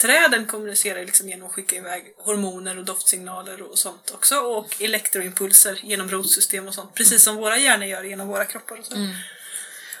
träden 0.00 0.46
kommunicerar 0.46 1.04
liksom 1.04 1.28
genom 1.28 1.46
att 1.48 1.54
skicka 1.54 1.76
iväg 1.76 2.14
hormoner 2.18 2.78
och 2.78 2.84
doftsignaler 2.84 3.62
och 3.62 3.78
sånt 3.78 4.10
också. 4.14 4.36
Och 4.38 4.82
elektroimpulser 4.82 5.80
genom 5.82 6.10
rotsystem 6.10 6.68
och 6.68 6.74
sånt. 6.74 6.94
Precis 6.94 7.22
som 7.22 7.36
våra 7.36 7.58
hjärnor 7.58 7.86
gör 7.86 8.02
genom 8.04 8.28
våra 8.28 8.44
kroppar 8.44 8.78
och 8.78 8.84
så. 8.86 8.94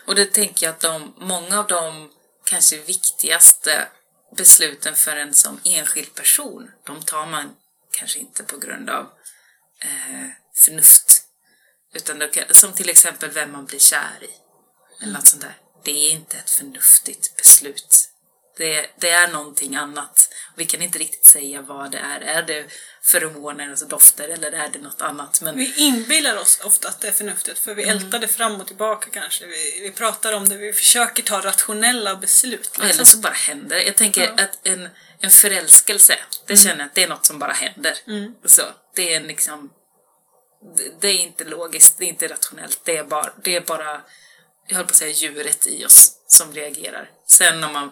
Och 0.06 0.14
det 0.14 0.24
tänker 0.32 0.66
jag 0.66 0.72
att 0.72 0.80
de, 0.80 1.14
många 1.16 1.58
av 1.58 1.66
de 1.66 2.10
kanske 2.44 2.78
viktigaste 2.78 3.88
besluten 4.36 4.94
för 4.94 5.16
en 5.16 5.34
som 5.34 5.60
enskild 5.64 6.14
person, 6.14 6.70
de 6.84 7.02
tar 7.02 7.26
man 7.26 7.56
kanske 7.90 8.18
inte 8.18 8.44
på 8.44 8.58
grund 8.58 8.90
av 8.90 9.10
eh, 9.82 10.28
förnuft. 10.64 11.22
Utan 11.94 12.30
kan, 12.32 12.44
som 12.54 12.72
till 12.72 12.88
exempel 12.88 13.30
vem 13.30 13.52
man 13.52 13.66
blir 13.66 13.78
kär 13.78 14.18
i. 14.20 14.30
Eller 15.02 15.12
något 15.12 15.28
sånt 15.28 15.42
där. 15.42 15.56
Det 15.84 15.90
är 15.90 16.10
inte 16.10 16.36
ett 16.36 16.50
förnuftigt 16.50 17.36
beslut. 17.36 18.10
Det, 18.56 18.90
det 18.96 19.10
är 19.10 19.28
någonting 19.28 19.76
annat. 19.76 20.28
Vi 20.56 20.66
kan 20.66 20.82
inte 20.82 20.98
riktigt 20.98 21.26
säga 21.26 21.62
vad 21.62 21.90
det 21.90 21.98
är. 21.98 22.20
Är 22.20 22.42
det 22.42 22.66
feromoner, 23.04 23.70
alltså 23.70 23.84
dofter, 23.86 24.28
eller 24.28 24.52
är 24.52 24.68
det 24.68 24.78
något 24.78 25.02
annat? 25.02 25.40
Men 25.40 25.56
Vi 25.56 25.74
inbillar 25.76 26.36
oss 26.36 26.60
ofta 26.64 26.88
att 26.88 27.00
det 27.00 27.08
är 27.08 27.12
förnuftigt 27.12 27.58
för 27.58 27.74
vi 27.74 27.82
Mm. 27.82 27.96
ältar 27.96 28.18
det 28.18 28.28
fram 28.28 28.60
och 28.60 28.66
tillbaka 28.66 29.10
kanske. 29.10 29.46
Vi, 29.46 29.80
vi 29.82 29.90
pratar 29.90 30.32
om 30.32 30.48
det, 30.48 30.56
vi 30.56 30.72
försöker 30.72 31.22
ta 31.22 31.40
rationella 31.40 32.16
beslut. 32.16 32.70
Eller 32.76 32.86
Liksom. 32.86 33.06
så 33.06 33.18
bara 33.18 33.32
händer. 33.32 33.76
Jag 33.76 33.96
tänker 33.96 34.22
Ja. 34.36 34.44
att 34.44 34.66
en, 34.66 34.88
en 35.20 35.30
förälskelse, 35.30 36.18
det 36.46 36.56
känner 36.56 36.78
jag 36.78 36.86
att 36.86 36.94
det 36.94 37.02
är 37.02 37.08
något 37.08 37.26
som 37.26 37.38
bara 37.38 37.52
händer. 37.52 37.98
Så, 38.44 38.62
det 38.94 39.14
är 39.14 39.20
liksom... 39.20 39.70
Det, 40.76 41.00
det 41.00 41.08
är 41.08 41.18
inte 41.18 41.44
logiskt, 41.44 41.98
det 41.98 42.04
är 42.04 42.08
inte 42.08 42.28
rationellt, 42.28 42.80
det 42.84 42.96
är 42.96 43.04
bara, 43.04 43.32
det 43.42 43.56
är 43.56 43.60
bara 43.60 44.00
jag 44.66 44.76
höll 44.76 44.84
på 44.84 44.90
att 44.90 44.96
säga 44.96 45.10
djuret 45.12 45.66
i 45.66 45.84
oss 45.84 46.12
som 46.26 46.52
reagerar. 46.52 47.10
Sen 47.26 47.64
om 47.64 47.72
man 47.72 47.90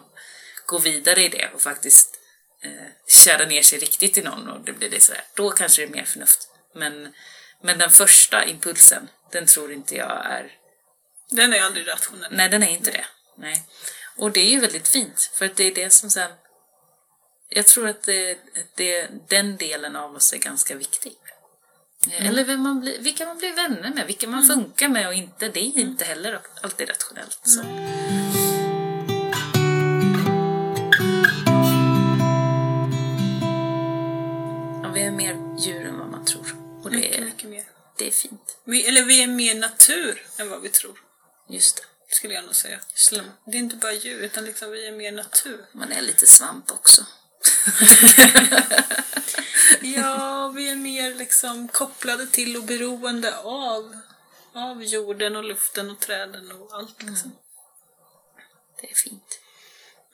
går 0.66 0.80
vidare 0.80 1.22
i 1.22 1.28
det 1.28 1.50
och 1.54 1.62
faktiskt 1.62 2.18
eh, 2.62 3.48
ner 3.48 3.62
sig 3.62 3.78
riktigt 3.78 4.18
i 4.18 4.22
någon 4.22 4.48
och 4.48 4.60
det 4.60 4.72
blir 4.72 4.90
det 4.90 5.02
sådär, 5.02 5.24
då 5.34 5.50
kanske 5.50 5.82
det 5.82 5.88
är 5.88 5.92
mer 5.92 6.04
förnuft. 6.04 6.48
Men, 6.74 7.14
men 7.62 7.78
den 7.78 7.90
första 7.90 8.44
impulsen, 8.44 9.08
den 9.32 9.46
tror 9.46 9.72
inte 9.72 9.96
jag 9.96 10.26
är 10.26 10.52
Den 11.30 11.52
är 11.52 11.62
aldrig 11.62 11.88
rationell. 11.88 12.32
Nej, 12.32 12.48
den 12.48 12.62
är 12.62 12.70
inte 12.70 12.90
det. 12.90 13.06
Nej. 13.36 13.62
Och 14.16 14.32
det 14.32 14.40
är 14.40 14.50
ju 14.50 14.60
väldigt 14.60 14.88
fint, 14.88 15.30
för 15.34 15.44
att 15.44 15.56
det 15.56 15.64
är 15.64 15.74
det 15.74 15.90
som 15.90 16.10
sen... 16.10 16.30
Jag 17.48 17.66
tror 17.66 17.88
att 17.88 18.02
det, 18.02 18.38
det, 18.76 19.08
den 19.28 19.56
delen 19.56 19.96
av 19.96 20.14
oss 20.14 20.32
är 20.32 20.38
ganska 20.38 20.74
viktig. 20.74 21.12
Eller 22.10 22.44
vem 22.44 22.60
man 22.60 22.80
blir, 22.80 22.98
vilka 22.98 23.26
man 23.26 23.38
blir 23.38 23.52
vänner 23.52 23.90
med, 23.94 24.06
vilka 24.06 24.28
man 24.28 24.46
funkar 24.46 24.88
med 24.88 25.08
och 25.08 25.14
inte. 25.14 25.48
Det 25.48 25.60
är 25.60 25.78
inte 25.78 26.04
heller 26.04 26.40
alltid 26.62 26.88
rationellt. 26.88 27.40
Så. 27.42 27.62
Det 36.92 36.98
Mycket, 36.98 37.20
är, 37.20 37.24
mycket 37.24 37.50
mer. 37.50 37.64
det 37.98 38.06
är 38.06 38.10
fint. 38.10 38.58
Vi, 38.64 38.86
eller 38.86 39.02
vi 39.04 39.22
är 39.22 39.26
mer 39.26 39.54
natur 39.54 40.26
än 40.36 40.50
vad 40.50 40.60
vi 40.62 40.68
tror. 40.68 40.98
Just 41.48 41.76
det. 41.76 41.82
Skulle 42.14 42.34
jag 42.34 42.44
nog 42.44 42.54
säga. 42.56 42.80
Eller, 43.12 43.24
Det 43.46 43.56
är 43.56 43.58
inte 43.58 43.76
bara 43.76 43.92
djur, 43.92 44.18
utan 44.20 44.44
liksom 44.44 44.70
vi 44.70 44.86
är 44.86 44.92
mer 44.92 45.12
natur. 45.12 45.64
Man 45.72 45.92
är 45.92 46.00
lite 46.02 46.26
svamp 46.26 46.70
också. 46.70 47.06
Ja, 49.80 50.48
vi 50.48 50.70
är 50.70 50.76
mer 50.76 51.14
liksom 51.14 51.68
kopplade 51.68 52.26
till 52.26 52.56
och 52.56 52.62
beroende 52.62 53.38
av, 53.38 53.98
av 54.52 54.84
jorden 54.84 55.36
och 55.36 55.44
luften 55.44 55.90
och 55.90 56.00
träden 56.00 56.52
och 56.52 56.74
allt 56.76 57.02
liksom. 57.02 57.32
Det 58.80 58.90
är 58.90 58.94
fint. 58.94 59.40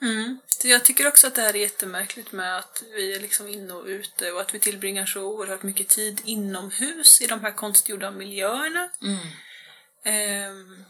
Mm. 0.01 0.39
Jag 0.63 0.85
tycker 0.85 1.07
också 1.07 1.27
att 1.27 1.35
det 1.35 1.41
här 1.41 1.55
är 1.55 1.59
jättemärkligt 1.59 2.31
med 2.31 2.57
att 2.57 2.83
vi 2.95 3.15
är 3.15 3.19
liksom 3.19 3.47
inne 3.47 3.73
och 3.73 3.85
ute 3.85 4.31
och 4.31 4.41
att 4.41 4.53
vi 4.53 4.59
tillbringar 4.59 5.05
så 5.05 5.21
oerhört 5.21 5.63
mycket 5.63 5.87
tid 5.89 6.21
inomhus 6.25 7.21
i 7.21 7.27
de 7.27 7.41
här 7.41 7.51
konstgjorda 7.51 8.11
miljöerna. 8.11 8.89
Mm. 9.01 9.27
Ehm, 10.03 10.85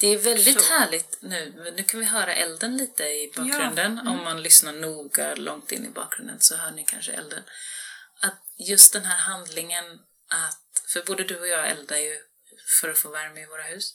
Det 0.00 0.06
är 0.06 0.18
väldigt 0.18 0.60
Så. 0.60 0.72
härligt 0.74 1.18
nu. 1.20 1.72
Nu 1.76 1.82
kan 1.82 2.00
vi 2.00 2.06
höra 2.06 2.34
elden 2.34 2.76
lite 2.76 3.02
i 3.02 3.32
bakgrunden. 3.36 3.98
Om 3.98 4.24
man 4.24 4.42
lyssnar 4.42 4.72
noga 4.72 5.34
långt 5.34 5.72
in 5.72 5.86
i 5.86 5.88
bakgrunden 5.88 6.40
så 6.40 6.56
hör 6.56 6.70
ni 6.70 6.84
kanske 6.84 7.12
elden. 7.12 7.42
Att 8.20 8.38
just 8.58 8.92
den 8.92 9.04
här 9.04 9.16
handlingen 9.16 9.84
att, 10.28 10.82
för 10.92 11.02
både 11.02 11.24
du 11.24 11.40
och 11.40 11.48
jag 11.48 11.70
eldar 11.70 11.96
ju 11.96 12.18
för 12.80 12.88
att 12.88 12.98
få 12.98 13.08
värme 13.10 13.40
i 13.40 13.46
våra 13.46 13.62
hus. 13.62 13.94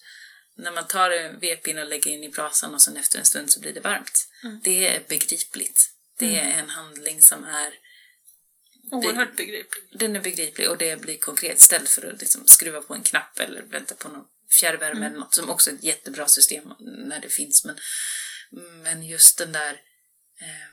När 0.57 0.71
man 0.71 0.87
tar 0.87 1.11
en 1.11 1.39
vedpinne 1.39 1.81
och 1.81 1.87
lägger 1.87 2.11
in 2.11 2.23
i 2.23 2.29
brasan 2.29 2.73
och 2.73 2.81
sen 2.81 2.97
efter 2.97 3.19
en 3.19 3.25
stund 3.25 3.51
så 3.51 3.59
blir 3.59 3.73
det 3.73 3.79
varmt. 3.79 4.27
Det 4.63 4.87
är 4.87 5.03
begripligt. 5.07 5.91
Det 6.19 6.39
är 6.39 6.59
en 6.59 6.69
handling 6.69 7.21
som 7.21 7.43
är 7.43 7.73
oerhört 8.91 9.35
begriplig. 9.35 9.83
den 9.99 10.15
är 10.15 10.19
begriplig 10.19 10.69
och 10.69 10.77
det 10.77 11.01
blir 11.01 11.17
konkret 11.17 11.57
istället 11.57 11.89
för 11.89 12.13
att 12.13 12.21
liksom 12.21 12.47
skruva 12.47 12.81
på 12.81 12.93
en 12.93 13.03
knapp 13.03 13.39
eller 13.39 13.61
vänta 13.61 13.95
på 13.95 14.09
någon 14.09 14.25
fjärrvärme 14.59 15.05
eller 15.05 15.19
något 15.19 15.33
som 15.33 15.49
också 15.49 15.69
är 15.69 15.73
ett 15.73 15.83
jättebra 15.83 16.27
system 16.27 16.73
när 16.79 17.19
det 17.21 17.29
finns. 17.29 17.65
Men, 17.65 17.77
men 18.83 19.03
just 19.03 19.37
den 19.37 19.51
där 19.51 19.73
eh, 20.41 20.71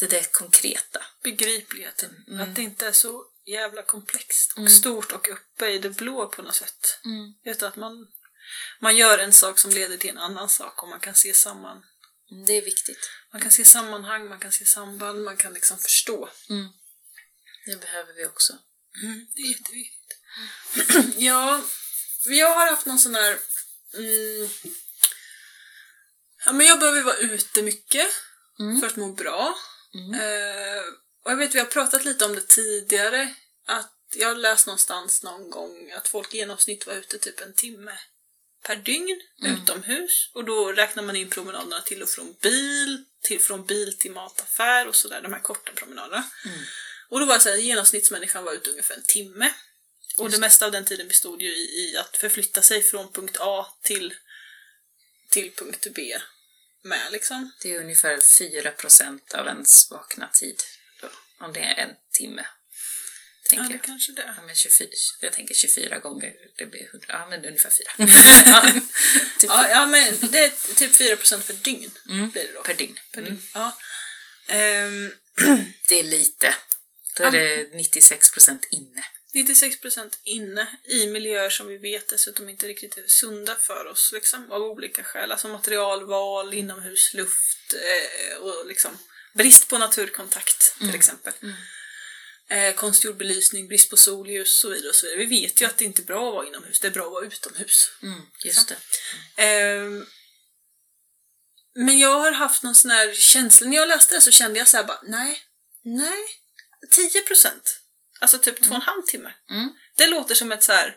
det 0.00 0.06
där 0.06 0.32
konkreta. 0.32 1.04
Begripligheten. 1.22 2.24
Mm. 2.28 2.40
Att 2.40 2.56
det 2.56 2.62
inte 2.62 2.86
är 2.86 2.92
så 2.92 3.24
jävla 3.46 3.82
komplext 3.82 4.58
och 4.58 4.70
stort 4.70 5.12
och 5.12 5.28
uppe 5.28 5.68
i 5.68 5.78
det 5.78 5.90
blå 5.90 6.26
på 6.26 6.42
något 6.42 6.54
sätt. 6.54 6.98
Utan 7.44 7.68
att 7.68 7.76
man, 7.76 8.06
man 8.80 8.96
gör 8.96 9.18
en 9.18 9.32
sak 9.32 9.58
som 9.58 9.70
leder 9.70 9.96
till 9.96 10.10
en 10.10 10.18
annan 10.18 10.48
sak 10.48 10.82
och 10.82 10.88
man 10.88 11.00
kan 11.00 11.14
se 11.14 11.34
samman. 11.34 11.82
Det 12.46 12.52
är 12.52 12.62
viktigt. 12.62 13.10
Man 13.32 13.42
kan 13.42 13.52
se 13.52 13.64
sammanhang, 13.64 14.28
man 14.28 14.38
kan 14.38 14.52
se 14.52 14.64
samband, 14.64 15.24
man 15.24 15.36
kan 15.36 15.54
liksom 15.54 15.78
förstå. 15.78 16.30
Det 17.66 17.80
behöver 17.80 18.12
vi 18.12 18.26
också. 18.26 18.52
Det 19.34 19.40
är 19.42 19.48
jätteviktigt. 19.48 20.18
ja, 21.16 21.62
jag 22.26 22.54
har 22.54 22.70
haft 22.70 22.86
någon 22.86 22.98
sån 22.98 23.14
här... 23.14 23.38
Mm, 23.94 24.48
ja, 26.44 26.52
men 26.52 26.66
jag 26.66 26.80
behöver 26.80 27.02
vara 27.02 27.16
ute 27.16 27.62
mycket 27.62 28.06
för 28.80 28.86
att 28.86 28.96
må 28.96 29.12
bra. 29.12 29.54
Eh, 30.14 30.82
och 31.24 31.30
jag 31.30 31.36
vet, 31.36 31.54
vi 31.54 31.58
har 31.58 31.66
pratat 31.66 32.04
lite 32.04 32.24
om 32.24 32.34
det 32.34 32.48
tidigare. 32.48 33.34
Att 33.66 33.94
jag 34.16 34.28
har 34.28 34.34
läst 34.34 34.66
någonstans 34.66 35.22
någon 35.22 35.50
gång 35.50 35.90
att 35.90 36.08
folk 36.08 36.34
i 36.34 36.36
genomsnitt 36.36 36.86
var 36.86 36.94
ute 36.94 37.18
typ 37.18 37.40
en 37.40 37.54
timme 37.54 37.98
per 38.62 38.76
dygn 38.76 39.20
utomhus. 39.42 40.30
Och 40.34 40.44
då 40.44 40.72
räknar 40.72 41.02
man 41.02 41.16
in 41.16 41.30
promenaderna 41.30 41.80
till 41.80 42.02
och 42.02 42.08
från 42.08 42.36
bil, 42.42 43.04
till 43.22 43.40
från 43.40 43.66
bil 43.66 43.98
till 43.98 44.12
mataffär 44.12 44.88
och 44.88 44.96
sådär, 44.96 45.22
de 45.22 45.32
här 45.32 45.40
korta 45.40 45.72
promenaderna. 45.72 46.24
Och 47.08 47.20
då 47.20 47.26
var 47.26 47.34
det 47.34 47.40
så 47.40 47.48
här, 47.48 47.56
genomsnittsmänniskan 47.56 48.44
var 48.44 48.52
ute 48.52 48.70
ungefär 48.70 48.94
en 48.94 49.02
timme. 49.02 49.52
Och 50.16 50.30
det 50.30 50.38
mesta 50.38 50.66
av 50.66 50.72
den 50.72 50.84
tiden 50.84 51.08
bestod 51.08 51.42
ju 51.42 51.56
i, 51.56 51.90
i 51.90 51.96
att 51.96 52.16
förflytta 52.16 52.62
sig 52.62 52.82
från 52.82 53.12
punkt 53.12 53.36
A 53.40 53.66
till, 53.82 54.14
till 55.30 55.52
punkt 55.56 55.86
B 55.94 56.18
med 56.82 57.12
liksom. 57.12 57.52
Det 57.62 57.74
är 57.74 57.80
ungefär 57.80 58.16
4% 58.16 59.34
av 59.34 59.46
ens 59.46 59.90
vakna 59.90 60.28
tid. 60.28 60.62
Då, 61.00 61.08
om 61.38 61.52
det 61.52 61.60
är 61.60 61.74
en 61.74 61.94
timme. 62.12 62.46
Ja, 63.50 63.56
Tänker 63.56 63.68
det 63.68 63.74
jag. 63.74 63.82
kanske 63.84 64.12
det. 64.12 64.34
Ja, 64.36 64.42
men 64.46 64.54
24, 64.54 64.88
jag 65.20 65.32
tänker 65.32 65.54
24 65.54 65.98
gånger, 65.98 66.32
det 66.58 66.66
blir 66.66 66.86
100, 66.90 67.06
ja 67.08 67.26
men 67.30 67.44
ungefär 67.44 67.70
4. 67.70 68.70
typ 69.38 69.50
Ja, 69.50 69.68
ja, 69.70 69.86
men 69.86 70.14
det 70.20 70.38
är 70.38 70.74
typ 70.74 70.92
4% 70.92 71.46
per 71.46 71.54
dygn 71.54 71.90
blir 72.04 72.30
det 72.44 72.52
då. 72.54 72.62
per 72.62 72.74
dygn. 72.74 72.98
Per 73.12 73.20
Mm. 73.20 73.30
dygn. 73.34 73.42
Ja. 73.54 73.78
Ehm, 74.48 75.12
Det 75.88 75.98
är 76.00 76.02
lite. 76.04 76.54
Då 77.16 77.24
är 77.24 77.30
det 77.30 77.68
96% 77.74 78.58
inne. 78.70 79.04
96% 79.34 80.18
inne 80.24 80.66
i 80.84 81.06
miljöer 81.06 81.50
som 81.50 81.66
vi 81.66 81.76
vet 81.78 82.08
dessutom 82.08 82.48
inte 82.48 82.66
riktigt 82.68 82.98
är 82.98 83.04
sunda 83.06 83.54
för 83.54 83.86
oss 83.86 84.10
liksom, 84.14 84.52
av 84.52 84.62
olika 84.62 85.04
skäl. 85.04 85.32
Alltså 85.32 85.48
materialval, 85.48 86.54
inomhusluft 86.54 87.74
eh, 87.74 88.38
och 88.38 88.66
liksom 88.66 88.98
brist 89.34 89.68
på 89.68 89.78
naturkontakt 89.78 90.78
till 90.78 90.94
exempel. 90.94 91.32
Eh, 92.50 92.74
konstgjord 92.74 93.16
belysning, 93.16 93.68
brist 93.68 93.90
på 93.90 93.96
solljus 93.96 94.48
och 94.48 94.60
så 94.60 94.68
vidare, 94.68 94.88
och 94.88 94.94
så 94.94 95.06
vidare. 95.06 95.26
Vi 95.26 95.40
vet 95.40 95.60
ju 95.60 95.66
att 95.66 95.76
det 95.78 95.84
inte 95.84 96.02
är 96.02 96.04
bra 96.04 96.28
att 96.28 96.34
vara 96.34 96.46
inomhus, 96.46 96.80
det 96.80 96.86
är 96.86 96.92
bra 96.92 97.06
att 97.06 97.12
vara 97.12 97.26
utomhus. 97.26 97.90
Mm, 98.02 98.20
just 98.44 98.68
det. 98.68 98.76
Ehm, 99.42 100.06
men 101.74 101.98
jag 101.98 102.18
har 102.20 102.32
haft 102.32 102.62
någon 102.62 102.74
sån 102.74 102.90
här 102.90 103.14
känsla, 103.14 103.66
när 103.66 103.76
jag 103.76 103.88
läste 103.88 104.14
det 104.14 104.20
så 104.20 104.30
kände 104.30 104.58
jag 104.58 104.68
så 104.68 104.76
här 104.76 104.84
bara, 104.84 105.00
nej, 105.02 105.42
nej, 105.84 106.24
10 106.90 107.20
procent. 107.22 107.80
Alltså 108.20 108.38
typ 108.38 108.62
två 108.62 108.70
och 108.70 108.76
en 108.76 108.82
halv 108.82 109.02
timme. 109.02 109.34
Mm. 109.50 109.68
Det 109.96 110.06
låter 110.06 110.34
som 110.34 110.52
ett 110.52 110.62
så 110.62 110.72
här 110.72 110.96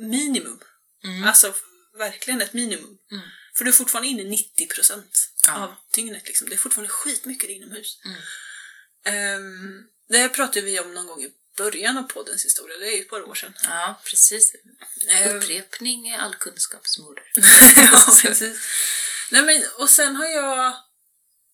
minimum. 0.00 0.60
Mm. 1.04 1.24
Alltså 1.24 1.54
verkligen 1.98 2.40
ett 2.42 2.52
minimum. 2.52 2.98
Mm. 3.12 3.28
För 3.56 3.64
du 3.64 3.70
är 3.70 3.74
fortfarande 3.74 4.08
inne 4.08 4.24
90 4.24 4.66
procent 4.66 5.30
Ja. 5.46 5.54
av 5.54 5.74
dygnet 5.94 6.26
liksom. 6.26 6.48
Det 6.48 6.54
är 6.54 6.58
fortfarande 6.58 6.92
skitmycket 6.92 7.50
inomhus. 7.50 7.98
Mm. 8.04 9.84
Det 10.10 10.18
här 10.18 10.28
pratade 10.28 10.60
vi 10.60 10.80
om 10.80 10.94
någon 10.94 11.06
gång 11.06 11.22
i 11.22 11.32
början 11.56 11.98
av 11.98 12.02
poddens 12.02 12.44
historia, 12.44 12.78
det 12.78 12.86
är 12.86 12.96
ju 12.96 13.02
ett 13.02 13.10
par 13.10 13.28
år 13.28 13.34
sedan. 13.34 13.54
Ja, 13.62 14.00
precis. 14.04 14.54
Ehm, 15.08 15.36
Upprepning 15.36 16.08
är 16.08 16.18
all 16.18 16.34
kunskaps 16.34 16.98
moder. 16.98 17.24
ja, 17.76 18.04
precis. 18.22 18.58
Nej, 19.30 19.42
men, 19.42 19.62
och 19.78 19.90
sen 19.90 20.16
har 20.16 20.26
jag 20.26 20.76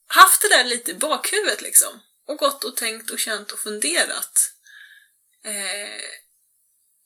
haft 0.08 0.42
det 0.42 0.48
där 0.48 0.64
lite 0.64 0.90
i 0.90 0.94
bakhuvudet 0.94 1.62
liksom. 1.62 2.00
Och 2.26 2.38
gått 2.38 2.64
och 2.64 2.76
tänkt 2.76 3.10
och 3.10 3.18
känt 3.18 3.52
och 3.52 3.58
funderat. 3.58 4.52
Eh, 5.44 6.02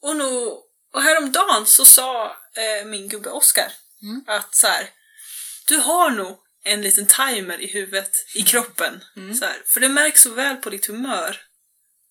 och, 0.02 0.16
nog, 0.16 0.62
och 0.92 1.02
häromdagen 1.02 1.66
så 1.66 1.84
sa 1.84 2.36
eh, 2.54 2.86
min 2.86 3.08
gubbe 3.08 3.30
Oskar 3.30 3.72
Mm. 4.02 4.24
att 4.26 4.54
så 4.54 4.66
här, 4.66 4.90
du 5.66 5.76
har 5.76 6.10
nog 6.10 6.38
en 6.64 6.82
liten 6.82 7.06
timer 7.06 7.60
i 7.60 7.66
huvudet, 7.66 8.10
i 8.34 8.42
kroppen. 8.42 9.04
Så 9.38 9.44
här, 9.44 9.62
för 9.66 9.80
det 9.80 9.88
märks 9.88 10.22
så 10.22 10.30
väl 10.30 10.56
på 10.56 10.70
ditt 10.70 10.86
humör 10.86 11.40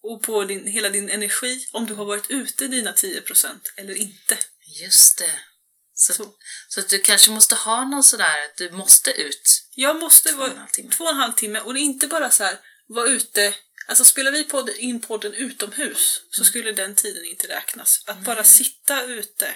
och 0.04 0.24
på 0.24 0.44
din, 0.44 0.68
hela 0.68 0.90
din 0.90 1.10
energi 1.10 1.68
om 1.72 1.86
du 1.86 1.94
har 1.94 2.06
varit 2.06 2.30
ute 2.32 2.68
dina 2.68 2.92
10% 2.92 3.48
eller 3.78 3.94
inte. 3.94 4.38
Just 4.82 5.18
det. 5.18 5.40
Så, 5.94 6.14
Så. 6.14 6.34
så. 6.68 6.80
att 6.80 6.90
du 6.90 7.00
kanske 7.00 7.32
måste 7.32 7.56
ha 7.56 7.86
någon 7.86 8.04
sådär 8.04 8.46
att 8.46 8.58
du 8.58 8.72
måste 8.72 9.12
ut. 9.12 9.64
Jag 9.76 10.00
måste 10.00 10.32
vara 10.32 10.68
två 10.92 11.04
och 11.04 11.10
en 11.10 11.18
halv 11.18 11.34
timme 11.34 11.60
och 11.60 11.74
det 11.74 11.80
är 11.80 11.82
inte 11.82 12.08
bara 12.08 12.32
så 12.32 12.44
här 12.44 12.58
vara 12.88 13.08
ute 13.08 13.54
Alltså 13.90 14.06
spelar 14.06 14.32
vi 14.32 14.44
podd, 14.44 14.70
in 14.70 15.02
podden 15.02 15.34
utomhus 15.34 16.22
så 16.32 16.44
skulle 16.44 16.72
den 16.72 16.96
tiden 16.96 17.26
inte 17.26 17.48
räknas. 17.48 18.04
Att 18.06 18.20
bara 18.20 18.44
sitta 18.44 19.04
ute. 19.04 19.56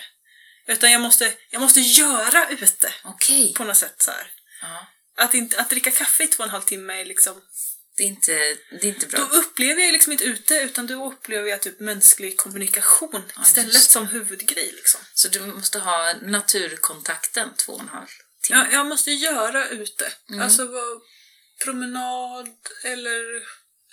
Utan 0.67 0.91
jag 0.91 1.01
måste, 1.01 1.33
jag 1.49 1.61
måste 1.61 1.79
göra 1.79 2.49
ute 2.49 2.93
Okej. 3.03 3.53
på 3.53 3.63
något 3.63 3.77
sätt 3.77 4.01
så 4.01 4.11
här. 4.11 4.31
Ja. 4.63 4.87
Att, 5.23 5.33
inte, 5.33 5.59
att 5.61 5.69
dricka 5.69 5.91
kaffe 5.91 6.23
i 6.23 6.27
två 6.27 6.43
och 6.43 6.45
en 6.45 6.51
halv 6.51 6.61
timme 6.61 7.01
är 7.01 7.05
liksom... 7.05 7.41
Det 7.97 8.03
är 8.03 8.07
inte, 8.07 8.57
det 8.81 8.83
är 8.83 8.93
inte 8.93 9.07
bra. 9.07 9.19
Då 9.19 9.37
upplever 9.37 9.81
jag 9.81 9.91
liksom 9.91 10.11
inte 10.11 10.23
ute 10.23 10.55
utan 10.55 10.87
då 10.87 11.07
upplever 11.07 11.49
jag 11.49 11.61
typ 11.61 11.79
mänsklig 11.79 12.37
kommunikation 12.37 13.31
Ja, 13.35 13.41
istället 13.41 13.73
just 13.73 13.91
som 13.91 14.07
huvudgrej 14.07 14.71
liksom. 14.71 15.01
Så 15.13 15.27
du 15.27 15.39
måste 15.39 15.79
ha 15.79 16.13
naturkontakten 16.21 17.49
två 17.55 17.73
och 17.73 17.81
en 17.81 17.89
halv 17.89 18.07
timme. 18.43 18.59
Jag, 18.59 18.73
jag 18.73 18.85
måste 18.85 19.11
göra 19.11 19.67
ute. 19.67 20.13
Mm. 20.29 20.41
Alltså 20.41 20.67
promenad 21.63 22.47
eller 22.83 23.43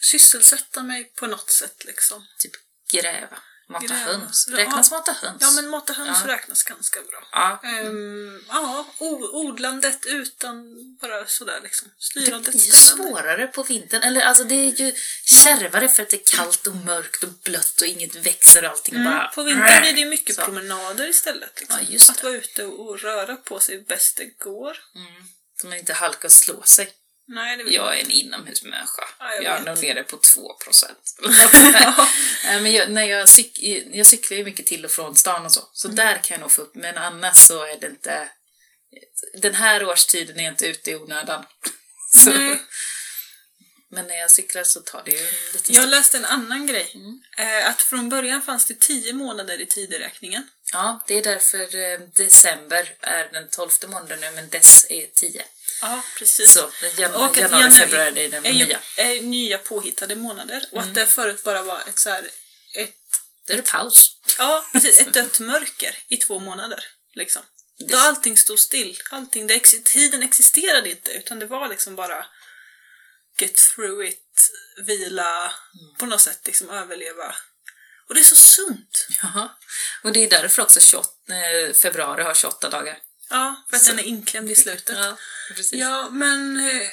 sysselsätta 0.00 0.82
mig 0.82 1.04
på 1.04 1.26
något 1.26 1.50
sätt 1.50 1.84
liksom. 1.84 2.26
Typ 2.38 2.52
gräva. 2.92 3.42
Mata 3.70 3.94
höns. 3.94 4.46
Ja. 4.50 4.56
Räknas 4.56 4.90
mata 4.90 5.12
höns? 5.12 5.36
Ja 5.40 5.50
men 5.50 5.68
mata 5.68 5.92
höns 5.92 6.18
Ja. 6.26 6.28
räknas 6.28 6.62
ganska 6.62 7.00
bra. 7.02 7.28
Ja. 7.32 7.60
Ehm, 7.68 8.44
ja, 8.48 8.86
odlandet 9.32 10.06
utan 10.06 10.74
bara 11.00 11.26
sådär 11.26 11.60
liksom. 11.62 11.88
Det 11.88 12.04
Styrandet, 12.04 12.52
blir 12.52 12.62
ju 12.66 12.72
ställande. 12.72 13.10
svårare 13.10 13.46
på 13.46 13.62
vintern. 13.62 14.02
Eller 14.02 14.20
alltså 14.20 14.44
det 14.44 14.54
är 14.54 14.72
ju 14.80 14.94
kärvare 15.24 15.88
för 15.88 16.02
att 16.02 16.08
det 16.10 16.16
är 16.16 16.36
kallt 16.36 16.66
och 16.66 16.76
mörkt 16.76 17.22
och 17.24 17.32
blött 17.44 17.80
och 17.80 17.86
inget 17.86 18.14
växer 18.16 18.64
och 18.64 18.70
allting 18.70 18.94
Mm, 18.94 19.12
bara... 19.12 19.28
på 19.28 19.42
vintern 19.42 19.84
är 19.84 19.92
det 19.92 20.00
ju 20.00 20.06
mycket 20.08 20.36
Så. 20.36 20.42
promenader 20.44 21.08
istället. 21.08 21.60
Liksom. 21.60 21.78
Ja, 21.82 21.86
just 21.92 22.10
Att 22.10 22.16
det. 22.18 22.24
vara 22.24 22.34
ute 22.34 22.64
och, 22.64 22.88
och 22.88 23.00
röra 23.00 23.36
på 23.36 23.60
sig 23.60 23.80
bäst 23.88 24.16
det 24.16 24.38
går. 24.44 24.76
Mm. 24.94 25.12
Så 25.60 25.66
man 25.66 25.78
inte 25.78 25.92
halkar 25.92 26.28
och 26.28 26.32
slår 26.32 26.62
sig. 26.62 26.92
Nej, 27.32 27.56
det 27.56 27.64
vill 27.64 27.74
Jag 27.74 27.98
är 27.98 28.04
en 28.04 28.10
inomhusmänniska. 28.10 29.02
Ja, 29.18 29.34
jag 29.34 29.44
jag 29.44 29.60
är 29.60 29.64
nog 29.64 29.82
nere 29.82 30.02
på 30.02 30.16
2 30.16 30.54
procent. 30.54 31.16
men 32.62 32.72
jag, 32.72 32.90
när 32.90 33.04
jag, 33.04 33.28
cyk, 33.28 33.58
jag 33.92 34.06
cyklar 34.06 34.38
ju 34.38 34.44
mycket 34.44 34.66
till 34.66 34.84
och 34.84 34.90
från 34.90 35.16
stan 35.16 35.44
och 35.44 35.52
så. 35.52 35.68
Så 35.72 35.88
Mm. 35.88 35.96
där 35.96 36.14
kan 36.14 36.34
jag 36.34 36.40
nog 36.40 36.52
få 36.52 36.62
upp. 36.62 36.74
Men 36.74 36.98
annars 36.98 37.36
så 37.36 37.64
är 37.64 37.80
det 37.80 37.86
inte... 37.86 38.28
Den 39.42 39.54
här 39.54 39.84
årstiden 39.84 40.38
är 40.40 40.44
jag 40.44 40.52
inte 40.52 40.66
ute 40.66 40.90
i 40.90 40.96
onödan. 40.96 41.44
Så. 42.14 42.30
Nej. 42.30 42.62
Men 43.90 44.06
när 44.06 44.14
jag 44.14 44.30
cyklar 44.30 44.64
så 44.64 44.80
tar 44.80 45.02
det 45.04 45.10
ju 45.10 45.18
en 45.18 45.34
liten 45.52 45.74
Jag 45.74 45.88
läste 45.88 46.16
en 46.18 46.24
annan 46.24 46.66
grej. 46.66 46.92
Mm. 46.94 47.20
Eh, 47.38 47.70
att 47.70 47.82
från 47.82 48.08
början 48.08 48.42
fanns 48.42 48.66
det 48.66 48.80
tio 48.80 49.12
månader 49.12 49.60
i 49.60 49.66
tideräkningen. 49.66 50.48
Ja, 50.72 51.00
det 51.06 51.14
är 51.18 51.22
därför 51.22 51.74
eh, 51.76 51.98
december 52.00 52.94
är 53.00 53.28
den 53.32 53.48
tolfte 53.48 53.86
månaden 53.86 54.20
nu, 54.20 54.30
men 54.30 54.48
dess 54.48 54.86
är 54.88 55.06
10. 55.14 55.44
Ja, 55.82 56.02
precis. 56.18 56.52
Så 56.52 56.58
jan 56.60 57.14
Och 57.14 57.36
januari, 57.36 57.40
januari 57.40 57.70
februari 57.70 58.10
det 58.10 58.24
är 58.24 58.28
den 58.30 58.46
är 58.46 58.52
nya. 58.52 58.80
är 58.96 59.20
nya 59.20 59.58
påhittade 59.58 60.16
månader. 60.16 60.64
Och 60.72 60.76
Mm. 60.78 60.88
att 60.88 60.94
det 60.94 61.06
förut 61.06 61.42
bara 61.44 61.62
var 61.62 61.80
ett 61.88 61.98
så 61.98 62.10
här, 62.10 62.30
ett, 62.76 62.94
Då 63.46 63.52
är 63.52 63.56
det 63.56 63.62
paus. 63.70 64.16
ja, 64.38 64.64
precis, 64.72 65.00
ett 65.00 65.12
dött 65.12 65.40
mörker 65.40 65.98
i 66.08 66.16
två 66.16 66.38
månader. 66.38 66.84
Liksom. 67.14 67.42
Det- 67.78 67.84
Då 67.92 67.98
allting 67.98 68.36
stod 68.36 68.58
still. 68.58 68.98
Allting, 69.10 69.46
det 69.46 69.54
ex 69.54 69.74
tiden 69.84 70.22
existerade 70.22 70.90
inte, 70.90 71.10
utan 71.10 71.38
det 71.38 71.46
var 71.46 71.68
liksom 71.68 71.96
bara 71.96 72.26
get 73.38 73.56
through 73.56 74.08
it, 74.08 74.50
vila, 74.86 75.42
Mm. 75.44 75.96
på 75.98 76.06
något 76.06 76.20
sätt 76.20 76.40
liksom 76.46 76.70
överleva. 76.70 77.34
Och 78.10 78.14
det 78.14 78.20
är 78.20 78.24
så 78.24 78.36
sunt! 78.36 79.06
Jaha. 79.22 79.50
Och 80.02 80.12
det 80.12 80.24
är 80.24 80.30
därför 80.30 80.62
också 80.62 80.80
28, 80.80 81.08
eh, 81.28 81.72
februari 81.72 82.22
har 82.22 82.34
28 82.34 82.70
dagar. 82.70 82.98
Ja, 83.30 83.66
för 83.70 83.76
att 83.76 83.82
Så- 83.82 83.90
den 83.90 83.98
är 83.98 84.02
inklämd 84.02 84.50
i 84.50 84.54
slutet. 84.54 84.96
Ja, 84.98 85.16
precis. 85.48 85.72
Ja, 85.72 86.10
men... 86.10 86.56
eh, 86.70 86.86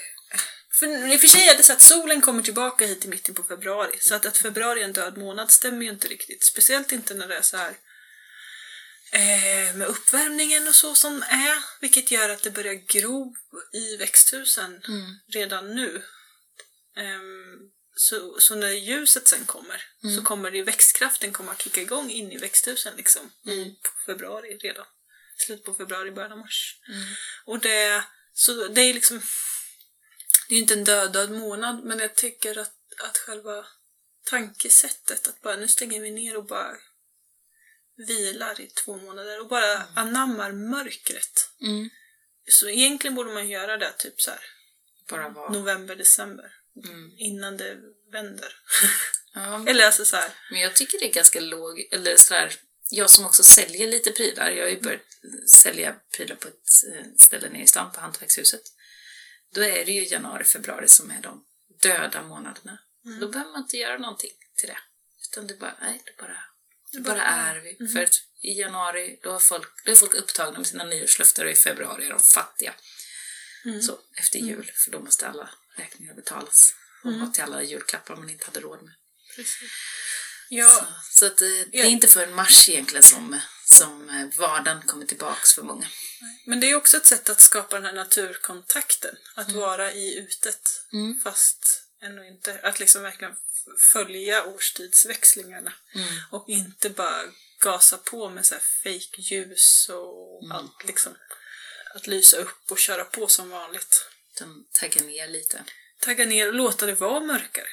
För, 0.80 1.14
I 1.14 1.18
och 1.18 1.22
för 1.22 1.28
sig 1.28 1.48
är 1.48 1.58
det 1.58 1.64
så 1.64 1.74
att 1.74 1.82
solen 1.82 2.22
kommer 2.22 2.44
tillbaka 2.44 2.86
hit 2.86 3.06
i 3.06 3.08
mitten 3.08 3.36
på 3.36 3.44
februari. 3.44 3.98
Så 4.00 4.16
att, 4.16 4.26
att 4.26 4.38
februari 4.38 4.80
är 4.82 4.84
en 4.86 4.94
död 4.94 5.18
månad 5.18 5.52
stämmer 5.52 5.84
ju 5.86 5.90
inte 5.92 6.08
riktigt. 6.08 6.44
Speciellt 6.46 6.92
inte 6.92 7.14
när 7.14 7.28
det 7.28 7.38
är 7.38 7.42
så 7.42 7.58
här 7.58 7.78
eh, 9.12 9.76
med 9.76 9.88
uppvärmningen 9.88 10.68
och 10.68 10.76
så 10.76 10.96
som 10.96 11.24
är. 11.24 11.64
Vilket 11.82 12.12
gör 12.12 12.30
att 12.30 12.44
det 12.44 12.52
börjar 12.52 12.74
gro 12.74 13.36
i 13.74 13.98
växthusen 13.98 14.82
Mm. 14.88 15.16
redan 15.34 15.76
nu. 15.76 16.04
Ehm, 16.98 17.58
så, 18.00 18.40
så 18.40 18.56
när 18.56 18.72
ljuset 18.72 19.28
sen 19.28 19.46
kommer 19.46 19.84
så 20.16 20.24
kommer 20.24 20.52
det, 20.52 20.64
växtkraften 20.64 21.34
kommer 21.34 21.52
att 21.52 21.62
kicka 21.62 21.82
igång 21.82 22.10
in 22.10 22.32
i 22.32 22.38
växthusen 22.38 22.96
liksom. 22.98 23.32
I 23.46 23.66
på 23.66 23.90
februari 24.06 24.58
redan. 24.58 24.86
Slut 25.38 25.64
på 25.64 25.74
februari, 25.74 26.12
början 26.12 26.32
av 26.32 26.38
mars. 26.38 26.80
Mm. 26.88 27.16
Och 27.46 27.60
det, 27.60 28.04
så 28.34 28.68
det 28.68 28.82
är 28.82 28.94
liksom, 28.94 29.22
det 30.48 30.54
är 30.54 30.56
ju 30.56 30.62
inte 30.62 30.74
en 30.74 30.84
död, 30.84 31.14
död 31.14 31.32
månad, 31.32 31.84
men 31.84 32.00
jag 32.00 32.16
tycker 32.16 32.58
att, 32.58 32.76
att 33.04 33.18
själva 33.18 33.66
tankesättet, 34.24 35.28
att 35.28 35.42
bara 35.42 35.56
nu 35.56 35.68
stänger 35.68 36.02
vi 36.02 36.12
ner 36.12 36.38
och 36.38 36.46
bara 36.46 36.78
vilar 38.08 38.62
i 38.62 38.68
två 38.68 38.98
månader 38.98 39.40
och 39.40 39.48
bara 39.48 39.84
anammar 39.96 40.52
mörkret. 40.52 41.52
Mm. 41.62 41.90
Så 42.50 42.70
egentligen 42.70 43.16
borde 43.16 43.34
man 43.34 43.50
göra 43.50 43.78
det 43.78 43.92
typ 43.98 44.22
så 44.22 44.32
här 44.32 44.46
Bara 45.10 45.30
vara. 45.30 45.50
november, 45.50 45.96
december, 45.96 46.57
Mm. 46.86 47.12
innan 47.18 47.58
det 47.58 47.78
vänder. 48.12 48.54
Ja, 49.34 49.66
Eller 49.68 49.86
alltså 49.86 50.06
så 50.06 50.16
här, 50.16 50.32
Men 50.52 50.60
jag 50.62 50.76
tycker 50.76 51.00
det 51.00 51.06
är 51.06 51.14
ganska 51.14 51.40
låg, 51.40 51.88
eller 51.92 52.16
sådär, 52.18 52.54
jag 52.90 53.10
som 53.10 53.26
också 53.26 53.44
säljer 53.44 53.88
lite 53.88 54.12
prylar, 54.12 54.50
jag 54.50 54.64
har 54.64 54.70
ju 54.70 54.82
börjat 54.82 55.02
sälja 55.50 55.96
prylar 56.18 56.36
på 56.36 56.48
ett 56.48 56.94
eh, 56.94 57.06
ställe 57.18 57.50
nere 57.50 57.64
i 57.64 57.68
stan, 57.68 57.92
på 57.92 58.00
Hantverkshuset. 58.00 58.62
Då 59.54 59.62
är 59.62 59.86
det 59.86 59.92
ju 59.92 60.04
januari, 60.04 60.44
februari 60.44 60.88
som 60.88 61.12
är 61.12 61.22
de 61.22 61.46
döda 61.82 62.24
månaderna. 62.24 62.78
Då 63.20 63.28
behöver 63.28 63.52
man 63.52 63.62
inte 63.62 63.78
göra 63.78 63.98
någonting 63.98 64.32
till 64.56 64.70
det. 64.70 64.78
Utan 65.32 65.48
det 65.48 65.60
bara, 65.60 65.78
nej, 65.82 66.02
det 66.06 66.18
bara, 66.18 66.38
det 66.92 67.00
bara 67.00 67.24
är 67.24 67.60
vi. 67.60 67.88
För 67.88 68.04
att 68.04 68.16
i 68.42 68.60
januari, 68.60 69.20
då, 69.24 69.32
har 69.32 69.40
folk, 69.40 69.86
då 69.86 69.92
är 69.92 69.96
folk 69.96 70.14
upptagna 70.14 70.58
med 70.58 70.68
sina 70.68 70.84
nyårslöften 70.84 71.46
och 71.46 71.52
i 71.52 71.56
februari 71.56 72.06
är 72.06 72.10
de 72.10 72.20
fattiga. 72.20 72.74
Så, 73.82 74.00
efter 74.14 74.40
jul, 74.40 74.72
för 74.76 74.92
då 74.92 75.00
måste 75.00 75.28
alla 75.28 75.50
räkningar 75.78 76.14
betalas. 76.14 76.74
Och 77.04 77.12
mm. 77.12 77.32
till 77.34 77.44
alla 77.44 77.64
julklappar 77.64 78.16
man 78.16 78.30
inte 78.30 78.46
hade 78.46 78.60
råd 78.60 78.84
med. 78.84 78.94
ja, 80.50 80.70
Så, 80.70 80.86
så 81.20 81.26
att, 81.26 81.42
eh, 81.42 81.48
det 81.72 81.80
är 81.80 81.86
inte 81.86 82.08
för 82.08 82.28
mars 82.28 82.70
egentligen 82.70 83.04
som, 83.04 83.40
som 83.66 84.10
eh, 84.10 84.40
vardagen 84.40 84.82
kommer 84.82 85.06
tillbaks 85.06 85.54
för 85.54 85.62
många. 85.62 85.88
men 86.46 86.60
det 86.60 86.72
är 86.72 86.76
också 86.76 86.98
ett 86.98 87.06
sätt 87.06 87.30
att 87.30 87.42
skapa 87.42 87.76
den 87.76 87.86
här 87.86 87.94
naturkontakten. 87.94 89.16
Att 89.36 89.52
vara 89.52 89.94
i 89.94 90.18
utet, 90.18 90.62
Mm. 90.94 91.20
fast 91.24 91.84
ändå 92.02 92.24
inte. 92.24 92.60
Att 92.64 92.80
liksom 92.80 93.02
verkligen 93.02 93.36
följa 93.80 94.44
årstidsväxlingarna. 94.44 95.74
Mm. 95.96 96.08
Och 96.32 96.50
inte 96.50 96.90
bara 96.90 97.24
gasa 97.60 97.98
på 97.98 98.30
med 98.30 98.46
så 98.46 98.54
här 98.56 98.62
fake 98.84 99.22
ljus 99.22 99.90
och 99.90 100.44
Mm. 100.44 100.58
allt 100.58 100.84
liksom. 100.88 101.16
Att 101.96 102.08
lysa 102.08 102.38
upp 102.38 102.72
och 102.72 102.80
köra 102.80 103.04
på 103.06 103.28
som 103.28 103.50
vanligt. 103.50 104.10
Utan 104.38 104.64
tagga 104.80 105.04
ner 105.08 105.28
lite. 105.28 105.64
Tagga 106.00 106.26
ner 106.26 106.48
och 106.48 106.54
låta 106.54 106.86
det 106.86 106.94
vara 106.94 107.20
mörkare. 107.20 107.68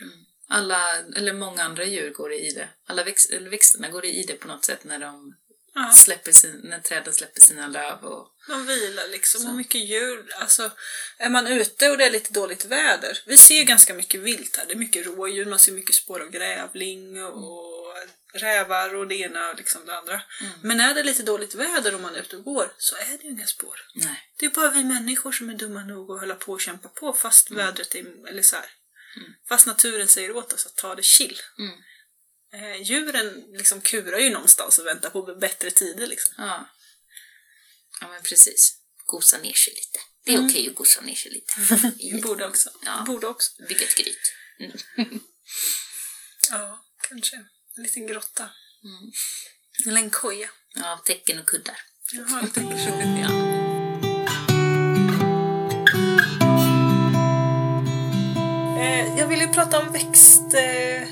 Alla, 0.49 0.97
eller 1.17 1.33
många 1.33 1.63
andra 1.63 1.85
djur 1.85 2.11
går 2.11 2.33
i 2.33 2.51
det. 2.51 2.69
Alla 2.87 3.05
växt, 3.05 3.33
växterna 3.33 3.89
går 3.89 4.05
i 4.05 4.23
det 4.23 4.35
på 4.35 4.49
något 4.49 4.65
sätt 4.65 4.85
när 4.85 4.99
de 4.99 5.37
Ja. 5.75 5.93
släpper 5.95 6.33
sin, 6.33 6.61
när 6.65 6.81
träden 6.81 7.15
släpper 7.15 7.41
sina 7.41 7.69
löv 7.69 8.05
och 8.05 8.29
De 8.49 8.67
vilar 8.67 9.09
liksom. 9.09 9.41
Så. 9.41 9.49
Och 9.49 9.55
mycket 9.55 9.81
djur. 9.81 10.35
Alltså, 10.35 10.71
är 11.19 11.31
man 11.31 11.47
ute 11.47 11.91
och 11.91 11.99
det 11.99 12.05
är 12.05 12.11
lite 12.11 12.33
dåligt 12.33 12.65
väder. 12.65 13.23
Vi 13.27 13.37
ser 13.37 13.55
ju 13.55 13.65
ganska 13.65 13.95
mycket 13.95 14.21
vilt 14.21 14.57
här. 14.57 14.67
Det 14.67 14.73
är 14.73 14.79
mycket 14.79 15.07
rådjur, 15.07 15.45
man 15.47 15.59
ser 15.59 15.73
mycket 15.73 15.95
spår 15.95 16.21
av 16.21 16.31
grävling 16.31 17.25
och 17.25 17.97
rävar 18.35 18.95
och 18.95 19.09
det 19.09 19.15
ena 19.15 19.51
och 19.51 19.57
liksom 19.57 19.87
det 19.87 19.99
andra. 19.99 20.23
Men 20.63 20.81
är 20.81 20.95
det 20.95 21.03
lite 21.03 21.23
dåligt 21.23 21.55
väder 21.55 21.95
om 21.95 22.03
man 22.03 22.15
är 22.15 22.21
ute 22.21 22.37
och 22.37 22.45
går 22.45 22.75
så 22.79 22.97
är 22.97 23.19
det 23.19 23.25
ju 23.25 23.31
inga 23.31 23.47
spår. 23.47 23.81
nej. 23.95 24.31
Det 24.39 24.47
är 24.47 24.51
bara 24.51 24.71
vi 24.71 24.85
människor 24.85 25.33
som 25.33 25.51
är 25.51 25.55
dumma 25.55 25.85
nog 25.85 26.11
att 26.11 26.21
hålla 26.21 26.35
på 26.35 26.53
och 26.53 26.61
kämpa 26.61 26.89
på 26.89 27.13
fast 27.13 27.51
vädret 27.51 27.95
är, 27.95 28.29
eller 28.29 28.43
så 28.43 28.57
här. 28.57 28.71
Fast 29.49 29.67
naturen 29.67 30.09
säger 30.09 30.37
åt 30.37 30.53
oss 30.53 30.67
att 30.67 30.77
ta 30.77 30.95
det 30.95 31.03
chill. 31.03 31.41
Mm. 31.59 31.79
Eh, 32.55 32.83
djuren 32.83 33.45
liksom 33.53 33.81
kurar 33.81 34.19
ju 34.19 34.31
någonstans 34.31 34.79
och 34.79 34.87
väntar 34.87 35.11
på 35.11 35.23
bättre 35.23 35.71
tider 35.71 36.07
liksom. 36.07 36.35
Ja. 36.39 36.69
Ja, 38.01 38.09
men 38.09 38.23
precis. 38.23 38.79
Gosa 39.07 39.39
ner 39.39 39.53
sig 39.53 39.75
lite. 39.75 39.99
Det 40.25 40.35
är 40.35 40.49
okej 40.49 40.69
att 40.69 40.75
gosa 40.75 41.01
ner 41.01 41.15
sig 41.15 41.31
lite. 41.33 42.23
Borde 42.23 42.47
också. 42.47 42.71
Ja. 42.85 43.05
Borde 43.07 43.27
också. 43.27 43.63
Bygga 43.69 43.87
ett 43.87 43.97
gryt. 43.97 44.33
Ja, 46.51 46.85
kanske. 47.09 47.45
En 47.77 47.83
liten 47.83 48.07
grotta. 48.07 48.51
Mm. 48.85 49.13
Eller 49.87 50.01
en 50.01 50.11
koja. 50.11 50.49
Ja, 50.75 51.03
täcken 51.05 51.39
och 51.39 51.47
kuddar. 51.47 51.81
Jaha, 52.13 52.41
jag 52.43 52.55
tänker 52.55 52.79
så. 52.79 52.91
Ja. 53.21 53.55
Eh, 58.81 59.19
jag 59.19 59.27
vill 59.29 59.41
ju 59.41 59.47
prata 59.47 59.79
om 59.79 59.93
växt... 59.93 60.55
Eh, 60.55 61.09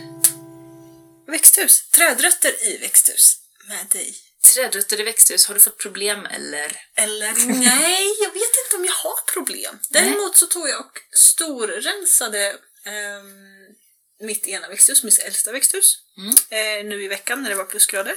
växthus. 1.27 1.91
Trädrötter 1.91 2.67
i 2.69 2.79
växthus. 2.79 3.39
Med 3.69 3.87
dig. 3.87 4.15
Trädrötter 4.55 5.01
i 5.01 5.03
växthus, 5.03 5.47
har 5.47 5.55
du 5.55 5.61
fått 5.61 5.79
problem 5.79 6.27
eller? 6.27 6.77
Eller 6.95 7.33
nej, 7.47 8.17
jag 8.21 8.33
vet 8.33 8.55
inte 8.65 8.77
om 8.77 8.85
jag 8.85 8.93
har 8.93 9.33
problem. 9.33 9.79
Däremot 9.91 10.37
så 10.37 10.47
tog 10.47 10.69
jag 10.69 10.81
och 10.81 10.99
storrensade 11.13 12.57
ehm, 12.85 13.63
mitt 14.23 14.47
ena 14.47 14.69
växthus, 14.69 15.03
mitt 15.05 15.19
äldsta 15.19 15.53
växthus, 15.53 15.99
Mm. 16.17 16.31
eh, 16.51 16.89
nu 16.89 17.05
i 17.05 17.09
veckan 17.09 17.43
när 17.43 17.51
det 17.51 17.57
var 17.57 17.65
plusgrader. 17.65 18.15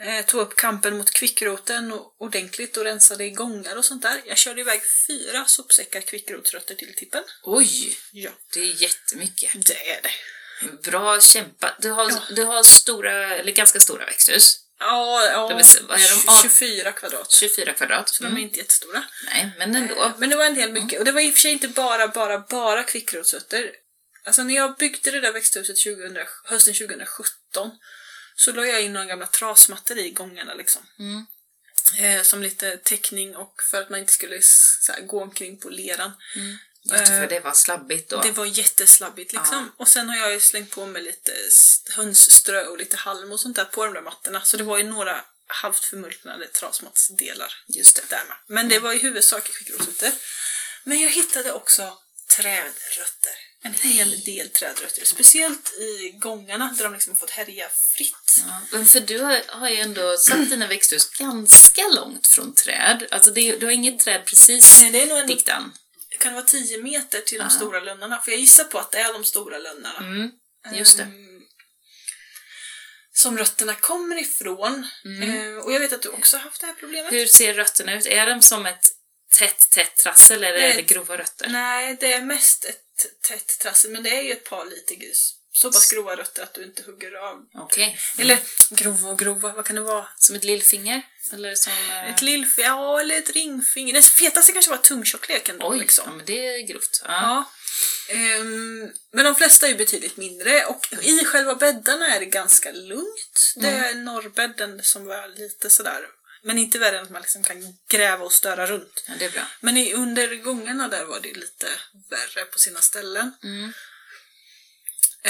Eh, 0.00 0.24
tog 0.24 0.40
upp 0.40 0.56
kampen 0.56 0.96
mot 0.98 1.10
kvickroten 1.10 1.92
och, 1.92 2.14
ordentligt 2.18 2.76
och 2.76 2.84
rensade 2.84 3.24
i 3.24 3.30
gångar 3.30 3.76
och 3.76 3.84
sånt 3.84 4.02
där. 4.02 4.22
Jag 4.26 4.38
körde 4.38 4.60
iväg 4.60 4.80
fyra 5.08 5.44
sopsäckar 5.46 6.00
kvickrotsrötter 6.00 6.74
till 6.74 6.94
tippen. 6.96 7.22
Oj! 7.42 7.98
Ja, 8.12 8.30
Det 8.54 8.60
är 8.60 8.82
jättemycket. 8.82 9.66
det 9.66 9.90
är 9.90 10.00
det. 10.02 10.10
Bra 10.90 11.20
kämpat. 11.20 11.74
Du 11.78 11.90
har, 11.90 12.10
Ja. 12.10 12.22
du 12.30 12.44
har 12.44 12.62
stora, 12.62 13.36
eller 13.36 13.52
ganska 13.52 13.80
stora 13.80 14.06
växthus. 14.06 14.56
Ja, 14.78 15.24
ja 15.24 15.50
är 15.50 15.54
de? 15.54 15.62
tj- 15.62 16.42
24 16.42 16.92
kvadrat. 16.92 17.32
24 17.32 17.72
kvadrat. 17.72 18.08
Så 18.08 18.22
de 18.22 18.26
är 18.26 18.30
Mm. 18.30 18.42
inte 18.42 18.58
jättestora. 18.58 19.04
Nej, 19.26 19.50
men 19.58 19.76
ändå. 19.76 19.94
Eh, 20.04 20.12
Men 20.18 20.30
det 20.30 20.36
var 20.36 20.44
en 20.44 20.54
del 20.54 20.72
mycket. 20.72 20.98
Och 20.98 21.04
det 21.04 21.12
var 21.12 21.20
i 21.20 21.30
och 21.30 21.34
för 21.34 21.40
sig 21.40 21.50
inte 21.52 21.68
bara, 21.68 22.08
bara, 22.08 22.38
bara 22.38 22.82
kvickrotsrötter. 22.84 23.70
Alltså 24.30 24.42
när 24.42 24.54
jag 24.54 24.76
byggde 24.76 25.10
det 25.10 25.20
där 25.20 25.32
växthuset 25.32 25.76
2000, 25.76 26.18
hösten 26.44 26.74
2017 26.74 27.70
så 28.36 28.52
la 28.52 28.66
jag 28.66 28.82
in 28.82 28.92
några 28.92 29.06
gamla 29.06 29.26
trasmattor 29.26 29.98
i 29.98 30.10
gångarna 30.10 30.54
liksom. 30.54 30.82
Mm. 30.98 31.26
Eh, 31.98 32.22
som 32.22 32.42
lite 32.42 32.76
täckning 32.76 33.36
och 33.36 33.62
för 33.70 33.82
att 33.82 33.90
man 33.90 34.00
inte 34.00 34.12
skulle 34.12 34.40
här, 34.88 35.00
gå 35.00 35.22
omkring 35.22 35.60
på 35.60 35.68
leran. 35.68 36.12
Just 36.82 37.06
det, 37.06 37.06
för 37.06 37.26
det 37.26 37.40
var 37.40 37.52
slabbigt 37.52 38.10
då. 38.10 38.20
Det 38.20 38.30
var 38.30 38.46
jätteslabbigt 38.46 39.32
liksom. 39.32 39.72
Och 39.76 39.88
sen 39.88 40.08
har 40.08 40.16
jag 40.16 40.32
ju 40.32 40.40
slängt 40.40 40.70
på 40.70 40.86
med 40.86 41.02
lite 41.02 41.32
hönsströ 41.90 42.66
och 42.66 42.78
lite 42.78 42.96
halm 42.96 43.32
och 43.32 43.40
sånt 43.40 43.56
där 43.56 43.64
på 43.64 43.84
de 43.84 43.94
där 43.94 44.02
mattorna. 44.02 44.40
Så 44.40 44.56
det 44.56 44.64
var 44.64 44.78
ju 44.78 44.84
några 44.84 45.24
halvt 45.46 45.84
förmultnade 45.84 46.46
trasmattsdelar 46.46 47.54
Just 47.66 47.96
det. 47.96 48.02
där 48.08 48.24
med. 48.28 48.36
Men 48.46 48.68
det 48.68 48.78
var 48.78 48.92
i 48.92 48.98
huvudsak 48.98 49.44
kvickrotsrötter. 49.44 50.12
Men 50.84 51.00
jag 51.00 51.10
hittade 51.10 51.52
också 51.52 51.98
trädrötter. 52.36 53.34
En 53.62 53.74
hel 53.74 54.20
del 54.20 54.50
trädrötter. 54.50 55.04
Speciellt 55.04 55.72
i 55.78 56.10
gångarna 56.18 56.74
där 56.76 56.84
de 56.84 56.92
liksom 56.92 57.16
fått 57.16 57.30
härja 57.30 57.68
fritt. 57.68 58.42
Ja, 58.46 58.60
men 58.72 58.86
för 58.86 59.00
du 59.00 59.18
har, 59.20 59.42
har 59.48 59.68
ju 59.68 59.76
ändå 59.76 60.16
satt 60.18 60.50
dina 60.50 60.66
växthus 60.66 61.10
ganska 61.10 61.88
långt 61.88 62.26
från 62.26 62.54
träd. 62.54 63.06
Alltså 63.10 63.30
det, 63.30 63.56
du 63.56 63.66
har 63.66 63.72
inget 63.72 63.98
träd 64.00 64.24
precis 64.26 64.80
Nej, 64.82 64.90
det 64.90 65.02
är 65.02 65.06
nog 65.06 65.18
en, 65.18 65.26
diktan. 65.26 65.72
kan 66.18 66.34
vara 66.34 66.44
10 66.44 66.82
meter 66.82 67.20
till 67.20 67.38
de 67.38 67.44
Ja. 67.44 67.50
stora 67.50 67.80
lönnarna. 67.80 68.20
För 68.20 68.30
jag 68.30 68.40
gissar 68.40 68.64
på 68.64 68.78
att 68.78 68.90
det 68.92 68.98
är 68.98 69.12
de 69.12 69.24
stora 69.24 69.58
lönnarna. 69.58 69.98
Mm, 69.98 70.30
just 70.72 70.96
det. 70.96 71.02
Ehm, 71.02 71.40
som 73.12 73.38
rötterna 73.38 73.74
kommer 73.74 74.20
ifrån. 74.20 74.86
Ehm, 75.22 75.58
och 75.58 75.72
jag 75.72 75.80
vet 75.80 75.92
att 75.92 76.02
du 76.02 76.08
också 76.08 76.36
har 76.36 76.44
haft 76.44 76.60
det 76.60 76.66
här 76.66 76.74
problemet. 76.74 77.12
Hur 77.12 77.26
ser 77.26 77.54
rötterna 77.54 77.94
ut? 77.98 78.06
Är 78.06 78.26
de 78.26 78.42
som 78.42 78.66
ett 78.66 78.84
tätt, 79.38 79.70
tätt 79.70 79.96
trassel 79.96 80.44
eller 80.44 80.58
är 80.58 80.60
Nej. 80.68 80.76
det 80.76 80.94
grova 80.94 81.16
rötter? 81.18 81.48
Nej, 81.48 81.96
det 82.00 82.12
är 82.12 82.22
mest 82.22 82.64
ett 82.64 82.80
tätt 83.28 83.58
trassel, 83.58 83.90
men 83.90 84.02
det 84.02 84.10
är 84.18 84.22
ju 84.22 84.32
ett 84.32 84.44
par 84.44 84.64
lite 84.64 84.94
grus. 84.94 85.36
Så 85.52 85.72
pass 85.72 85.90
grova 85.90 86.16
rötter 86.16 86.42
att 86.42 86.54
du 86.54 86.64
inte 86.64 86.82
hugger 86.82 87.12
av. 87.14 87.38
Okej. 87.54 87.98
Eller 88.18 88.38
grova 88.70 89.08
och 89.10 89.18
grova, 89.18 89.52
vad 89.52 89.64
kan 89.66 89.76
det 89.76 89.82
vara? 89.82 90.06
Som 90.16 90.36
ett 90.36 90.44
lillfinger? 90.44 91.02
Eller 91.32 91.54
som... 91.54 91.72
eh, 91.90 92.10
Ett 92.14 92.22
lillfinger, 92.22 92.68
ja 92.68 93.00
eller 93.00 93.18
ett 93.18 93.30
ringfinger. 93.30 93.92
Den 93.92 94.02
fetaste 94.02 94.52
kanske 94.52 94.70
var 94.70 94.78
tungtjockleken 94.78 95.58
då 95.58 95.68
Oj, 95.70 95.78
liksom. 95.78 96.04
ja, 96.08 96.12
men 96.16 96.26
det 96.26 96.46
är 96.46 96.66
grovt. 96.66 97.02
Ja. 97.04 97.10
Ja. 97.12 97.50
Ehm, 98.14 98.90
men 99.12 99.24
de 99.24 99.34
flesta 99.34 99.66
är 99.66 99.70
ju 99.70 99.76
betydligt 99.76 100.16
mindre 100.16 100.64
och 100.64 100.86
i 101.02 101.24
själva 101.24 101.54
bäddarna 101.54 102.14
är 102.16 102.20
det 102.20 102.26
ganska 102.26 102.72
lugnt. 102.72 103.52
Det 103.56 103.68
är 103.68 103.94
norrbädden 103.94 104.82
som 104.82 105.04
var 105.04 105.28
lite 105.28 105.70
sådär, 105.70 106.06
men 106.42 106.58
inte 106.58 106.78
värre 106.78 106.98
än 106.98 107.04
att 107.04 107.10
man 107.10 107.22
liksom 107.22 107.44
kan 107.44 107.78
gräva 107.90 108.24
och 108.24 108.32
störa 108.32 108.66
runt. 108.66 109.04
ja, 109.08 109.14
det 109.18 109.24
är 109.24 109.30
bra. 109.30 109.46
Men 109.60 109.76
i, 109.76 109.92
under 109.94 110.34
gångarna 110.34 110.88
där 110.88 111.04
var 111.04 111.20
det 111.20 111.34
lite 111.34 111.66
värre 112.10 112.44
på 112.44 112.58
sina 112.58 112.80
ställen. 112.80 113.32
Mm. 113.42 113.72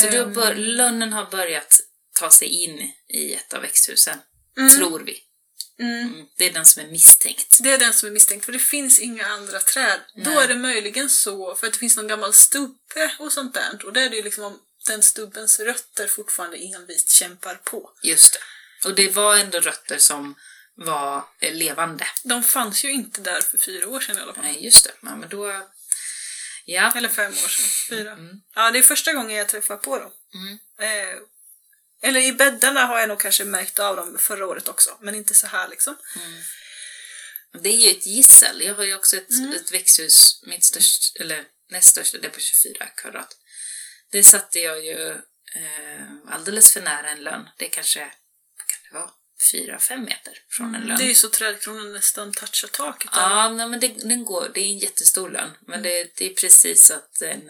Så 0.01 0.07
Ehm, 0.07 0.33
bör- 0.33 0.55
lönnen 0.55 1.13
har 1.13 1.25
börjat 1.31 1.81
ta 2.19 2.31
sig 2.31 2.49
in 2.49 2.93
i 3.09 3.35
ett 3.35 3.53
av 3.55 3.63
växthusen, 3.63 4.19
Mm. 4.57 4.71
tror 4.77 5.01
vi. 5.01 5.19
mm, 5.79 6.07
Mm. 6.09 6.27
Det 6.39 6.45
är 6.47 6.53
den 6.53 6.67
som 6.67 6.83
är 6.83 6.87
misstänkt. 6.87 7.59
det 7.63 7.71
är 7.73 7.79
den 7.79 7.95
som 7.95 8.07
är 8.09 8.13
misstänkt, 8.13 8.45
för 8.45 8.53
det 8.53 8.59
finns 8.59 8.99
inga 8.99 9.27
andra 9.27 9.59
träd. 9.61 10.01
Då 10.15 10.31
Nej. 10.31 10.45
är 10.45 10.49
det 10.49 10.55
möjligen 10.55 11.11
så, 11.11 11.55
för 11.55 11.67
att 11.67 11.73
det 11.73 11.79
finns 11.79 11.97
någon 11.97 12.09
gammal 12.09 12.33
stubbe 12.35 13.17
och 13.19 13.33
sånt 13.33 13.55
där, 13.55 13.85
och 13.87 13.93
där 13.93 14.03
är 14.03 14.11
det 14.11 14.17
ju 14.17 14.23
liksom 14.23 14.45
om 14.45 14.59
den 14.87 15.03
stubbens 15.03 15.61
rötter 15.61 16.07
fortfarande 16.07 16.57
envist 16.57 17.11
kämpar 17.11 17.55
på. 17.55 17.93
Just 18.03 18.33
det. 18.33 18.89
Och 18.89 18.95
det 18.95 19.09
var 19.09 19.37
ändå 19.37 19.61
rötter 19.61 19.99
som 19.99 20.35
var 20.85 21.25
eh, 21.41 21.55
levande. 21.55 22.07
De 22.25 22.43
fanns 22.43 22.85
ju 22.85 22.91
inte 22.93 23.21
där 23.21 23.41
för 23.41 23.59
fyra 23.59 23.89
år 23.89 24.01
sedan 24.01 24.19
i 24.19 24.21
alla 24.21 24.35
fall. 24.35 24.45
Nej, 24.45 24.65
just 24.65 24.85
det. 24.85 24.93
Ja, 25.03 25.17
men 25.17 25.29
då... 25.29 25.69
Ja. 26.65 26.93
Eller 26.97 27.09
fem 27.09 27.33
år 27.33 27.49
sedan. 27.49 27.65
Fyra. 27.89 28.13
Mm. 28.13 28.41
Ja, 28.55 28.71
det 28.71 28.79
är 28.79 28.83
första 28.83 29.13
gången 29.13 29.37
jag 29.37 29.49
träffar 29.49 29.77
på 29.77 29.99
dem. 29.99 30.13
Mm. 30.35 30.59
Eh, 30.79 31.17
eller 32.03 32.21
i 32.21 32.33
bäddarna 32.33 32.87
har 32.87 32.99
jag 33.01 33.09
nog 33.09 33.21
kanske 33.21 33.45
märkt 33.45 33.79
av 33.79 33.97
dem 33.97 34.19
förra 34.19 34.47
året 34.47 34.69
också, 34.69 34.99
men 35.01 35.15
inte 35.15 35.35
så 35.35 35.47
här 35.47 35.69
liksom. 35.69 35.97
Det 37.63 37.69
är 37.69 37.77
ju 37.77 37.91
ett 37.91 38.07
gissel. 38.07 38.63
Jag 38.63 38.75
har 38.75 38.85
ju 38.85 38.95
också 38.95 39.17
ett, 39.17 39.31
Mm. 39.31 39.53
ett 39.53 39.73
växthus, 39.73 40.43
mitt 40.47 40.65
största, 40.65 41.23
eller 41.23 41.45
näst 41.71 41.89
största, 41.89 42.19
det 42.19 42.27
är 42.27 42.31
på 42.31 42.41
24 42.41 42.87
kvadrat. 42.87 43.37
Det 44.11 44.23
satte 44.23 44.59
jag 44.61 44.85
ju 44.85 45.11
eh, 45.55 46.05
alldeles 46.29 46.73
för 46.73 46.81
nära 46.81 47.11
en 47.11 47.25
lönn. 47.25 47.49
Det 47.59 47.65
är 47.67 47.71
kanske, 47.71 48.01
vad 48.57 48.67
kan 48.67 48.79
det 48.91 48.99
vara, 48.99 49.11
4-5 49.53 49.97
meter 49.97 50.39
från 50.49 50.75
en 50.75 50.81
lönn. 50.83 50.99
Det 50.99 51.05
är 51.05 51.09
ju 51.09 51.15
så 51.15 51.29
trädkronan 51.29 51.93
nästan 51.93 52.33
touchar 52.33 52.69
taket. 52.69 53.13
där. 53.13 53.21
Ja, 53.21 53.49
nej, 53.49 53.69
men 53.69 53.81
det, 53.81 53.89
den 53.89 54.25
går, 54.25 54.51
det 54.55 54.61
är 54.61 54.65
en 54.65 54.79
jättestor 54.79 55.31
lönn. 55.31 55.51
Men 55.61 55.83
det, 55.83 56.17
det 56.17 56.27
är 56.27 56.35
precis 56.35 56.87
så 56.87 56.95
att 56.95 57.15
den, 57.21 57.43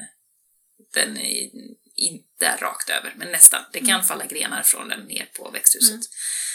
den 0.94 1.16
är 1.16 1.50
inte 1.94 2.56
rakt 2.56 2.90
över, 2.90 3.14
men 3.16 3.32
nästan. 3.32 3.64
Det 3.72 3.80
kan 3.80 4.04
falla 4.04 4.26
grenar 4.26 4.62
från 4.62 4.88
den 4.88 5.00
ner 5.00 5.30
på 5.36 5.50
växthuset. 5.50 6.00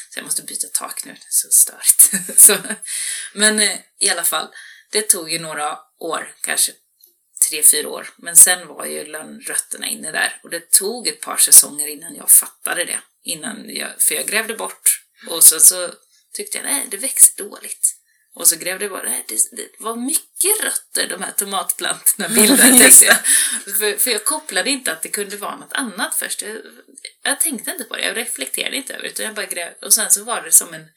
Så 0.10 0.20
jag 0.20 0.24
måste 0.24 0.44
byta 0.44 0.68
tak 0.68 1.06
nu, 1.06 1.12
det 1.12 1.18
är 1.18 1.26
så 1.30 1.50
störigt. 1.52 2.40
så, 2.42 2.58
men 3.34 3.60
eh, 3.60 3.78
i 4.00 4.10
alla 4.10 4.24
fall, 4.24 4.48
det 4.92 5.02
tog 5.02 5.32
ju 5.32 5.40
några 5.40 5.80
år, 6.00 6.36
kanske 6.42 6.72
tre, 7.50 7.64
fyra 7.64 7.90
år. 7.90 8.10
Men 8.18 8.36
sen 8.36 8.68
var 8.68 8.86
ju 8.86 9.06
lönnrötterna 9.06 9.88
inne 9.88 10.12
där. 10.12 10.40
Och 10.44 10.50
det 10.50 10.72
tog 10.72 11.08
ett 11.08 11.22
par 11.22 11.38
säsonger 11.38 11.88
innan 11.88 12.16
jag 12.16 12.32
fattade 12.32 12.86
det. 12.86 13.00
Innan 13.24 13.76
jag, 13.76 14.02
för 14.02 14.16
jag 14.16 14.28
grävde 14.28 14.54
bort 14.54 15.05
och 15.28 15.44
så, 15.44 15.60
så 15.60 15.94
tyckte 16.34 16.58
jag, 16.58 16.66
nej, 16.66 16.88
det 16.90 16.98
växer 16.98 17.44
dåligt. 17.44 17.96
Och 18.36 18.48
så 18.48 18.56
grävde 18.56 18.86
jag 18.86 18.92
bara, 18.92 19.04
nej, 19.04 19.26
det, 19.28 19.36
det 19.52 19.70
var 19.80 19.96
mycket 19.96 20.64
rötter 20.64 21.08
de 21.10 21.24
här 21.24 21.32
tomatplantorna 21.32 22.30
bildade. 22.30 22.62
Tänkte 22.80 23.06
jag. 23.06 23.18
För, 23.78 23.98
för 23.98 24.12
jag 24.12 24.26
kopplade 24.26 24.70
inte 24.70 24.92
att 24.92 25.02
det 25.02 25.10
kunde 25.10 25.38
vara 25.38 25.56
något 25.56 25.74
annat 25.74 26.16
först. 26.16 26.42
Jag, 26.42 26.58
jag 27.24 27.40
tänkte 27.40 27.72
inte 27.72 27.84
på 27.84 27.96
det, 27.96 28.06
jag 28.06 28.18
reflekterade 28.18 28.76
inte 28.76 28.94
över 28.94 29.04
det, 29.04 29.10
utan 29.10 29.26
jag 29.26 29.36
bara 29.36 29.46
grävde. 29.46 29.86
Och 29.86 29.94
sen 29.94 30.12
så 30.12 30.24
var 30.24 30.42
det 30.42 30.52
som 30.52 30.74
en, 30.74 30.88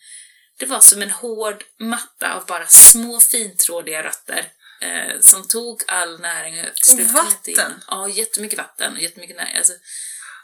det 0.59 0.67
var 0.67 0.81
som 0.81 1.03
en 1.03 1.11
hård 1.11 1.65
matta 1.79 2.35
av 2.35 2.47
bara 2.47 2.67
små 2.67 3.21
fintrådiga 3.21 4.03
rötter. 4.03 4.53
Eh, 4.81 5.21
som 5.21 5.49
tog 5.49 5.83
all 5.87 6.21
näring 6.21 6.61
och 6.61 6.67
kom 6.89 7.07
vatten? 7.07 7.73
Ja, 7.87 8.09
jättemycket 8.09 8.59
vatten 8.59 8.93
och 8.93 9.03
jättemycket 9.03 9.37
näring. 9.37 9.57
Alltså, 9.57 9.73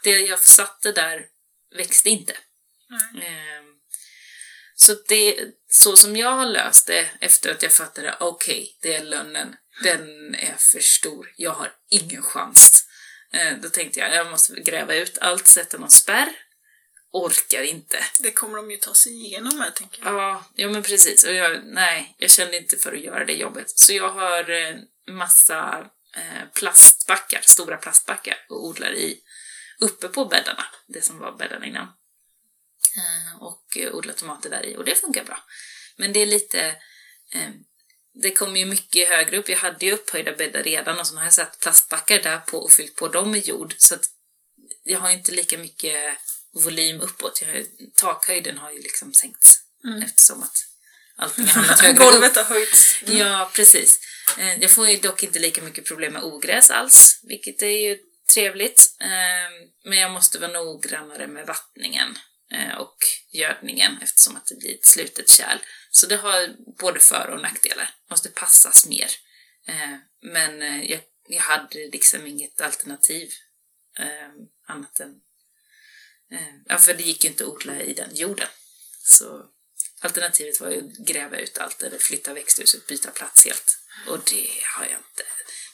det 0.03 0.19
jag 0.19 0.39
satte 0.39 0.91
där 0.91 1.25
växte 1.77 2.09
inte. 2.09 2.37
Nej. 2.89 3.27
Ehm, 3.27 3.74
Så, 4.85 4.95
det, 5.07 5.39
så 5.69 5.95
som 5.95 6.15
jag 6.15 6.31
har 6.31 6.45
löst 6.45 6.87
det 6.87 7.09
efter 7.19 7.51
att 7.51 7.63
jag 7.63 7.71
fattade, 7.71 8.17
okej, 8.19 8.77
det 8.81 8.95
är 8.95 9.03
lönnen, 9.03 9.55
den 9.83 10.35
är 10.35 10.55
för 10.57 10.79
stor, 10.79 11.33
jag 11.37 11.51
har 11.51 11.73
ingen 11.89 12.23
chans. 12.23 12.85
Eh, 13.33 13.57
Då 13.61 13.69
tänkte 13.69 13.99
jag, 13.99 14.15
jag 14.15 14.31
måste 14.31 14.61
gräva 14.61 14.95
ut 14.95 15.17
allt, 15.17 15.47
sätta 15.47 15.77
någon 15.77 15.89
spärr. 15.89 16.29
Orkar 17.11 17.61
inte. 17.61 17.97
Det 18.19 18.31
kommer 18.31 18.57
de 18.57 18.71
ju 18.71 18.77
ta 18.77 18.93
sig 18.93 19.11
igenom 19.11 19.59
här, 19.59 19.71
tänker 19.71 20.05
jag. 20.05 20.13
Ja, 20.13 20.45
ja 20.55 20.67
men 20.67 20.83
precis. 20.83 21.23
Och 21.23 21.33
jag, 21.33 21.65
nej, 21.65 22.15
jag 22.17 22.29
kände 22.29 22.57
inte 22.57 22.77
för 22.77 22.93
att 22.93 22.99
göra 22.99 23.25
det 23.25 23.33
jobbet. 23.33 23.69
Så 23.69 23.93
jag 23.93 24.09
har 24.09 24.49
eh, 24.49 24.75
massa 25.11 25.89
eh, 26.15 26.49
plastbackar, 26.53 27.41
stora 27.43 27.77
plastbackar 27.77 28.45
och 28.49 28.65
odlar 28.65 28.93
i 28.93 29.19
uppe 29.79 30.07
på 30.07 30.25
bäddarna, 30.25 30.65
det 30.87 31.01
som 31.01 31.19
var 31.19 31.31
bäddarna 31.31 31.65
innan. 31.65 31.87
Eh, 32.97 33.41
och 33.41 33.77
odlar 33.93 34.13
tomater 34.13 34.49
där 34.49 34.65
i 34.65 34.75
och 34.75 34.85
det 34.85 34.95
funkar 34.95 35.23
bra. 35.23 35.43
Men 35.95 36.13
det 36.13 36.19
är 36.19 36.25
lite 36.25 36.59
eh, 37.33 37.49
det 38.21 38.31
kommer 38.31 38.59
ju 38.59 38.65
mycket 38.65 39.09
högre 39.09 39.37
upp. 39.37 39.49
Jag 39.49 39.57
hade 39.57 39.85
ju 39.85 39.91
upphöjda 39.91 40.31
bäddar 40.31 40.63
redan 40.63 40.99
och 40.99 41.07
så 41.07 41.15
har 41.15 41.23
jag 41.23 41.33
satt 41.33 41.59
plastbackar 41.59 42.21
där 42.21 42.37
på 42.37 42.57
och 42.57 42.71
fyllt 42.71 42.95
på 42.95 43.07
dem 43.07 43.31
med 43.31 43.47
jord. 43.47 43.75
Så 43.77 43.95
att 43.95 44.05
jag 44.83 44.99
har 44.99 45.09
inte 45.09 45.31
lika 45.31 45.57
mycket 45.57 46.17
volym 46.63 47.01
uppåt. 47.01 47.41
Jag 47.41 47.47
har, 47.47 47.65
takhöjden 47.95 48.57
har 48.57 48.71
ju 48.71 48.81
liksom 48.81 49.13
sänkts 49.13 49.59
mm. 49.83 50.01
eftersom 50.01 50.43
att 50.43 50.57
allting 51.15 51.45
har 51.45 51.53
hamnat 51.53 51.79
högre 51.81 51.97
Golvet 51.97 52.35
har 52.35 52.43
höjts. 52.43 53.03
Mm. 53.03 53.17
Ja, 53.17 53.51
precis. 53.53 53.99
Eh, 54.37 54.59
jag 54.61 54.71
får 54.71 54.89
ju 54.89 54.97
dock 54.97 55.23
inte 55.23 55.39
lika 55.39 55.61
mycket 55.61 55.85
problem 55.85 56.13
med 56.13 56.23
ogräs 56.23 56.71
alls, 56.71 57.19
vilket 57.23 57.61
är 57.61 57.87
ju 57.87 57.97
trevligt. 58.33 58.91
Men 59.83 59.97
jag 59.97 60.11
måste 60.11 60.39
vara 60.39 60.51
noggrannare 60.51 61.27
med 61.27 61.47
vattningen 61.47 62.17
och 62.77 62.97
gödningen 63.31 63.97
eftersom 64.01 64.35
att 64.35 64.45
det 64.45 64.55
blir 64.55 64.75
ett 64.75 64.85
slutet 64.85 65.29
kärl. 65.29 65.57
Så 65.89 66.07
det 66.07 66.15
har 66.15 66.55
både 66.79 66.99
för 66.99 67.27
och 67.29 67.41
nackdelar. 67.41 67.95
Måste 68.09 68.29
passas 68.29 68.85
mer. 68.85 69.11
Men 70.21 70.61
jag, 70.87 71.01
jag 71.27 71.41
hade 71.41 71.75
liksom 71.75 72.27
inget 72.27 72.61
alternativ 72.61 73.29
annat 74.67 74.99
än... 74.99 75.21
Ja, 76.65 76.77
för 76.77 76.93
det 76.93 77.03
gick 77.03 77.23
ju 77.23 77.29
inte 77.29 77.43
att 77.43 77.49
odla 77.49 77.81
i 77.81 77.93
den 77.93 78.15
jorden. 78.15 78.47
Så 79.03 79.49
Alternativet 79.99 80.61
var 80.61 80.71
ju 80.71 80.79
att 80.79 81.07
gräva 81.07 81.37
ut 81.37 81.57
allt 81.57 81.83
eller 81.83 81.97
flytta 81.97 82.33
växthuset, 82.33 82.87
byta 82.87 83.11
plats 83.11 83.45
helt. 83.45 83.77
Och 84.07 84.19
det 84.31 84.49
har 84.63 84.85
jag 84.85 84.97
inte. 84.97 85.23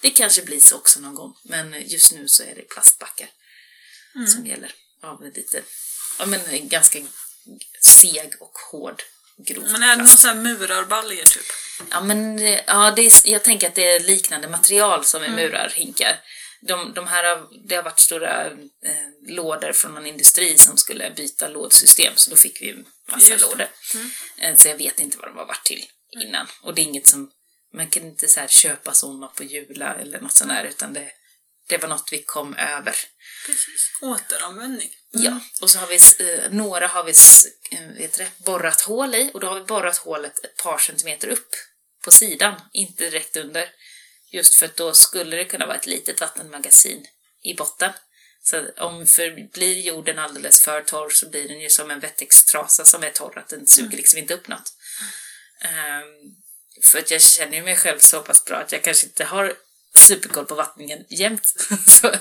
Det 0.01 0.11
kanske 0.11 0.41
blir 0.41 0.59
så 0.59 0.75
också 0.75 0.99
någon 0.99 1.15
gång, 1.15 1.37
men 1.43 1.87
just 1.87 2.11
nu 2.11 2.27
så 2.27 2.43
är 2.43 2.55
det 2.55 2.61
plastbackar 2.61 3.29
mm. 4.15 4.27
som 4.27 4.45
gäller. 4.45 4.75
Av 5.01 5.23
lite, 5.23 5.63
ja 6.21 6.25
men 6.25 6.69
ganska 6.69 6.99
seg 7.81 8.33
och 8.39 8.57
hård 8.71 9.03
grov 9.47 9.63
Men 9.71 9.83
är 9.83 9.87
det 9.87 9.95
någon 9.95 10.07
sån 10.07 10.29
här 10.29 10.43
murarbaljer 10.43 11.25
typ? 11.25 11.45
Ja 11.91 12.01
men 12.01 12.39
ja, 12.67 12.93
det 12.95 13.01
är, 13.01 13.31
jag 13.31 13.43
tänker 13.43 13.67
att 13.67 13.75
det 13.75 13.95
är 13.95 13.99
liknande 13.99 14.47
material 14.47 15.05
som 15.05 15.21
är 15.21 15.27
mm. 15.27 15.35
murarhinkar 15.35 16.21
de, 16.61 16.93
de 16.93 17.07
här 17.07 17.23
har, 17.23 17.67
det 17.67 17.75
har 17.75 17.83
varit 17.83 17.99
stora 17.99 18.45
eh, 18.47 18.55
lådor 19.27 19.71
från 19.71 19.93
någon 19.93 20.05
industri 20.05 20.57
som 20.57 20.77
skulle 20.77 21.11
byta 21.11 21.47
lådsystem, 21.47 22.13
så 22.15 22.29
då 22.29 22.35
fick 22.35 22.61
vi 22.61 22.69
en 22.69 22.85
massa 23.11 23.47
lådor. 23.47 23.67
Mm. 23.95 24.11
Eh, 24.37 24.55
så 24.55 24.67
jag 24.67 24.77
vet 24.77 24.99
inte 24.99 25.17
vad 25.17 25.27
de 25.27 25.37
har 25.37 25.45
varit 25.45 25.65
till 25.65 25.85
innan. 26.09 26.47
Och 26.61 26.73
det 26.73 26.81
är 26.81 26.83
inget 26.83 27.07
som, 27.07 27.31
man 27.73 27.89
kan 27.89 28.03
inte 28.03 28.27
så 28.27 28.47
köpa 28.47 28.93
sådana 28.93 29.27
på 29.27 29.43
Jula 29.43 29.95
eller 29.95 30.19
något 30.19 30.33
sånt 30.33 30.49
där, 30.49 30.63
utan 30.63 30.93
det, 30.93 31.11
det 31.67 31.77
var 31.77 31.89
något 31.89 32.09
vi 32.11 32.23
kom 32.23 32.55
över. 32.55 32.95
Precis. 33.45 33.91
Återanvändning. 34.01 34.89
Mm. 35.13 35.25
Ja, 35.25 35.39
och 35.61 35.69
så 35.69 35.79
har 35.79 35.87
vi, 35.87 35.99
eh, 36.19 36.51
några 36.51 36.87
har 36.87 37.03
vi 37.03 37.13
eh, 37.71 37.87
vet 37.87 38.17
det, 38.17 38.31
borrat 38.37 38.81
hål 38.81 39.15
i 39.15 39.31
och 39.33 39.39
då 39.39 39.47
har 39.47 39.55
vi 39.55 39.65
borrat 39.65 39.97
hålet 39.97 40.45
ett 40.45 40.55
par 40.55 40.77
centimeter 40.77 41.27
upp 41.27 41.55
på 42.03 42.11
sidan, 42.11 42.61
inte 42.73 43.03
direkt 43.03 43.37
under. 43.37 43.69
Just 44.31 44.55
för 44.55 44.65
att 44.65 44.75
då 44.75 44.93
skulle 44.93 45.35
det 45.35 45.45
kunna 45.45 45.65
vara 45.65 45.77
ett 45.77 45.87
litet 45.87 46.21
vattenmagasin 46.21 47.05
i 47.43 47.53
botten. 47.53 47.91
Så 48.43 48.65
om 48.77 49.07
för 49.07 49.51
blir 49.51 49.79
jorden 49.79 50.19
alldeles 50.19 50.61
för 50.61 50.81
torr 50.81 51.09
så 51.09 51.29
blir 51.29 51.47
den 51.47 51.61
ju 51.61 51.69
som 51.69 51.91
en 51.91 51.99
wettextrasa 51.99 52.85
som 52.85 53.03
är 53.03 53.09
torr, 53.09 53.37
att 53.37 53.49
den 53.49 53.67
suger 53.67 53.97
liksom 53.97 54.19
inte 54.19 54.33
upp 54.33 54.47
något. 54.47 54.73
Um, 55.63 56.35
för 56.83 56.99
att 56.99 57.11
jag 57.11 57.21
känner 57.21 57.61
mig 57.61 57.75
själv 57.75 57.99
så 57.99 58.21
pass 58.21 58.45
bra 58.45 58.57
att 58.57 58.71
jag 58.71 58.83
kanske 58.83 59.07
inte 59.07 59.23
har 59.23 59.55
superkoll 60.11 60.45
på 60.45 60.55
vattningen 60.55 61.05
jämt. 61.09 61.45
så, 61.87 62.11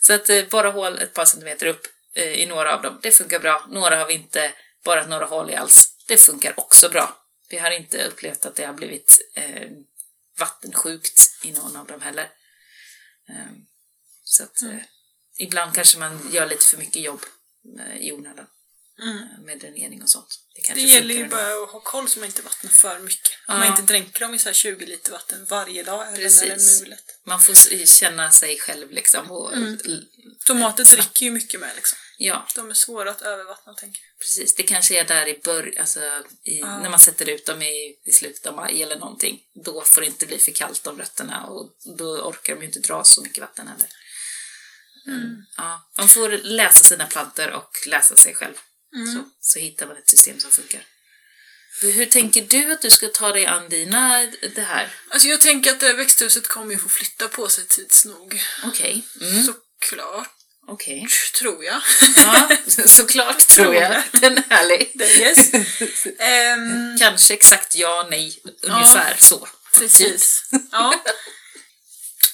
så 0.00 0.12
att 0.12 0.30
eh, 0.30 0.44
bara 0.50 0.70
hål 0.70 0.98
ett 0.98 1.14
par 1.14 1.24
centimeter 1.24 1.66
upp 1.66 1.86
eh, 2.14 2.32
i 2.32 2.46
några 2.46 2.76
av 2.76 2.82
dem, 2.82 2.98
det 3.02 3.10
funkar 3.10 3.38
bra. 3.38 3.66
Några 3.70 3.96
har 3.96 4.06
vi 4.06 4.14
inte 4.14 4.52
borrat 4.84 5.08
några 5.08 5.24
hål 5.24 5.50
i 5.50 5.54
alls. 5.54 5.88
Det 6.06 6.16
funkar 6.16 6.54
också 6.60 6.88
bra. 6.88 7.24
Vi 7.48 7.58
har 7.58 7.70
inte 7.70 8.04
upplevt 8.04 8.46
att 8.46 8.54
det 8.54 8.64
har 8.64 8.74
blivit 8.74 9.32
eh, 9.34 9.70
vattensjukt 10.38 11.44
i 11.44 11.52
någon 11.52 11.76
av 11.76 11.86
dem 11.86 12.00
heller. 12.00 12.30
Ehm, 13.28 13.66
så 14.24 14.44
att 14.44 14.62
mm. 14.62 14.76
Eh, 14.76 14.82
ibland 15.38 15.74
kanske 15.74 15.98
man 15.98 16.30
gör 16.32 16.46
lite 16.46 16.64
för 16.64 16.76
mycket 16.76 17.02
jobb 17.02 17.20
eh, 17.78 17.96
i 17.96 18.12
onödan. 18.12 18.46
Mm. 19.02 19.44
Med 19.44 19.58
dränering 19.58 20.02
och 20.02 20.10
sånt. 20.10 20.40
Det, 20.54 20.74
det 20.74 20.80
gäller 20.80 21.14
ju 21.14 21.28
bara 21.28 21.62
att 21.62 21.70
ha 21.70 21.80
koll 21.80 22.08
så 22.08 22.18
man 22.18 22.26
inte 22.26 22.42
vattnar 22.42 22.70
för 22.70 22.98
mycket. 22.98 23.30
Ja. 23.46 23.58
Man 23.58 23.66
inte 23.66 23.82
dränker 23.82 24.20
dem 24.20 24.34
i 24.34 24.38
så 24.38 24.52
20 24.52 24.86
liter 24.86 25.12
vatten 25.12 25.46
varje 25.48 25.82
dag. 25.82 26.14
Precis. 26.14 26.42
Eller 26.42 26.84
mulet. 26.84 27.18
Man 27.26 27.40
får 27.40 27.86
känna 27.86 28.30
sig 28.30 28.58
själv 28.58 28.90
liksom. 28.90 29.30
Och, 29.30 29.52
mm. 29.54 29.78
Tomater 30.44 30.84
dricker 30.84 31.26
ju 31.26 31.32
mycket 31.32 31.60
med 31.60 31.70
liksom. 31.76 31.98
Ja. 32.18 32.46
De 32.54 32.70
är 32.70 32.74
svåra 32.74 33.10
att 33.10 33.22
övervattna 33.22 33.74
tänker 33.74 34.00
jag. 34.02 34.18
Precis, 34.18 34.54
det 34.54 34.62
kanske 34.62 35.00
är 35.00 35.04
där 35.04 35.28
i 35.28 35.40
början, 35.44 35.80
alltså 35.80 36.00
i, 36.44 36.62
ah. 36.62 36.78
när 36.78 36.90
man 36.90 37.00
sätter 37.00 37.28
ut 37.28 37.46
dem 37.46 37.62
i, 37.62 37.96
i 38.04 38.12
slutet 38.12 38.46
av 38.46 38.54
maj 38.54 38.82
eller 38.82 38.96
någonting. 38.96 39.40
Då 39.64 39.82
får 39.82 40.00
det 40.00 40.06
inte 40.06 40.26
bli 40.26 40.38
för 40.38 40.52
kallt 40.52 40.86
om 40.86 40.98
rötterna 40.98 41.46
och 41.46 41.76
då 41.98 42.04
orkar 42.04 42.54
de 42.54 42.60
ju 42.60 42.66
inte 42.66 42.80
dra 42.80 43.04
så 43.04 43.22
mycket 43.22 43.40
vatten 43.40 43.68
heller. 43.68 43.88
Mm. 45.06 45.44
Ja, 45.56 45.90
man 45.98 46.08
får 46.08 46.28
läsa 46.28 46.84
sina 46.84 47.06
plantor 47.06 47.50
och 47.50 47.70
läsa 47.86 48.16
sig 48.16 48.34
själv. 48.34 48.54
Mm. 48.94 49.14
Så, 49.14 49.24
så 49.40 49.58
hittar 49.58 49.86
man 49.86 49.96
ett 49.96 50.08
system 50.08 50.40
som 50.40 50.50
funkar. 50.50 50.86
Hur 51.82 52.06
tänker 52.06 52.42
du 52.42 52.72
att 52.72 52.82
du 52.82 52.90
ska 52.90 53.08
ta 53.08 53.32
dig 53.32 53.46
an 53.46 53.68
dina, 53.68 54.26
det 54.54 54.62
här? 54.62 54.94
Alltså 55.08 55.28
jag 55.28 55.40
tänker 55.40 55.70
att 55.70 55.80
det 55.80 55.92
växthuset 55.92 56.48
kommer 56.48 56.72
ju 56.72 56.78
få 56.78 56.88
flytta 56.88 57.28
på 57.28 57.48
sig 57.48 57.66
tids 57.66 58.04
nog. 58.04 58.42
Okej. 58.64 59.04
Okay. 59.16 59.30
Mm. 59.30 59.42
Såklart. 59.44 60.30
Okej. 60.66 60.96
Okay. 60.96 61.08
Tror 61.38 61.64
jag. 61.64 61.82
Ja, 62.16 62.48
såklart 62.86 63.38
tror 63.48 63.74
jag. 63.74 64.02
Den 64.12 64.38
är 64.38 64.44
härlig. 64.48 64.90
Yes. 65.00 65.54
um, 66.54 66.98
Kanske 66.98 67.34
exakt 67.34 67.74
ja, 67.74 68.06
nej, 68.10 68.42
ungefär 68.62 69.10
ja, 69.10 69.16
så. 69.18 69.48
Precis. 69.78 70.44
Ja. 70.72 71.04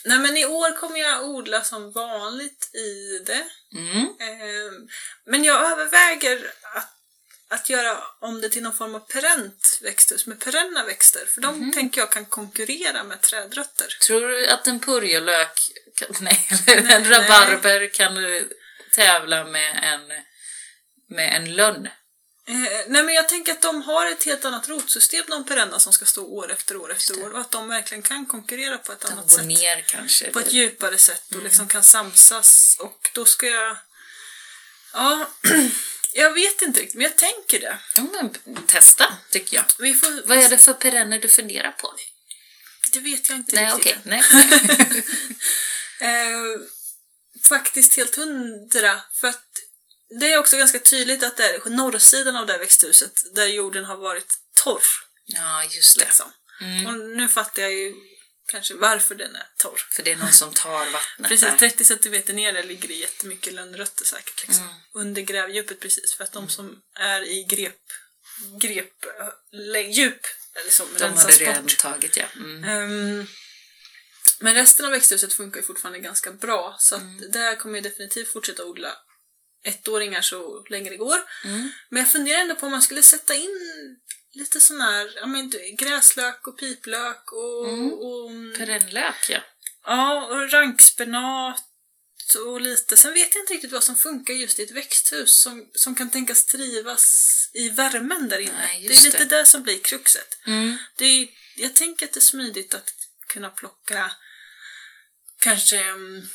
Nej 0.04 0.18
men 0.18 0.36
i 0.36 0.46
år 0.46 0.76
kommer 0.76 1.00
jag 1.00 1.24
odla 1.24 1.64
som 1.64 1.92
vanligt 1.92 2.74
i 2.74 3.18
det. 3.26 3.44
Mm. 3.78 4.06
Um, 4.06 4.88
men 5.26 5.44
jag 5.44 5.72
överväger 5.72 6.52
att, 6.74 6.92
att 7.48 7.68
göra 7.68 7.98
om 8.20 8.40
det 8.40 8.48
till 8.48 8.62
någon 8.62 8.74
form 8.74 8.94
av 8.94 9.00
perent 9.00 9.78
växthus 9.82 10.26
med 10.26 10.40
perenna 10.40 10.84
växter. 10.84 11.26
För 11.26 11.40
de 11.40 11.54
mm. 11.54 11.72
tänker 11.72 12.00
jag 12.00 12.12
kan 12.12 12.26
konkurrera 12.26 13.04
med 13.04 13.20
trädrötter. 13.20 13.86
Tror 14.06 14.28
du 14.28 14.48
att 14.48 14.66
en 14.66 14.80
purjolök 14.80 15.60
nej, 16.20 16.48
nej, 16.66 16.86
en 16.92 17.08
rabarber 17.08 17.80
nej. 17.80 17.90
kan 17.90 18.44
tävla 18.94 19.44
med 19.44 19.78
en, 19.82 20.06
med 21.16 21.36
en 21.36 21.54
lönn. 21.54 21.88
Eh, 22.50 22.84
nej 22.88 23.02
men 23.02 23.14
jag 23.14 23.28
tänker 23.28 23.52
att 23.52 23.62
de 23.62 23.82
har 23.82 24.06
ett 24.06 24.24
helt 24.24 24.44
annat 24.44 24.68
rotsystem, 24.68 25.24
de 25.28 25.44
perenna 25.44 25.78
som 25.78 25.92
ska 25.92 26.04
stå 26.04 26.26
år 26.26 26.52
efter 26.52 26.76
år 26.76 26.92
efter 26.92 27.22
år 27.22 27.30
och 27.30 27.40
att 27.40 27.50
de 27.50 27.68
verkligen 27.68 28.02
kan 28.02 28.26
konkurrera 28.26 28.78
på 28.78 28.92
ett 28.92 29.00
de 29.00 29.12
annat 29.12 29.30
sätt. 29.30 29.46
ner 29.46 29.80
kanske. 29.80 30.30
På 30.30 30.40
ett 30.40 30.52
djupare 30.52 30.98
sätt 30.98 31.22
och 31.26 31.32
mm. 31.32 31.44
liksom 31.44 31.68
kan 31.68 31.82
samsas 31.82 32.76
och 32.80 33.10
då 33.14 33.24
ska 33.24 33.46
jag... 33.46 33.76
Ja, 34.92 35.30
jag 36.12 36.32
vet 36.32 36.62
inte 36.62 36.80
riktigt 36.80 36.94
men 36.94 37.02
jag 37.02 37.16
tänker 37.16 37.60
det. 37.60 37.78
Ja, 37.94 38.06
men 38.12 38.56
testa 38.66 39.16
tycker 39.30 39.56
jag. 39.56 39.64
Vi 39.78 39.94
får... 39.94 40.26
Vad 40.26 40.38
är 40.38 40.48
det 40.48 40.58
för 40.58 40.72
perenner 40.72 41.18
du 41.18 41.28
funderar 41.28 41.72
på? 41.72 41.94
Det 42.92 43.00
vet 43.00 43.28
jag 43.28 43.38
inte 43.38 43.56
nej, 43.56 43.74
riktigt. 43.74 43.96
Okay. 43.96 44.02
Nej, 44.04 44.22
Eh, 46.00 46.60
faktiskt 47.48 47.96
helt 47.96 48.16
hundra. 48.16 49.00
För 49.12 49.28
att 49.28 49.44
det 50.18 50.32
är 50.32 50.38
också 50.38 50.56
ganska 50.56 50.78
tydligt 50.78 51.22
att 51.22 51.36
det 51.36 51.54
är 51.54 51.70
norrsidan 51.70 52.36
av 52.36 52.46
det 52.46 52.52
här 52.52 52.60
växthuset 52.60 53.12
där 53.34 53.46
jorden 53.46 53.84
har 53.84 53.96
varit 53.96 54.38
torr. 54.64 54.82
Ja, 55.24 55.64
just 55.64 55.98
det. 55.98 56.04
Liksom. 56.04 56.32
Mm. 56.60 56.86
Och 56.86 57.16
nu 57.16 57.28
fattar 57.28 57.62
jag 57.62 57.72
ju 57.72 57.94
kanske 58.50 58.74
varför 58.74 59.14
den 59.14 59.36
är 59.36 59.46
torr. 59.56 59.80
För 59.90 60.02
det 60.02 60.12
är 60.12 60.16
någon 60.16 60.32
som 60.32 60.54
tar 60.54 60.90
vattnet 60.90 61.28
Precis, 61.28 61.48
där. 61.48 61.56
30 61.56 61.84
cm 61.84 62.36
ner 62.36 62.52
där 62.52 62.62
ligger 62.62 62.88
det 62.88 62.94
jättemycket 62.94 63.52
lönnrötter 63.52 64.04
säkert. 64.04 64.46
Liksom. 64.46 64.64
Mm. 64.64 64.76
Under 64.94 65.22
grävdjupet 65.22 65.80
precis. 65.80 66.14
För 66.16 66.24
att 66.24 66.32
de 66.32 66.38
mm. 66.38 66.50
som 66.50 66.82
är 66.94 67.22
i 67.22 67.44
grep, 67.44 67.80
grep 68.60 68.92
djup 69.90 70.20
liksom, 70.64 70.86
de 70.98 71.16
hade 71.16 71.32
redan 71.32 71.66
tagit 71.66 72.16
ja. 72.16 72.24
Mm. 72.36 72.64
Um, 72.64 73.26
men 74.40 74.54
resten 74.54 74.86
av 74.86 74.92
växthuset 74.92 75.32
funkar 75.32 75.60
ju 75.60 75.66
fortfarande 75.66 75.98
ganska 75.98 76.32
bra 76.32 76.76
så 76.78 76.94
att 76.94 77.00
mm. 77.00 77.30
där 77.30 77.56
kommer 77.56 77.74
jag 77.74 77.84
definitivt 77.84 78.32
fortsätta 78.32 78.64
odla 78.64 78.96
ettåringar 79.62 80.22
så 80.22 80.64
länge 80.68 80.90
det 80.90 80.96
går. 80.96 81.18
Mm. 81.44 81.70
Men 81.88 82.02
jag 82.02 82.12
funderar 82.12 82.40
ändå 82.40 82.54
på 82.54 82.66
om 82.66 82.72
man 82.72 82.82
skulle 82.82 83.02
sätta 83.02 83.34
in 83.34 83.96
lite 84.32 84.60
sån 84.60 84.80
här 84.80 85.12
ja, 85.16 85.26
men, 85.26 85.52
gräslök 85.78 86.46
och 86.46 86.58
piplök 86.58 87.32
och... 87.32 87.68
Mm. 87.68 87.92
och 87.92 88.30
Perennlök 88.58 89.30
ja. 89.30 89.40
Ja, 89.84 90.26
och 90.26 90.52
rankspenat 90.52 91.66
och 92.46 92.60
lite. 92.60 92.96
Sen 92.96 93.14
vet 93.14 93.34
jag 93.34 93.42
inte 93.42 93.54
riktigt 93.54 93.72
vad 93.72 93.84
som 93.84 93.96
funkar 93.96 94.34
just 94.34 94.58
i 94.58 94.62
ett 94.62 94.70
växthus 94.70 95.42
som, 95.42 95.70
som 95.74 95.94
kan 95.94 96.10
tänkas 96.10 96.46
trivas 96.46 97.30
i 97.54 97.68
värmen 97.68 98.28
där 98.28 98.38
inne. 98.38 98.52
Nej, 98.58 98.88
det 98.88 98.94
är 98.94 99.04
lite 99.04 99.24
det. 99.24 99.36
det 99.38 99.46
som 99.46 99.62
blir 99.62 99.78
kruxet. 99.78 100.38
Mm. 100.46 100.76
Det 100.96 101.04
är, 101.04 101.28
jag 101.56 101.74
tänker 101.74 102.06
att 102.06 102.12
det 102.12 102.18
är 102.18 102.22
smidigt 102.22 102.74
att 102.74 102.92
kunna 103.26 103.50
plocka 103.50 104.12
kanske 105.38 105.80
mm, 105.80 106.28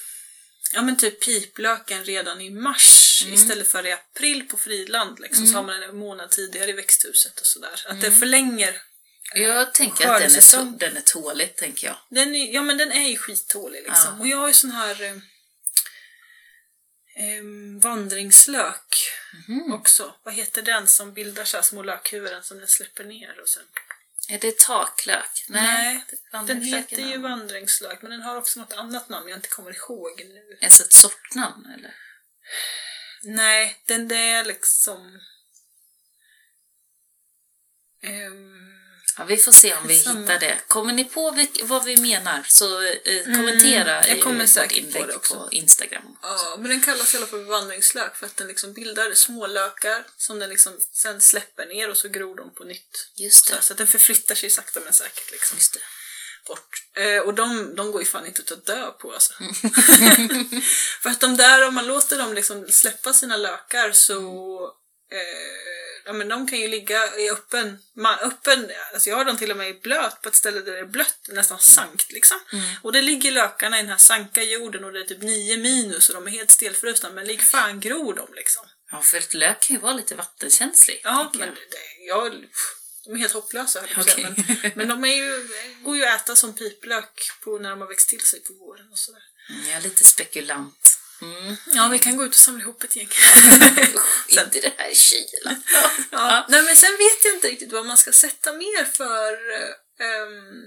ja 0.75 0.81
men 0.81 0.97
typ 0.97 1.25
piplöken 1.25 2.03
redan 2.05 2.41
i 2.41 2.49
mars 2.49 3.01
Mm. 3.23 3.33
istället 3.33 3.67
för 3.67 3.85
i 3.85 3.91
april 3.91 4.47
på 4.47 4.57
friland. 4.57 5.19
Liksom, 5.19 5.47
Så 5.47 5.53
har 5.55 5.63
man 5.63 5.79
den 5.79 5.89
en 5.89 5.97
månad 5.97 6.31
tidigare 6.31 6.69
i 6.69 6.73
växthuset 6.73 7.39
och 7.39 7.45
sådär. 7.45 7.73
Att 7.85 7.91
Mm. 7.91 7.99
det 8.01 8.11
förlänger. 8.11 8.81
Jag 9.35 9.73
tänker 9.73 10.07
att 10.07 10.21
den 10.21 10.31
är, 10.31 10.39
to- 10.41 10.77
den 10.77 10.97
är 10.97 11.01
tålig, 11.01 11.55
tänker 11.55 11.87
jag. 11.87 11.97
Den 12.09 12.35
är, 12.35 12.53
ja 12.53 12.61
men 12.61 12.77
den 12.77 12.91
är 12.91 13.09
ju 13.09 13.17
skittålig 13.17 13.83
liksom. 13.83 14.13
Ja. 14.15 14.19
Och 14.19 14.27
jag 14.27 14.37
har 14.37 14.47
ju 14.47 14.53
sån 14.53 14.71
här 14.71 15.03
eh, 15.03 15.13
vandringslök 17.81 18.95
Mhm. 19.47 19.73
också. 19.73 20.15
Vad 20.23 20.33
heter 20.33 20.61
den 20.61 20.87
som 20.87 21.13
bildar 21.13 21.45
så 21.45 21.57
här 21.57 21.61
små 21.61 21.83
lökhuvuden 21.83 22.43
som 22.43 22.57
den 22.59 22.67
släpper 22.67 23.03
ner 23.03 23.39
och 23.41 23.49
sen... 23.49 23.63
Är 24.29 24.39
det 24.39 24.57
taklök? 24.57 25.45
Nej, 25.49 26.05
den 26.31 26.45
Den 26.45 26.61
heter 26.61 26.97
ju 26.97 27.17
vandringslök 27.17 28.01
men 28.01 28.11
den 28.11 28.21
har 28.21 28.35
också 28.35 28.59
något 28.59 28.73
annat 28.73 29.09
namn 29.09 29.29
jag 29.29 29.37
inte 29.37 29.49
kommer 29.49 29.75
ihåg 29.75 30.11
nu. 30.17 30.57
Alltså 30.61 30.83
ett 30.83 30.93
sortnamn, 30.93 31.65
eller? 31.65 31.95
Nej, 33.23 33.81
den 33.87 34.07
det 34.07 34.15
är 34.15 34.45
liksom... 34.45 35.19
Ehm, 38.01 38.74
Ja, 39.17 39.23
vi 39.23 39.37
får 39.37 39.51
se 39.51 39.73
om 39.75 39.87
vi 39.87 39.99
Samma. 39.99 40.19
hittar 40.19 40.39
det. 40.39 40.57
Kommer 40.67 40.93
ni 40.93 41.05
på 41.05 41.47
vad 41.63 41.83
vi 41.85 41.97
menar 41.97 42.43
så 42.47 42.81
eh, 42.81 43.23
kommentera 43.23 44.03
Mm, 44.03 44.15
jag 44.15 44.23
kommer 44.23 44.45
säkert 44.47 44.71
på 44.81 44.87
inlägg 44.87 45.07
på, 45.09 45.15
också. 45.15 45.47
Instagram. 45.51 46.17
ja, 46.21 46.55
men 46.59 46.69
den 46.69 46.81
kallas 46.81 47.13
i 47.13 47.17
alla 47.17 47.25
fall 47.27 47.39
för 47.39 47.51
vandringslök 47.51 48.15
för 48.15 48.25
att 48.25 48.37
den 48.37 48.47
liksom 48.47 48.73
bildar 48.73 49.13
smålökar 49.13 50.03
som 50.17 50.39
den 50.39 50.49
liksom 50.49 50.73
sen 50.93 51.21
släpper 51.21 51.65
ner 51.65 51.89
och 51.89 51.97
så 51.97 52.07
gror 52.07 52.35
de 52.35 52.53
på 52.55 52.63
nytt. 52.63 53.07
Just 53.15 53.45
Så, 53.47 53.55
det. 53.55 53.61
så 53.61 53.73
att 53.73 53.77
den 53.77 53.87
förflyttar 53.87 54.35
sig 54.35 54.49
sakta 54.49 54.79
men 54.79 54.93
säkert 54.93 55.31
liksom 55.31 55.57
Just 55.57 55.73
det. 55.73 55.79
Eh, 56.97 57.19
och 57.21 57.33
de, 57.33 57.75
de 57.75 57.91
går 57.91 58.01
ju 58.01 58.07
fan 58.07 58.25
inte 58.25 58.53
att 58.53 58.65
dö 58.65 58.91
på 58.91 59.13
alltså. 59.13 59.33
för 61.01 61.09
att 61.09 61.19
de 61.19 61.37
där, 61.37 61.67
om 61.67 61.75
man 61.75 61.87
låter 61.87 62.17
dem 62.17 62.33
liksom 62.33 62.67
släppa 62.67 63.13
sina 63.13 63.37
lökar 63.37 63.91
så 63.91 64.21
eh, 65.15 66.05
ja, 66.05 66.13
men 66.13 66.29
de 66.29 66.47
kan 66.47 66.59
ju 66.59 66.67
ligga 66.67 67.17
i 67.17 67.29
öppen, 67.29 67.79
öppen 68.21 68.71
alltså 68.93 69.09
jag 69.09 69.17
har 69.17 69.25
dem 69.25 69.37
till 69.37 69.51
och 69.51 69.57
med 69.57 69.69
i 69.69 69.73
blöt 69.73 70.21
på 70.21 70.29
ett 70.29 70.35
ställe 70.35 70.59
där 70.59 70.71
det 70.71 70.79
är 70.79 70.85
blött, 70.85 71.19
nästan 71.27 71.59
sankt 71.59 72.11
liksom. 72.11 72.39
Och 72.81 72.91
det 72.91 73.01
ligger 73.01 73.31
lökarna 73.31 73.79
i 73.79 73.81
den 73.81 73.89
här 73.89 73.97
sanka 73.97 74.43
jorden 74.43 74.83
och 74.83 74.93
det 74.93 74.99
är 74.99 75.03
typ 75.03 75.21
9 75.21 75.57
minus 75.57 76.09
och 76.09 76.15
de 76.15 76.27
är 76.27 76.31
helt 76.31 76.51
stelfrusna 76.51 77.09
men 77.09 77.27
lik 77.27 77.41
fan 77.41 77.79
gror 77.79 78.13
de 78.13 78.33
liksom. 78.33 78.63
Ja, 78.91 79.01
för 79.01 79.37
lök 79.37 79.61
kan 79.61 79.75
ju 79.75 79.81
vara 79.81 79.93
lite 79.93 80.15
vattenkänslig. 80.15 81.01
Ja, 81.03 81.31
men 81.33 81.47
jag. 81.47 81.55
det, 81.55 82.05
jag, 82.07 82.45
de 83.05 83.13
är 83.13 83.17
helt 83.17 83.33
hopplösa 83.33 83.81
säga. 83.81 84.01
Okej. 84.01 84.33
men, 84.61 84.71
men 84.75 84.87
de 84.87 85.05
är 85.05 85.15
ju, 85.15 85.47
går 85.83 85.97
ju 85.97 86.05
att 86.05 86.21
äta 86.21 86.35
som 86.35 86.55
piplök 86.55 87.29
på, 87.43 87.57
när 87.57 87.69
de 87.69 87.81
har 87.81 87.87
växt 87.87 88.09
till 88.09 88.21
sig 88.21 88.43
på 88.43 88.53
våren 88.53 88.91
och 88.91 88.99
sådär. 88.99 89.23
Mm, 89.49 89.65
jag 89.65 89.77
är 89.77 89.81
lite 89.81 90.05
spekulant. 90.05 90.94
Mm. 91.21 91.55
Ja, 91.73 91.87
vi 91.91 91.99
kan 91.99 92.17
gå 92.17 92.23
ut 92.25 92.31
och 92.31 92.35
samla 92.39 92.61
ihop 92.61 92.83
ett 92.83 92.95
gäng. 92.95 93.07
Usch, 93.95 94.37
inte 94.37 94.59
det 94.61 94.73
här 94.77 94.89
i 94.89 94.95
kylan. 94.95 95.63
ja. 96.11 96.45
Nej, 96.49 96.61
men 96.63 96.75
sen 96.75 96.91
vet 96.91 97.25
jag 97.25 97.33
inte 97.33 97.47
riktigt 97.47 97.71
vad 97.71 97.85
man 97.85 97.97
ska 97.97 98.11
sätta 98.11 98.53
mer 98.53 98.83
för... 98.85 99.31
ehm, 99.99 100.63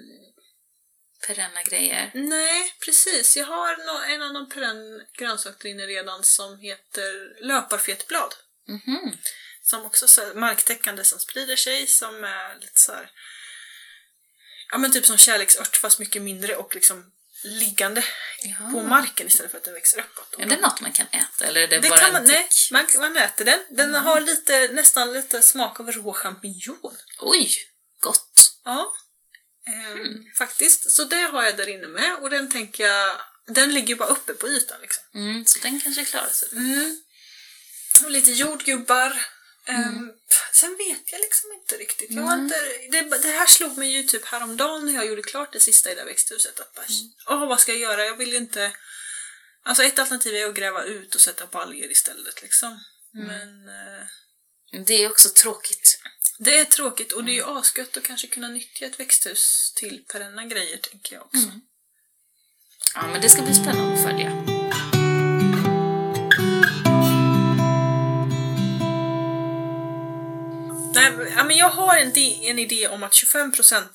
Perenna 1.27 1.63
grejer. 1.63 2.11
nej, 2.15 2.75
precis. 2.85 3.37
Jag 3.37 3.47
har 3.47 3.73
en 4.13 4.23
annan 4.23 4.49
perenn 4.49 5.03
grönsak 5.19 5.55
där 5.63 5.69
inne 5.69 5.87
redan 5.87 6.25
som 6.25 6.59
heter 6.59 7.43
löparfetblad. 7.47 8.35
Mhm. 8.69 9.13
Som 9.63 9.87
också 9.87 10.09
så 10.09 10.25
här, 10.25 10.35
marktäckande 10.35 11.05
som 11.05 11.19
sprider 11.19 11.57
sig, 11.57 11.87
som 11.87 12.25
är 12.25 12.55
lite 12.61 12.81
så 12.81 12.93
här, 12.93 13.11
Ja 14.71 14.79
men 14.79 14.93
typ 14.93 15.07
som 15.07 15.19
kärleksört 15.19 15.77
fast 15.77 15.99
mycket 15.99 16.23
mindre 16.23 16.57
och 16.57 16.75
liksom 16.75 17.13
liggande 17.49 18.05
Jaha. 18.43 18.71
på 18.71 18.83
marken 18.83 19.27
istället 19.27 19.51
för 19.51 19.59
att 19.59 19.65
den 19.65 19.75
växer 19.75 20.01
uppåt. 20.01 20.35
Är 20.39 20.47
det 20.47 20.57
något 20.57 20.81
man 20.81 20.93
kan 20.93 21.07
äta 21.07 21.45
eller 21.45 21.61
är 21.61 21.69
det, 21.69 21.79
Det 21.79 21.89
bara 21.89 21.99
kan 21.99 22.07
en 22.09 22.13
man, 22.13 22.25
nej, 22.25 22.49
man, 22.73 22.87
man 22.99 23.17
äter 23.17 23.45
den. 23.45 23.61
Den 23.71 23.95
har 23.95 24.21
lite, 24.21 24.69
nästan 24.73 25.13
lite 25.13 25.43
smak 25.43 25.81
av 25.81 25.93
rå 25.93 26.13
champinjon. 26.13 26.97
Oj, 27.21 27.51
gott. 28.01 28.59
Ja, 28.65 28.93
ehm, 29.69 30.25
faktiskt. 30.39 30.91
Så 30.91 31.05
det 31.05 31.23
har 31.23 31.45
jag 31.45 31.57
där 31.57 31.69
inne 31.69 31.87
med 31.87 32.15
och 32.15 32.31
den 32.31 32.51
tänker 32.51 32.87
jag, 32.87 33.17
den 33.47 33.75
ligger 33.75 33.89
ju 33.89 33.97
bara 33.97 34.09
uppe 34.09 34.33
på 34.35 34.49
ytan 34.49 34.81
liksom. 34.81 35.05
Mm, 35.15 35.47
så 35.47 35.59
den 35.59 35.81
kanske 35.81 36.05
klarar 36.05 36.31
sig. 36.31 36.49
Mm. 36.53 37.01
Och 38.05 38.11
lite 38.11 38.31
jordgubbar. 38.31 39.27
Ehm, 39.67 40.13
sen 40.59 40.77
vet 40.77 41.13
jag 41.13 41.21
liksom 41.21 41.53
inte 41.53 41.77
riktigt. 41.77 42.11
Jag 42.11 42.23
har 42.23 42.39
inte, 42.39 42.55
det, 42.91 43.19
det 43.23 43.29
här 43.29 43.47
slog 43.47 43.79
mig 43.79 43.91
ju 43.91 44.03
typ 44.03 44.25
häromdagen 44.25 44.87
när 44.87 44.93
jag 44.93 45.07
gjorde 45.07 45.23
klart 45.23 45.53
det 45.53 45.61
sista 45.61 45.91
i 45.91 45.95
det 45.95 46.01
här 46.01 46.07
växthuset. 46.07 46.61
Att 46.61 46.75
bara, 46.75 46.87
åh 47.27 47.49
vad 47.49 47.61
ska 47.61 47.73
jag 47.73 47.81
göra? 47.81 48.05
Jag 48.05 48.17
vill 48.17 48.31
ju 48.33 48.37
inte... 48.37 48.73
Alltså 49.63 49.83
ett 49.83 49.99
alternativ 49.99 50.35
är 50.35 50.47
att 50.47 50.55
gräva 50.55 50.85
ut 50.85 51.15
och 51.15 51.21
sätta 51.21 51.47
baljor 51.47 51.91
istället 51.91 52.43
liksom. 52.43 52.81
Men 53.13 53.69
eh, 53.69 54.07
Det 54.87 55.05
är 55.05 55.11
också 55.11 55.29
tråkigt. 55.29 56.01
det 56.39 56.59
är 56.59 56.65
tråkigt 56.65 57.13
och 57.13 57.25
det 57.25 57.31
är 57.33 57.35
ju 57.35 57.45
asgött 57.59 57.97
att 57.97 58.03
kanske 58.03 58.27
kunna 58.27 58.49
nyttja 58.49 58.87
ett 58.87 59.01
växthus 59.01 59.73
till 59.77 60.05
perenna 60.13 60.45
grejer 60.47 60.77
tänker 60.77 61.15
jag 61.17 61.25
också. 61.27 61.53
Ja, 62.95 63.07
men 63.07 63.21
det 63.21 63.31
ska 63.31 63.43
bli 63.43 63.55
spännande 63.55 63.95
att 63.95 64.03
följa. 64.03 64.58
Nej, 71.01 71.13
men- 71.17 71.33
ja, 71.37 71.45
men 71.45 71.57
jag 71.57 71.69
har 71.71 71.97
en, 71.97 72.17
en 72.17 72.59
idé 72.59 72.89
om 72.89 73.03
att 73.03 73.13
25% 73.13 73.89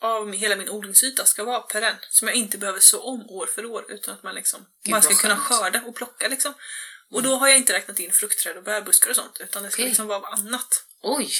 av 0.00 0.32
hela 0.32 0.56
min 0.56 0.68
odlingsyta 0.68 1.24
ska 1.24 1.44
vara 1.44 1.60
perenn. 1.60 1.96
Som 2.10 2.28
jag 2.28 2.36
inte 2.36 2.58
behöver 2.58 2.80
så 2.80 3.00
om 3.02 3.20
år 3.30 3.46
för 3.54 3.64
år 3.64 3.84
utan 3.92 4.14
att 4.14 4.22
man 4.22 4.34
liksom 4.34 4.66
Gud, 4.84 4.92
man 4.92 5.02
ska 5.02 5.14
kunna 5.14 5.36
skörda 5.36 5.82
och 5.86 5.96
plocka 5.96 6.28
liksom. 6.28 6.54
Och 7.12 7.22
då 7.22 7.36
har 7.36 7.48
jag 7.48 7.56
inte 7.56 7.72
räknat 7.72 7.98
in 7.98 8.12
fruktträd 8.12 8.56
och 8.56 8.62
bärbuskar 8.62 9.10
och 9.10 9.16
sånt 9.16 9.36
utan 9.40 9.62
det 9.62 9.70
ska 9.70 9.82
Okej. 9.82 9.88
liksom 9.88 10.06
vara 10.06 10.28
annat. 10.28 10.84
Oj, 11.02 11.30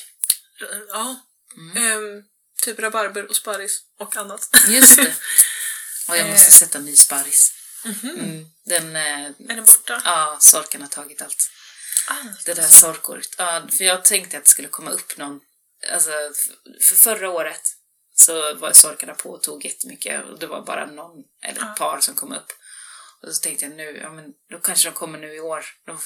Ja. 0.88 1.16
Mm. 1.56 1.76
Ehm, 1.76 2.24
typ 2.62 2.78
rabarber 2.78 3.24
och 3.30 3.36
sparris 3.36 3.80
och 3.98 4.16
annat. 4.16 4.48
just 4.68 4.96
det. 4.96 5.14
Och 6.08 6.16
jag 6.16 6.26
måste 6.30 6.46
Eh. 6.46 6.50
sätta 6.52 6.78
ny 6.78 6.96
sparris. 6.96 7.52
Mm, 8.02 8.46
den, 8.64 8.96
eh, 8.96 9.24
är 9.24 9.34
den 9.54 9.64
borta? 9.64 10.02
ja, 10.04 10.36
sorken 10.40 10.80
har 10.82 10.88
tagit 10.88 11.22
allt. 11.22 11.50
Det 12.44 12.54
där 12.54 12.68
sorkåret. 12.68 13.34
Ja, 13.38 13.62
för 13.78 13.84
jag 13.84 14.04
tänkte 14.04 14.38
att 14.38 14.44
det 14.44 14.50
skulle 14.50 14.68
komma 14.68 14.90
upp 14.90 15.16
någon... 15.16 15.40
Alltså, 15.92 16.10
för 16.80 16.96
förra 16.96 17.30
året 17.30 17.62
så 18.14 18.54
var 18.54 18.72
sorkarna 18.72 19.14
på 19.14 19.30
och 19.30 19.42
tog 19.42 19.64
jättemycket 19.64 20.24
och 20.24 20.38
det 20.38 20.46
var 20.46 20.62
bara 20.62 20.86
någon 20.86 21.24
eller 21.42 21.70
ett 21.70 21.76
par 21.76 22.00
som 22.00 22.14
kom 22.14 22.32
upp. 22.32 22.52
Och 23.22 23.34
så 23.34 23.40
tänkte 23.40 23.64
jag 23.64 23.74
nu, 23.74 23.98
ja 24.02 24.10
men 24.10 24.24
då 24.50 24.58
kanske 24.58 24.88
de 24.88 24.94
kommer 24.94 25.18
nu 25.18 25.34
i 25.34 25.40
år. 25.40 25.64
De 25.86 25.98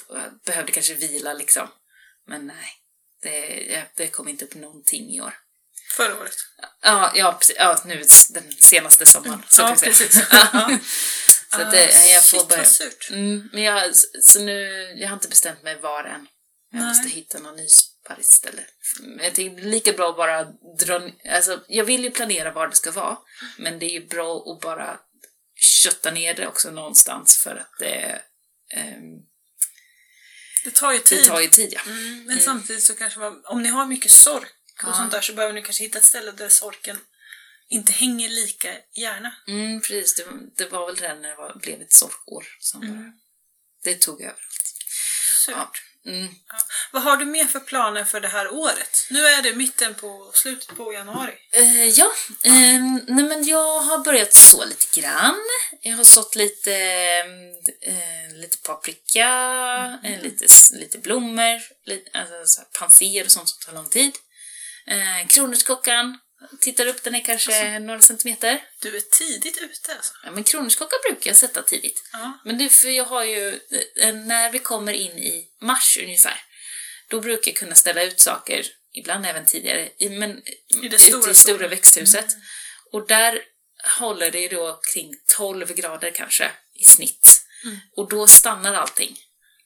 behövde 0.46 0.72
kanske 0.72 0.94
vila 0.94 1.32
liksom. 1.32 1.68
Men 2.26 2.46
nej, 2.46 2.68
det, 3.22 3.84
det 3.96 4.08
kom 4.08 4.28
inte 4.28 4.44
upp 4.44 4.54
någonting 4.54 5.10
i 5.10 5.20
år. 5.20 5.38
Förra 5.96 6.20
året. 6.20 6.36
Ja, 6.82 7.12
ja, 7.14 7.38
ja 7.56 7.82
nu 7.84 8.02
den 8.30 8.52
senaste 8.52 9.06
sommaren. 9.06 9.42
Så 9.48 9.62
Ja, 9.62 9.76
precis. 9.80 10.22
Ja. 10.30 10.78
Så 11.54 11.62
att 11.62 11.70
det, 11.72 11.78
Ah, 11.96 12.04
jag 12.12 12.24
får 12.26 12.38
shit, 12.38 12.48
börja... 12.48 12.62
vad 12.62 12.68
surt. 12.68 13.10
Mm, 13.10 13.48
men 13.52 13.62
jag, 13.62 13.94
så 14.22 14.40
nu, 14.40 14.60
jag 14.96 15.08
har 15.08 15.14
inte 15.14 15.28
bestämt 15.28 15.62
mig 15.62 15.80
var 15.80 16.04
än. 16.04 16.26
Jag 16.70 16.78
Nej. 16.80 16.88
måste 16.88 17.08
hitta 17.08 17.38
någon 17.38 17.56
ny. 17.56 17.66
Men 19.00 19.24
Jag 19.24 19.38
är 19.38 19.62
lika 19.62 19.92
bra 19.92 20.10
att 20.10 20.16
bara 20.16 20.44
dra... 20.78 21.10
Alltså, 21.30 21.64
jag 21.68 21.84
vill 21.84 22.04
ju 22.04 22.10
planera 22.10 22.52
var 22.52 22.68
det 22.68 22.76
ska 22.76 22.90
vara, 22.90 23.18
men 23.58 23.78
det 23.78 23.86
är 23.86 23.90
ju 24.00 24.06
bra 24.06 24.36
att 24.52 24.60
bara 24.60 25.00
kötta 25.56 26.10
ner 26.10 26.34
det 26.34 26.46
också 26.46 26.70
någonstans 26.70 27.36
för 27.36 27.56
att 27.56 27.70
det, 27.78 28.22
ehm, 28.74 29.18
Det 30.64 30.70
tar 30.70 30.92
ju 30.92 30.98
tid. 30.98 31.18
det 31.18 31.24
tar 31.28 31.40
ju 31.40 31.48
tid. 31.48 31.72
Ja. 31.72 31.80
Mm, 31.86 32.24
men 32.24 32.40
samtidigt 32.40 32.82
så 32.82 32.94
kanske 32.94 33.18
man, 33.20 33.42
om 33.44 33.62
ni 33.62 33.68
har 33.68 33.86
mycket 33.86 34.10
sork 34.10 34.52
och 34.82 34.88
Ja. 34.88 34.92
sånt 34.92 35.10
där 35.12 35.20
så 35.20 35.32
behöver 35.32 35.54
ni 35.54 35.62
kanske 35.62 35.84
hitta 35.84 35.98
ett 35.98 36.04
ställe 36.04 36.32
där 36.32 36.48
sorken 36.48 36.98
inte 37.68 37.92
hänger 37.92 38.28
lika 38.28 38.68
gärna. 38.96 39.34
Mm, 39.48 39.80
precis. 39.80 40.14
Det, 40.14 40.24
det 40.64 40.70
var 40.70 40.86
väl 40.86 40.96
det 40.96 41.14
när 41.14 41.28
det 41.28 41.36
var, 41.36 41.58
blev 41.58 41.80
ett 41.80 41.92
sorkår 41.92 42.46
som 42.60 42.80
bara, 42.80 43.12
det 43.84 44.00
tog 44.00 44.20
överallt. 44.20 44.74
Ja. 45.48 45.72
Mm. 46.06 46.28
Ja. 46.48 46.58
Vad 46.92 47.02
har 47.02 47.16
du 47.16 47.24
mer 47.24 47.44
för 47.44 47.60
planer 47.60 48.04
för 48.04 48.20
det 48.20 48.28
här 48.28 48.54
året? 48.54 49.06
Nu 49.10 49.26
är 49.26 49.42
det 49.42 49.54
mitten 49.54 49.94
på 49.94 50.30
slutet 50.34 50.76
på 50.76 50.92
januari. 50.92 51.32
Eh, 51.52 51.88
ja, 51.88 52.12
ehm, 52.44 53.00
nej 53.08 53.24
men 53.24 53.44
jag 53.44 53.80
har 53.80 53.98
börjat 53.98 54.34
så 54.34 54.64
lite 54.64 55.00
grann. 55.00 55.40
Jag 55.80 55.96
har 55.96 56.04
sått 56.04 56.36
lite, 56.36 56.74
eh, 57.82 58.34
lite 58.34 58.56
paprika, 58.56 59.28
eh, 60.04 60.22
lite, 60.22 60.46
lite 60.72 60.98
blommor, 60.98 61.60
lite, 61.86 62.18
alltså, 62.18 62.62
panser 62.78 63.24
och 63.24 63.30
sånt 63.30 63.48
som 63.48 63.58
tar 63.66 63.72
lång 63.72 63.88
tid. 63.88 64.12
Eh, 64.86 65.26
kronärtskockan, 65.26 66.18
tittar 66.60 66.86
upp 66.86 67.02
den 67.02 67.14
är 67.14 67.20
kanske 67.24 67.78
några 67.78 68.00
centimeter. 68.00 68.62
Du 68.80 68.96
är 68.96 69.00
tidigt 69.00 69.58
ute 69.58 69.94
alltså. 69.96 70.14
Ja, 70.24 70.30
men 70.30 70.44
kronärtskocka 70.44 70.96
brukar 71.08 71.30
jag 71.30 71.36
sätta 71.36 71.62
tidigt. 71.62 72.02
Ja. 72.12 72.38
Men 72.44 72.58
det 72.58 72.68
för 72.68 72.88
jag 72.88 73.04
har 73.04 73.24
ju, 73.24 73.60
eh, 74.00 74.14
när 74.14 74.50
vi 74.50 74.58
kommer 74.58 74.92
in 74.92 75.18
i 75.18 75.48
mars 75.60 75.98
ungefär, 76.02 76.44
då 77.08 77.20
brukar 77.20 77.50
jag 77.50 77.56
kunna 77.56 77.74
ställa 77.74 78.02
ut 78.02 78.20
saker, 78.20 78.66
ibland 78.92 79.26
även 79.26 79.44
tidigare, 79.44 79.90
i, 79.98 80.08
men 80.08 80.30
I 80.38 80.44
det 80.68 80.86
ute 80.86 80.98
stora 80.98 81.30
i 81.30 81.34
stora 81.34 81.68
växthuset. 81.68 82.36
Och 82.92 83.06
där 83.06 83.42
håller 83.98 84.30
det 84.30 84.48
då 84.48 84.80
kring 84.92 85.14
12 85.36 85.74
grader 85.74 86.10
kanske 86.10 86.50
i 86.74 86.84
snitt. 86.84 87.40
Och 87.96 88.08
då 88.08 88.26
stannar 88.26 88.74
allting 88.74 89.18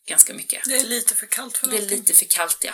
ganska 0.08 0.34
mycket. 0.34 0.62
Det 0.64 0.76
är 0.76 0.84
lite 0.84 1.14
för 1.14 1.26
kallt 1.26 1.56
för 1.58 1.66
Det 1.66 1.72
är 1.76 1.80
någonting. 1.80 1.98
lite 1.98 2.14
för 2.14 2.24
kallt 2.24 2.64
ja. 2.64 2.72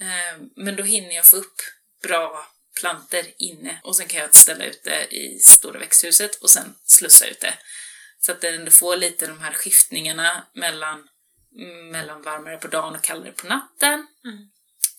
Eh, 0.00 0.40
Men 0.56 0.76
då 0.76 0.82
hinner 0.82 1.14
jag 1.14 1.26
få 1.26 1.36
upp 1.36 1.60
bra 2.02 2.46
planter 2.80 3.34
inne 3.38 3.80
och 3.84 3.96
sen 3.96 4.06
kan 4.08 4.20
jag 4.20 4.34
ställa 4.34 4.64
ut 4.64 4.80
det 4.84 5.14
i 5.14 5.38
stora 5.38 5.78
växthuset 5.78 6.34
och 6.34 6.50
sen 6.50 6.74
slussa 6.86 7.26
ut 7.26 7.40
det. 7.40 7.54
Så 8.20 8.32
att 8.32 8.44
ändå 8.44 8.70
får 8.70 8.96
lite 8.96 9.26
de 9.26 9.40
här 9.40 9.52
skiftningarna 9.52 10.46
mellan, 10.54 11.08
mellan 11.92 12.22
varmare 12.22 12.56
på 12.56 12.68
dagen 12.68 12.94
och 12.94 13.02
kallare 13.02 13.32
på 13.32 13.46
natten. 13.46 14.06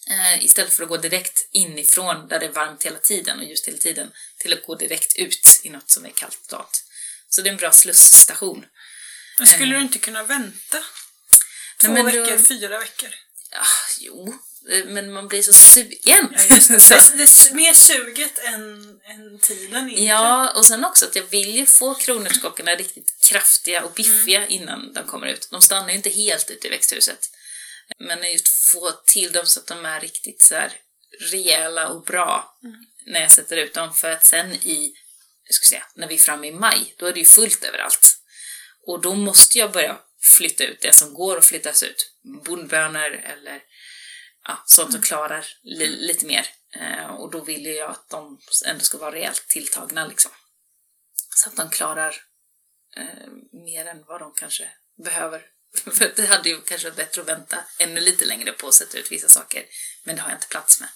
Eh, 0.10 0.46
istället 0.46 0.74
för 0.74 0.84
att 0.84 0.90
gå 0.90 0.98
direkt 0.98 1.50
inifrån 1.52 2.28
där 2.28 2.40
det 2.40 2.46
är 2.46 2.52
varmt 2.52 2.84
hela 2.84 3.00
tiden 3.00 3.40
och 3.40 3.46
ljust 3.46 3.68
hela 3.68 3.78
tiden 3.78 4.12
till 4.38 4.54
att 4.54 4.66
gå 4.66 4.76
direkt 4.76 5.16
ut 5.18 5.62
i 5.64 5.70
något 5.70 5.90
som 5.90 6.06
är 6.06 6.10
kallt 6.10 6.40
och 6.42 6.58
dalt. 6.58 6.84
Så 7.30 7.42
det 7.42 7.50
är 7.50 7.52
en 7.52 7.58
bra 7.58 7.72
slusstation. 7.72 8.66
Men 9.38 9.48
skulle 9.48 9.76
du 9.76 9.82
inte 9.82 10.00
kunna 10.00 10.24
vänta? 10.24 10.78
Två 11.82 11.92
men 11.92 12.06
då- 12.06 12.12
veckor, 12.24 12.38
fyra 12.38 12.80
veckor? 12.80 13.10
Ja, 13.52 13.64
jo, 14.00 14.28
eh, 14.28 14.34
men 14.86 15.12
man 15.14 15.28
blir 15.28 15.42
så 15.42 15.54
sugen. 15.54 15.98
Ja, 16.04 16.56
just 16.56 16.68
det. 16.72 16.80
Så- 16.82 16.94
det, 16.94 17.18
det 17.18 17.24
är 17.24 17.54
mer 17.54 17.74
suget 17.74 18.40
än, 18.40 19.00
än 19.04 19.40
tiden 19.40 19.78
egentligen. 19.78 20.06
Ja, 20.06 20.52
och 20.56 20.66
sen 20.66 20.86
också 20.86 21.06
att 21.06 21.16
jag 21.16 21.24
vill 21.24 21.56
ju 21.56 21.66
få 21.66 21.96
kronärtskockorna 21.96 22.76
riktigt 22.76 23.16
kraftiga 23.30 23.84
och 23.86 23.92
biffiga 23.92 24.48
innan 24.48 24.94
de 24.94 25.04
kommer 25.04 25.28
ut. 25.28 25.48
De 25.52 25.62
stannar 25.62 25.90
ju 25.90 25.96
inte 25.96 26.10
helt 26.10 26.50
ute 26.52 26.68
i 26.68 26.70
växthuset. 26.70 27.30
Men 28.00 28.32
just 28.32 28.48
få 28.48 28.92
till 29.06 29.32
dem 29.32 29.46
så 29.46 29.60
att 29.60 29.68
de 29.68 29.86
är 29.86 30.00
riktigt 30.00 30.42
så 30.42 30.56
här 30.56 30.72
rejäla 31.32 31.88
och 31.88 32.04
bra 32.04 32.60
när 33.06 33.22
jag 33.22 33.32
sätter 33.32 33.58
ut 33.58 33.74
dem. 33.74 33.94
För 33.94 34.10
att 34.12 34.26
sen 34.26 34.54
i, 34.54 34.94
jag 35.48 35.56
ska 35.56 35.70
säga, 35.70 35.84
när 35.96 36.08
vi 36.08 36.16
är 36.16 36.20
framme 36.20 36.48
i 36.48 36.52
maj, 36.52 36.94
då 36.98 37.06
är 37.06 37.14
det 37.14 37.20
ju 37.20 37.26
fullt 37.26 37.64
överallt. 37.64 38.16
Och 38.88 39.02
då 39.02 39.16
måste 39.16 39.60
jag 39.60 39.72
börja 39.72 39.98
flytta 40.38 40.64
ut 40.64 40.82
det 40.82 40.92
som 40.92 41.14
går 41.14 41.38
att 41.38 41.46
flyttas 41.46 41.84
ut. 41.84 42.12
Bondbönor 42.46 43.12
eller 43.14 43.62
ja, 44.50 44.64
sånt 44.66 44.92
som 44.92 45.02
klarar 45.02 45.46
li 45.64 45.88
lite 45.88 46.26
mer. 46.26 46.48
Eh, 46.76 47.06
och 47.06 47.32
då 47.32 47.44
vill 47.44 47.66
jag 47.66 47.92
att 47.92 48.10
de 48.10 48.40
ändå 48.66 48.84
ska 48.84 48.98
vara 48.98 49.12
rejält 49.12 49.48
tilltagna 49.48 50.08
liksom. 50.08 50.32
Så 51.36 51.50
att 51.50 51.56
de 51.56 51.70
klarar 51.70 52.16
eh, 52.98 53.28
mer 53.66 53.86
än 53.86 54.04
vad 54.08 54.22
de 54.22 54.34
kanske 54.36 54.72
behöver. 55.04 55.46
För 55.94 56.14
det 56.16 56.26
hade 56.26 56.50
ju 56.50 56.62
kanske 56.62 56.88
varit 56.88 56.98
bättre 56.98 57.22
att 57.22 57.28
vänta 57.28 57.58
ännu 57.80 58.00
lite 58.00 58.26
längre 58.26 58.52
på 58.52 58.68
att 58.68 58.74
sätta 58.74 58.98
ut 58.98 59.12
vissa 59.12 59.30
saker. 59.30 59.66
Men 60.04 60.16
det 60.16 60.22
har 60.22 60.30
jag 60.30 60.38
inte 60.38 60.48
plats 60.48 60.80
med. 60.80 60.90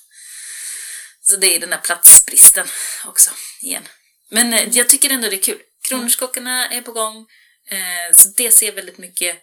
Så 1.21 1.35
det 1.35 1.55
är 1.55 1.59
den 1.59 1.69
där 1.69 1.77
platsbristen 1.77 2.67
också, 3.05 3.31
igen. 3.61 3.87
Men 4.29 4.53
eh, 4.53 4.69
jag 4.69 4.89
tycker 4.89 5.09
ändå 5.09 5.29
det 5.29 5.35
är 5.35 5.41
kul. 5.41 5.61
Kronärtskockorna 5.81 6.69
är 6.69 6.81
på 6.81 6.91
gång. 6.91 7.27
Eh, 7.69 8.15
så 8.15 8.29
det 8.29 8.51
ser 8.51 8.65
jag 8.65 8.73
väldigt 8.73 8.97
mycket 8.97 9.37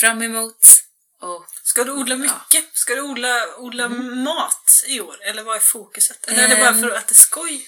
fram 0.00 0.22
emot. 0.22 0.86
Och 1.22 1.46
Ska 1.62 1.84
du 1.84 1.92
odla 1.92 2.16
mycket? 2.16 2.64
Ska 2.72 2.94
du 2.94 3.00
odla, 3.00 3.56
odla 3.56 3.88
mat 3.88 4.84
i 4.86 5.00
år? 5.00 5.16
Eller 5.24 5.42
vad 5.42 5.56
är 5.56 5.60
fokuset? 5.60 6.28
Eller 6.28 6.44
är 6.44 6.48
det 6.48 6.56
bara 6.56 6.68
Ehm. 6.68 6.80
för 6.80 6.90
att 6.90 7.08
det 7.08 7.12
är 7.12 7.14
skoj? 7.16 7.66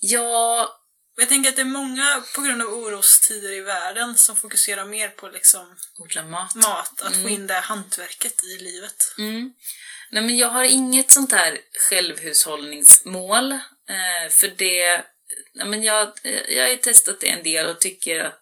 jag 0.00 0.68
Jag 1.16 1.28
tänker 1.28 1.50
att 1.50 1.56
det 1.56 1.62
är 1.62 1.66
många 1.82 2.22
på 2.34 2.40
grund 2.40 2.62
av 2.62 2.68
orostider 2.68 3.52
i 3.52 3.60
världen 3.60 4.16
som 4.16 4.36
fokuserar 4.36 4.84
mer 4.84 5.08
på 5.08 5.28
liksom 5.28 5.76
odlar 5.98 6.24
mat. 6.24 6.54
mat, 6.54 7.02
att 7.02 7.22
få 7.22 7.28
in 7.28 7.46
det 7.46 7.54
hantverket 7.54 8.44
i 8.44 8.58
livet. 8.58 9.14
Mm. 9.18 9.52
Nej, 10.10 10.22
men 10.22 10.36
jag 10.36 10.48
har 10.48 10.64
inget 10.64 11.10
sånt 11.10 11.32
här 11.32 11.58
självhushållningsmål. 11.90 13.52
Eh, 13.52 14.30
för 14.30 14.48
det... 14.56 15.04
Nej, 15.54 15.66
men 15.66 15.82
jag, 15.82 16.12
eh, 16.22 16.40
jag 16.56 16.62
har 16.62 16.68
ju 16.70 16.76
testat 16.76 17.20
det 17.20 17.28
en 17.28 17.42
del 17.42 17.66
och 17.66 17.80
tycker 17.80 18.24
att 18.24 18.40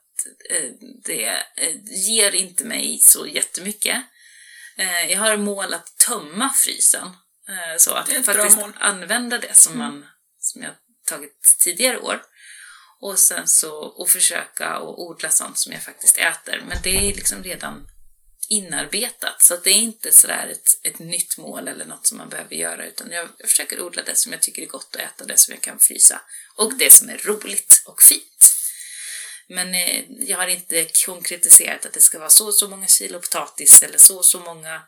det 1.04 1.28
eh, 1.56 1.76
ger 1.84 2.34
inte 2.34 2.64
mig 2.64 2.98
så 2.98 3.26
jättemycket. 3.26 4.02
Eh, 4.76 5.12
jag 5.12 5.18
har 5.18 5.36
mål 5.36 5.74
att 5.74 5.98
tömma 5.98 6.52
frysen. 6.52 7.08
Eh, 7.48 7.76
så 7.78 7.94
att 7.94 8.12
faktiskt 8.24 8.58
använda 8.78 9.38
det 9.38 9.54
som, 9.56 9.78
man, 9.78 10.06
som 10.38 10.62
jag 10.62 10.72
tagit 11.04 11.56
tidigare 11.64 11.98
år. 11.98 12.22
Och 13.00 13.18
sen 13.18 13.48
så 13.48 13.74
och 13.74 14.10
försöka 14.10 14.66
att 14.66 14.98
odla 14.98 15.30
sånt 15.30 15.58
som 15.58 15.72
jag 15.72 15.82
faktiskt 15.82 16.18
äter. 16.18 16.64
Men 16.68 16.78
det 16.82 16.96
är 17.10 17.14
liksom 17.14 17.42
redan 17.42 17.88
inarbetat. 18.48 19.42
Så 19.42 19.56
det 19.56 19.70
är 19.70 19.74
inte 19.74 20.12
sådär 20.12 20.48
ett, 20.52 20.68
ett 20.82 20.98
nytt 20.98 21.38
mål 21.38 21.68
eller 21.68 21.84
något 21.84 22.06
som 22.06 22.18
man 22.18 22.28
behöver 22.28 22.56
göra. 22.56 22.86
Utan 22.86 23.10
jag, 23.10 23.28
jag 23.38 23.48
försöker 23.48 23.80
odla 23.80 24.02
det 24.02 24.14
som 24.14 24.32
jag 24.32 24.42
tycker 24.42 24.62
är 24.62 24.66
gott 24.66 24.96
att 24.96 25.00
äta, 25.00 25.24
det 25.24 25.36
som 25.36 25.54
jag 25.54 25.62
kan 25.62 25.78
frysa. 25.78 26.20
Och 26.56 26.74
det 26.74 26.92
som 26.92 27.08
är 27.08 27.18
roligt 27.18 27.82
och 27.86 28.02
fint. 28.02 28.55
Men 29.48 29.74
eh, 29.74 30.04
jag 30.08 30.38
har 30.38 30.46
inte 30.46 30.86
konkretiserat 31.06 31.86
att 31.86 31.92
det 31.92 32.00
ska 32.00 32.18
vara 32.18 32.30
så 32.30 32.46
och 32.46 32.54
så 32.54 32.68
många 32.68 32.86
kilo 32.86 33.20
potatis 33.20 33.82
eller 33.82 33.98
så 33.98 34.16
och 34.16 34.26
så 34.26 34.40
många 34.40 34.82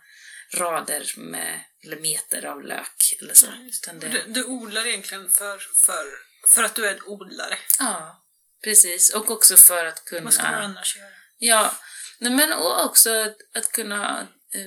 rader 0.55 1.15
med, 1.17 1.61
eller 1.85 1.97
meter 1.97 2.47
av 2.47 2.63
lök 2.63 3.17
eller 3.21 3.35
så. 3.35 3.47
Utan 3.69 3.99
det, 3.99 4.09
Du, 4.09 4.23
du 4.27 4.45
odlar 4.45 4.87
egentligen 4.87 5.31
för, 5.31 5.59
för, 5.59 6.05
för 6.49 6.65
att 6.65 6.75
du 6.75 6.87
är 6.87 6.95
en 6.95 7.03
odlare. 7.03 7.59
Ja, 7.79 8.25
precis. 8.65 9.15
Och 9.15 9.31
också 9.31 9.57
för 9.57 9.85
att 9.85 10.05
kunna... 10.05 10.25
Vad 10.25 10.35
ska 10.35 10.43
du 10.43 10.55
annars 10.55 10.97
göra? 10.97 11.11
Ja, 11.39 11.75
nej, 12.19 12.33
men 12.33 12.53
och 12.53 12.85
också 12.85 13.11
att, 13.11 13.37
att 13.55 13.73
kunna 13.73 14.29
eh, 14.55 14.67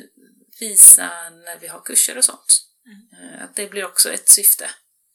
visa 0.59 1.29
när 1.29 1.59
vi 1.59 1.67
har 1.67 1.81
kurser 1.81 2.17
och 2.17 2.25
sånt. 2.25 2.65
Eh, 3.13 3.43
att 3.43 3.55
det 3.55 3.67
blir 3.67 3.85
också 3.85 4.13
ett 4.13 4.29
syfte. 4.29 4.65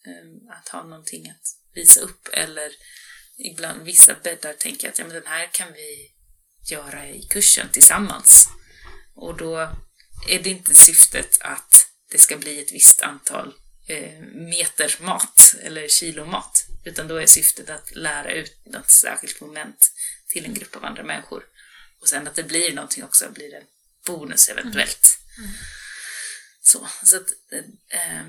Eh, 0.06 0.56
att 0.58 0.68
ha 0.68 0.82
någonting 0.82 1.30
att 1.30 1.46
visa 1.74 2.00
upp 2.00 2.28
eller 2.32 2.72
ibland 3.39 3.82
vissa 3.82 4.14
bäddar 4.22 4.53
tänker 4.53 4.89
att 4.89 4.99
ja, 4.99 5.05
men 5.05 5.14
den 5.14 5.26
här 5.26 5.51
kan 5.53 5.72
vi 5.72 6.12
göra 6.70 7.09
i 7.09 7.22
kursen 7.22 7.68
tillsammans. 7.72 8.49
Och 9.14 9.37
då 9.37 9.57
är 10.28 10.43
det 10.43 10.51
inte 10.51 10.74
syftet 10.74 11.39
att 11.41 11.87
det 12.11 12.18
ska 12.18 12.37
bli 12.37 12.61
ett 12.61 12.72
visst 12.72 13.03
antal 13.03 13.55
eh, 13.89 14.20
meter 14.34 14.97
mat 15.01 15.55
eller 15.62 15.89
kilo 15.89 16.24
mat. 16.24 16.66
Utan 16.84 17.09
då 17.09 17.16
är 17.16 17.26
syftet 17.26 17.70
att 17.70 17.97
lära 17.97 18.32
ut 18.32 18.66
något 18.66 18.91
särskilt 18.91 19.41
moment 19.41 19.93
till 20.28 20.45
en 20.45 20.55
grupp 20.55 20.76
av 20.76 20.84
andra 20.84 21.03
människor. 21.03 21.45
Och 22.01 22.09
sen 22.09 22.28
att 22.28 22.34
det 22.34 22.43
blir 22.43 22.74
någonting 22.74 23.05
också, 23.05 23.30
blir 23.30 23.55
en 23.55 23.64
bonus 24.07 24.49
eventuellt. 24.49 25.18
Så, 26.62 26.89
så 27.03 27.16
att, 27.16 27.30
eh, 27.89 28.26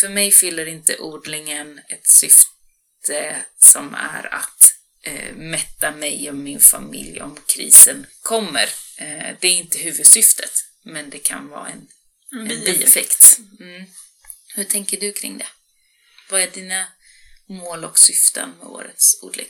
för 0.00 0.08
mig 0.08 0.30
fyller 0.32 0.66
inte 0.66 0.98
odlingen 0.98 1.80
ett 1.88 2.06
syfte 2.06 2.52
som 3.58 3.94
är 3.94 4.34
att 4.34 4.74
eh, 5.02 5.34
mätta 5.34 5.90
mig 5.90 6.28
och 6.28 6.34
min 6.36 6.60
familj 6.60 7.22
om 7.22 7.38
krisen 7.48 8.06
kommer. 8.22 8.68
Eh, 8.96 9.36
det 9.40 9.48
är 9.48 9.52
inte 9.54 9.78
huvudsyftet, 9.78 10.64
men 10.84 11.10
det 11.10 11.18
kan 11.18 11.48
vara 11.48 11.68
en, 11.68 11.88
en 12.32 12.48
bieffekt. 12.48 13.38
Mm. 13.60 13.86
Hur 14.54 14.64
tänker 14.64 15.00
du 15.00 15.12
kring 15.12 15.38
det? 15.38 15.46
Vad 16.30 16.40
är 16.40 16.50
dina 16.50 16.86
mål 17.48 17.84
och 17.84 17.98
syften 17.98 18.50
med 18.58 18.66
årets 18.66 19.22
odling? 19.22 19.48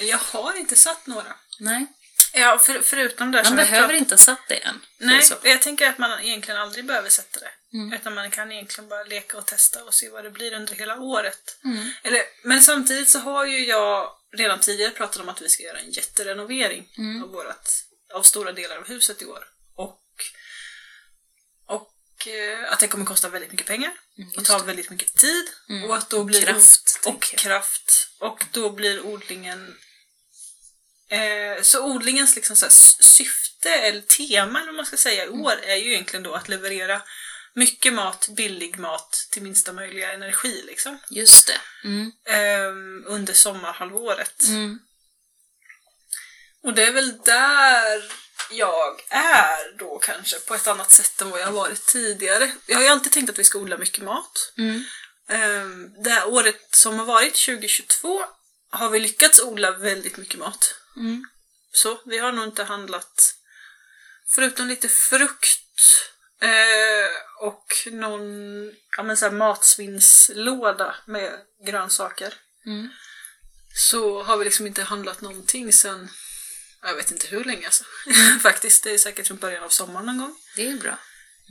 Jag 0.00 0.18
har 0.18 0.56
inte 0.58 0.76
satt 0.76 1.06
några. 1.06 1.36
Nej, 1.60 1.86
Ja, 2.34 2.58
för, 2.58 2.82
förutom 2.82 3.32
det 3.32 3.42
man 3.42 3.46
jag 3.46 3.56
behöver 3.56 3.88
prat- 3.88 3.98
inte 3.98 4.14
ha 4.14 4.18
satt 4.18 4.48
det 4.48 4.54
än. 4.54 4.80
Nej, 4.98 5.28
jag 5.44 5.62
tänker 5.62 5.86
att 5.88 5.98
man 5.98 6.20
egentligen 6.20 6.60
aldrig 6.60 6.84
behöver 6.84 7.08
sätta 7.08 7.40
det. 7.40 7.50
Mm. 7.74 7.92
Utan 7.92 8.14
man 8.14 8.30
kan 8.30 8.52
egentligen 8.52 8.88
bara 8.88 9.04
leka 9.04 9.38
och 9.38 9.46
testa 9.46 9.84
och 9.84 9.94
se 9.94 10.08
vad 10.08 10.24
det 10.24 10.30
blir 10.30 10.52
under 10.52 10.74
hela 10.74 11.00
året. 11.00 11.58
Mm. 11.64 11.90
Eller, 12.02 12.22
men 12.44 12.62
samtidigt 12.62 13.08
så 13.08 13.18
har 13.18 13.44
ju 13.46 13.64
jag 13.66 14.16
redan 14.36 14.60
tidigare 14.60 14.90
pratat 14.90 15.22
om 15.22 15.28
att 15.28 15.42
vi 15.42 15.48
ska 15.48 15.62
göra 15.62 15.78
en 15.78 15.90
jätterenovering 15.90 16.88
Mm. 16.98 17.22
av, 17.22 17.28
vårat, 17.28 17.84
av 18.14 18.22
stora 18.22 18.52
delar 18.52 18.76
av 18.76 18.86
huset 18.88 19.22
i 19.22 19.24
år. 19.26 19.44
Och, 19.74 20.00
och 21.66 22.28
eh, 22.28 22.72
att 22.72 22.80
det 22.80 22.88
kommer 22.88 23.04
kosta 23.06 23.28
väldigt 23.28 23.50
mycket 23.50 23.66
pengar 23.66 23.92
Mm, 24.18 24.30
och 24.36 24.44
ta 24.44 24.58
väldigt 24.58 24.90
mycket 24.90 25.14
tid. 25.16 25.44
Mm. 25.68 25.90
Och 25.90 25.96
att 25.96 26.10
då 26.10 26.24
blir 26.24 26.42
Kraft, 26.42 27.00
och 27.06 27.28
jag. 27.32 27.38
kraft. 27.38 28.08
Och 28.18 28.44
då 28.52 28.70
blir 28.70 29.06
odlingen 29.06 29.76
Eh, 31.08 31.62
så 31.62 31.84
odlingens 31.84 32.36
liksom 32.36 32.56
så 32.56 32.66
syfte, 33.04 33.70
eller 33.74 34.00
tema 34.00 34.58
eller 34.58 34.66
vad 34.66 34.74
man 34.76 34.86
ska 34.86 34.96
säga, 34.96 35.24
i 35.24 35.26
Mm. 35.28 35.40
år 35.40 35.52
är 35.62 35.76
ju 35.76 35.92
egentligen 35.92 36.22
då 36.22 36.34
att 36.34 36.48
leverera 36.48 37.02
mycket 37.54 37.92
mat, 37.92 38.28
billig 38.36 38.78
mat 38.78 39.28
till 39.30 39.42
minsta 39.42 39.72
möjliga 39.72 40.12
energi 40.12 40.62
liksom. 40.66 40.98
Just 41.10 41.46
det. 41.46 41.88
Mm. 41.88 42.12
Ehm, 42.26 43.04
under 43.06 43.32
sommarhalvåret. 43.32 44.42
Mm. 44.48 44.78
Och 46.62 46.74
det 46.74 46.86
är 46.86 46.92
väl 46.92 47.18
där 47.18 48.12
jag 48.50 49.00
är 49.08 49.78
då 49.78 49.98
kanske, 49.98 50.40
på 50.40 50.54
ett 50.54 50.66
annat 50.66 50.92
sätt 50.92 51.20
än 51.20 51.30
vad 51.30 51.40
jag 51.40 51.46
har 51.46 51.52
varit 51.52 51.86
tidigare. 51.86 52.52
Jag 52.66 52.76
har 52.76 52.82
ju 52.82 52.88
alltid 52.88 53.12
tänkt 53.12 53.30
att 53.30 53.38
vi 53.38 53.44
ska 53.44 53.58
odla 53.58 53.78
mycket 53.78 54.04
mat. 54.04 54.52
Mm. 54.58 54.84
Um, 55.28 56.02
det 56.02 56.10
här 56.10 56.28
året 56.28 56.68
som 56.70 56.98
har 56.98 57.06
varit, 57.06 57.44
2022, 57.46 58.24
har 58.70 58.90
vi 58.90 59.00
lyckats 59.00 59.40
odla 59.42 59.70
väldigt 59.70 60.16
mycket 60.16 60.38
mat. 60.38 60.74
Mm. 60.96 61.24
Så 61.72 62.00
vi 62.04 62.18
har 62.18 62.32
nog 62.32 62.44
inte 62.44 62.64
handlat, 62.64 63.34
förutom 64.28 64.68
lite 64.68 64.88
frukt 64.88 65.62
eh, 66.42 67.46
och 67.46 67.66
någon 67.92 68.22
ja, 68.96 69.02
men 69.02 69.16
så 69.16 69.24
här 69.24 69.32
matsvinnslåda 69.32 70.94
med 71.06 71.32
grönsaker. 71.66 72.34
Mm. 72.66 72.88
så 73.74 74.22
har 74.22 74.36
vi 74.36 74.44
liksom 74.44 74.66
inte 74.66 74.82
handlat 74.82 75.20
någonting 75.20 75.72
sen, 75.72 76.08
jag 76.82 76.94
vet 76.94 77.10
inte 77.10 77.26
hur 77.26 77.44
länge 77.44 77.66
alltså. 77.66 77.84
Faktiskt, 78.42 78.84
det 78.84 78.90
är 78.90 78.98
säkert 78.98 79.26
från 79.26 79.36
början 79.36 79.64
av 79.64 79.68
sommaren 79.68 80.06
någon 80.06 80.18
gång. 80.18 80.36
Det 80.56 80.68
är 80.68 80.76
bra. 80.76 80.98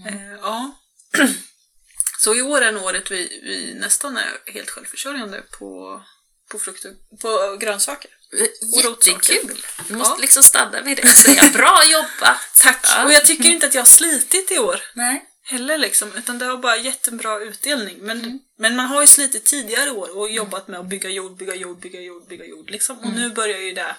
Eh, 0.08 0.32
ja. 0.32 0.80
Så 2.20 2.36
i 2.36 2.42
år 2.42 2.62
är 2.62 2.72
nog 2.72 2.84
året 2.84 3.12
vi, 3.12 3.42
vi 3.44 3.80
nästan 3.80 4.18
är 4.18 4.42
helt 4.46 4.70
självförsörjande 4.70 5.44
på, 5.60 6.02
på 6.52 6.60
frukt 6.60 6.86
och 6.86 7.20
på 7.20 7.58
grönsaker. 7.60 8.12
Jättekul! 8.76 9.66
Du 9.88 9.96
måste 9.96 10.14
Ja. 10.14 10.22
liksom 10.22 10.44
stanna 10.44 10.82
vid 10.82 10.98
det 10.98 11.04
och 11.04 11.10
säga 11.10 11.50
bra 11.54 11.84
jobbat! 11.86 12.38
Tack! 12.62 12.80
Ja. 12.84 13.06
Och 13.06 13.14
jag 13.14 13.26
tycker 13.26 13.50
inte 13.50 13.66
att 13.68 13.74
jag 13.74 13.82
har 13.82 13.88
slitit 13.88 14.52
i 14.52 14.58
år 14.60 14.82
Nej. 14.94 15.26
heller 15.44 15.78
liksom, 15.78 16.14
utan 16.16 16.38
det 16.40 16.46
har 16.46 16.58
bara 16.58 16.78
gett 16.78 17.08
en 17.08 17.18
bra 17.18 17.42
utdelning. 17.42 17.98
Men, 18.02 18.40
men 18.58 18.76
man 18.76 18.86
har 18.86 19.02
ju 19.02 19.08
slitit 19.08 19.46
tidigare 19.46 19.92
år 19.92 20.18
och 20.18 20.32
jobbat 20.32 20.68
med 20.68 20.80
att 20.80 20.86
bygga 20.90 21.10
jord, 21.10 21.38
bygga 21.38 21.56
jord, 21.56 21.80
bygga 21.80 22.00
jord, 22.02 22.28
bygga 22.28 22.46
jord 22.46 22.70
liksom. 22.70 23.00
Och 23.00 23.14
nu 23.14 23.30
börjar 23.30 23.60
ju 23.60 23.74
det 23.74 23.96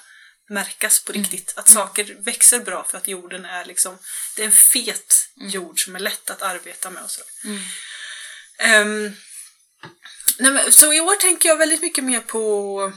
märkas 0.48 1.04
på 1.04 1.12
riktigt. 1.12 1.52
Att 1.56 1.68
saker 1.68 2.16
växer 2.18 2.58
bra 2.58 2.84
för 2.90 2.98
att 2.98 3.08
jorden 3.08 3.44
är 3.44 3.64
liksom, 3.64 3.98
det 4.36 4.42
är 4.42 4.46
en 4.46 4.52
fet 4.52 5.28
jord 5.36 5.84
som 5.84 5.96
är 5.96 6.00
lätt 6.00 6.30
att 6.30 6.42
arbeta 6.42 6.90
med 6.90 7.02
och 7.02 7.10
så. 7.10 7.22
Ehm, 8.58 9.12
nej 10.38 10.52
men, 10.52 10.72
så 10.72 10.92
i 10.92 11.00
år 11.00 11.16
tänker 11.16 11.48
jag 11.48 11.56
väldigt 11.56 11.82
mycket 11.82 12.04
mer 12.04 12.20
på 12.20 12.92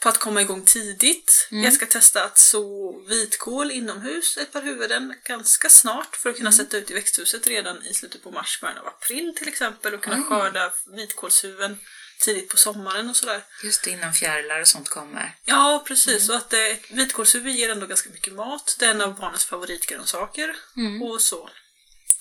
på 0.00 0.08
att 0.08 0.18
komma 0.18 0.40
igång 0.40 0.64
tidigt. 0.64 1.48
Jag 1.50 1.72
ska 1.72 1.86
testa 1.86 2.24
att 2.24 2.38
så 2.38 2.92
vitkål 3.08 3.70
inomhus, 3.70 4.36
ett 4.36 4.52
par 4.52 4.62
huvuden, 4.62 5.14
ganska 5.24 5.68
snart 5.68 6.16
för 6.16 6.30
att 6.30 6.36
kunna 6.36 6.52
sätta 6.52 6.76
ut 6.76 6.90
i 6.90 6.94
växthuset 6.94 7.46
redan 7.46 7.86
i 7.86 7.94
slutet 7.94 8.22
på 8.22 8.30
mars, 8.30 8.60
början 8.60 8.78
av 8.78 8.86
april 8.86 9.34
till 9.36 9.48
exempel 9.48 9.94
och 9.94 10.02
kunna 10.02 10.22
skörda 10.22 10.72
vitkålshuvuden 10.96 11.78
tidigt 12.20 12.48
på 12.48 12.56
sommaren 12.56 13.10
och 13.10 13.16
sådär. 13.16 13.42
Just 13.64 13.84
det, 13.84 13.90
innan 13.90 14.12
fjärilar 14.12 14.60
och 14.60 14.68
sånt 14.68 14.88
kommer. 14.88 15.36
Ja, 15.44 15.84
precis. 15.86 16.28
Och 16.28 16.36
att 16.36 16.52
eh, 16.52 16.58
vitkålshuvud 16.90 17.54
ger 17.54 17.70
ändå 17.70 17.86
ganska 17.86 18.10
mycket 18.10 18.34
mat. 18.34 18.76
Det 18.78 18.84
är 18.84 18.90
en 18.90 19.00
av 19.00 19.14
barnens 19.14 19.44
favoritgrönsaker 19.44 20.56
och 21.02 21.20
så. 21.20 21.50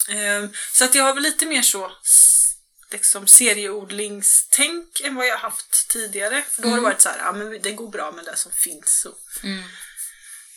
Ehm, 0.09 0.49
så 0.73 0.85
att 0.85 0.95
jag 0.95 1.03
har 1.03 1.13
väl 1.13 1.23
lite 1.23 1.45
mer 1.45 1.61
så 1.61 1.91
liksom 2.95 3.27
serieodlingstänk 3.27 5.01
än 5.03 5.15
vad 5.15 5.27
jag 5.27 5.37
haft 5.37 5.87
tidigare. 5.89 6.41
För 6.49 6.61
då 6.61 6.69
har 6.69 6.75
det 6.75 6.83
varit 6.83 7.01
så 7.01 7.09
här, 7.09 7.17
ja 7.17 7.31
men 7.31 7.61
det 7.61 7.71
går 7.71 7.89
bra 7.89 8.11
med 8.11 8.25
det 8.25 8.35
som 8.35 8.51
finns. 8.51 9.01
Så. 9.01 9.15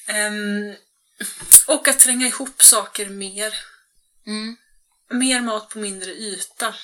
Ehm, 0.06 0.74
och 1.66 1.88
att 1.88 2.00
tränga 2.00 2.26
ihop 2.26 2.62
saker 2.62 3.08
mer. 3.08 3.54
Mm. 4.26 4.56
Mer 5.10 5.40
mat 5.40 5.68
på 5.68 5.78
mindre 5.78 6.10
yta. 6.10 6.74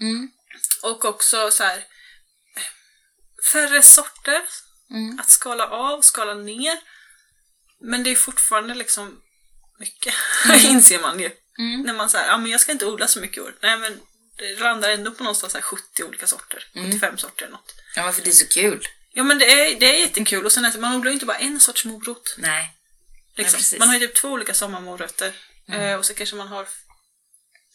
Mm. 0.00 0.30
Och 0.82 1.04
också 1.04 1.50
så 1.50 1.64
här 1.64 1.84
färre 3.52 3.82
sorter. 3.82 4.42
Mm. 4.90 5.18
Att 5.18 5.30
skala 5.30 5.66
av, 5.68 6.00
skala 6.00 6.34
ner. 6.34 6.78
Men 7.80 8.04
det 8.04 8.10
är 8.10 8.16
fortfarande 8.16 8.74
liksom 8.74 9.22
mycket, 9.78 10.14
inser 10.64 11.00
man 11.00 11.20
ju. 11.20 11.30
Mm. 11.58 11.82
När 11.82 11.94
man 11.94 12.10
säger, 12.10 12.26
ja 12.26 12.38
men 12.38 12.50
jag 12.50 12.60
ska 12.60 12.72
inte 12.72 12.86
odla 12.86 13.06
så 13.06 13.20
mycket 13.20 13.36
i 13.36 13.40
år. 13.40 13.54
Nej 13.62 13.78
men 13.78 14.00
det 14.38 14.60
landar 14.60 14.88
ändå 14.88 15.10
på 15.10 15.22
någonstans 15.24 15.52
så 15.52 15.58
här 15.58 15.62
70 15.62 16.04
olika 16.04 16.26
sorter. 16.26 16.66
Mm. 16.74 16.92
75 16.92 17.18
sorter 17.18 17.44
eller 17.44 17.52
något. 17.52 17.74
Ja, 17.96 18.04
men 18.04 18.12
för 18.12 18.22
det 18.22 18.30
är 18.30 18.32
så 18.32 18.48
kul. 18.48 18.88
Ja 19.12 19.22
men 19.22 19.38
det 19.38 19.50
är, 19.52 19.80
det 19.80 19.86
är 19.94 19.98
jättekul 19.98 20.44
och 20.46 20.52
sen 20.52 20.62
det, 20.62 20.78
man 20.78 20.94
odlar 20.96 21.10
ju 21.10 21.14
inte 21.14 21.26
bara 21.26 21.38
en 21.38 21.60
sorts 21.60 21.84
morot. 21.84 22.34
Nej. 22.38 22.74
Liksom. 23.36 23.60
Mm. 23.60 23.78
man 23.78 23.88
har 23.88 23.94
ju 23.98 24.06
typ 24.06 24.16
två 24.16 24.28
olika 24.28 24.54
sommarmorötter. 24.54 25.32
Eh, 25.68 25.94
och 25.94 26.06
så 26.06 26.14
kanske 26.14 26.36
man 26.36 26.48
har 26.48 26.68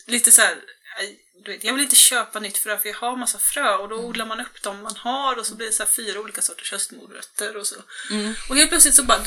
lite 0.08 0.32
så 0.32 0.42
här. 0.42 0.56
Du 1.46 1.52
vet, 1.52 1.64
jag 1.64 1.74
vill 1.74 1.84
inte 1.84 1.96
köpa 1.96 2.40
nytt 2.40 2.58
frö 2.58 2.78
för 2.78 2.90
jag 2.90 2.96
har 2.96 3.16
massa 3.18 3.40
frö 3.40 3.76
och 3.76 3.90
då 3.90 3.96
Mm. 3.96 4.06
odlar 4.10 4.26
man 4.26 4.40
upp 4.42 4.62
dem 4.62 4.84
man 4.84 4.96
har 4.96 5.36
och 5.36 5.46
så 5.46 5.56
blir 5.56 5.68
det 5.68 5.74
så 5.74 5.84
här 5.84 5.90
fyra 5.90 6.20
olika 6.20 6.42
sorters 6.42 6.72
höstmorötter 6.72 7.58
och 7.58 7.68
så. 7.68 7.76
Mm. 8.12 8.34
Och 8.50 8.56
helt 8.58 8.70
plötsligt 8.70 8.96
så 8.96 9.04
bara 9.04 9.22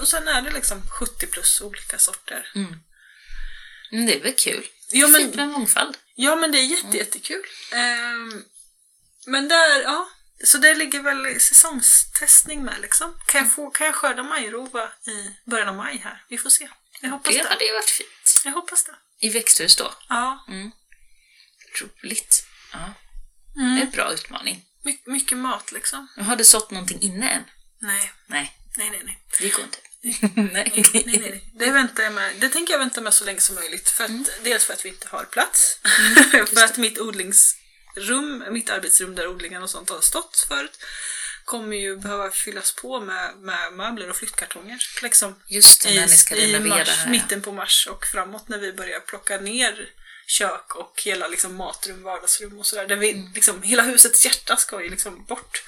och 0.00 0.08
sen 0.08 0.28
är 0.28 0.42
det 0.42 0.50
liksom 0.50 0.82
70 1.00 1.26
plus 1.26 1.60
olika 1.60 1.98
sorter. 1.98 2.52
Mm, 2.54 4.06
det 4.06 4.16
är 4.16 4.22
väl 4.22 4.34
kul. 4.34 4.66
Jo, 4.92 5.08
men- 5.08 5.20
Fint 5.20 5.34
med 5.34 5.48
mångfald. 5.48 5.96
Ja 6.22 6.36
men 6.36 6.52
det 6.52 6.58
är 6.58 6.64
jätte, 6.64 6.96
jättekul. 6.96 7.42
Ehm, 7.72 8.44
men 9.26 9.48
där, 9.48 9.82
ja. 9.82 10.08
Så 10.44 10.58
det 10.58 10.74
ligger 10.74 11.00
väl 11.02 11.40
säsongstestning 11.40 12.64
med 12.64 12.80
liksom. 12.80 13.18
Kan 13.26 13.40
jag, 13.42 13.52
få, 13.52 13.70
kan 13.70 13.86
jag 13.86 13.94
skörda 13.94 14.22
majrova 14.22 14.88
i 15.06 15.30
början 15.50 15.68
av 15.68 15.74
maj 15.74 15.96
här? 16.04 16.24
Vi 16.28 16.38
får 16.38 16.50
se. 16.50 16.68
Jag 17.00 17.10
hoppas 17.10 17.34
Det 17.34 17.42
det. 17.42 17.48
hade 17.48 17.64
ju 17.64 17.72
varit 17.72 17.90
fint. 17.90 18.42
Jag 18.44 18.52
hoppas 18.52 18.84
det. 18.84 18.94
I 19.18 19.28
växthus 19.30 19.76
då. 19.76 19.94
Ja. 20.08 20.44
Roligt. 21.80 22.44
Ja. 22.72 22.78
Mm. 23.56 23.74
Det 23.74 23.80
är 23.80 23.84
en 23.86 23.90
bra 23.90 24.12
utmaning. 24.12 24.64
My, 24.84 24.98
mycket 25.06 25.38
mat 25.38 25.72
liksom. 25.72 26.08
Har 26.16 26.36
du 26.36 26.44
sått 26.44 26.70
någonting 26.70 27.00
inne 27.00 27.28
än? 27.28 27.42
Nej, 27.80 28.12
Nej, 28.26 28.56
nej, 28.76 28.90
nej. 28.90 29.00
nej. 29.04 29.18
det 29.40 29.48
går 29.48 29.64
inte. 29.64 29.78
Nej, 30.34 30.84
nej, 30.94 31.04
nej. 31.20 31.44
Det, 31.54 31.70
väntar 31.70 32.10
med. 32.10 32.32
det 32.40 32.48
tänker 32.48 32.72
jag 32.74 32.78
vänta 32.78 33.00
med 33.00 33.14
så 33.14 33.24
länge 33.24 33.40
som 33.40 33.54
möjligt. 33.54 33.88
För 33.88 34.04
att, 34.04 34.10
Dels 34.44 34.64
för 34.64 34.72
att 34.72 34.84
vi 34.84 34.88
inte 34.88 35.08
har 35.08 35.24
plats. 35.24 35.78
för 36.54 36.64
att 36.64 36.76
mitt 36.76 36.98
odlingsrum, 36.98 38.44
mitt 38.50 38.70
arbetsrum 38.70 39.14
där 39.14 39.26
odlingarna 39.28 39.64
och 39.64 39.70
sånt 39.70 39.90
har 39.90 40.00
stått 40.00 40.44
förut, 40.48 40.78
kommer 41.44 41.76
ju 41.76 41.96
behöva 41.96 42.30
fyllas 42.30 42.72
på 42.72 43.00
med, 43.00 43.36
med 43.38 43.72
möbler 43.72 44.10
och 44.10 44.16
flyttkartonger. 44.16 44.78
Liksom 45.02 45.34
Just 45.48 45.82
det, 45.82 45.90
i, 45.90 45.94
när 46.00 46.06
ni 46.06 46.16
ska 46.16 46.36
i 46.36 46.58
mars, 46.60 46.88
här. 46.88 47.10
mitten 47.10 47.42
på 47.42 47.52
mars 47.52 47.88
och 47.90 48.04
framåt 48.06 48.48
när 48.48 48.58
vi 48.58 48.72
börjar 48.72 49.00
plocka 49.00 49.36
ner 49.40 49.88
kök 50.26 50.74
och 50.76 51.02
hela 51.04 51.28
liksom, 51.28 51.54
matrum, 51.56 52.02
vardagsrum 52.02 52.58
och 52.58 52.66
sådär. 52.66 52.86
Där 52.86 52.96
vi, 52.96 53.10
Mm. 53.12 53.32
liksom, 53.34 53.62
hela 53.62 53.82
husets 53.82 54.24
hjärta 54.24 54.56
ska 54.56 54.82
ju 54.82 54.88
liksom 54.90 55.24
bort. 55.24 55.62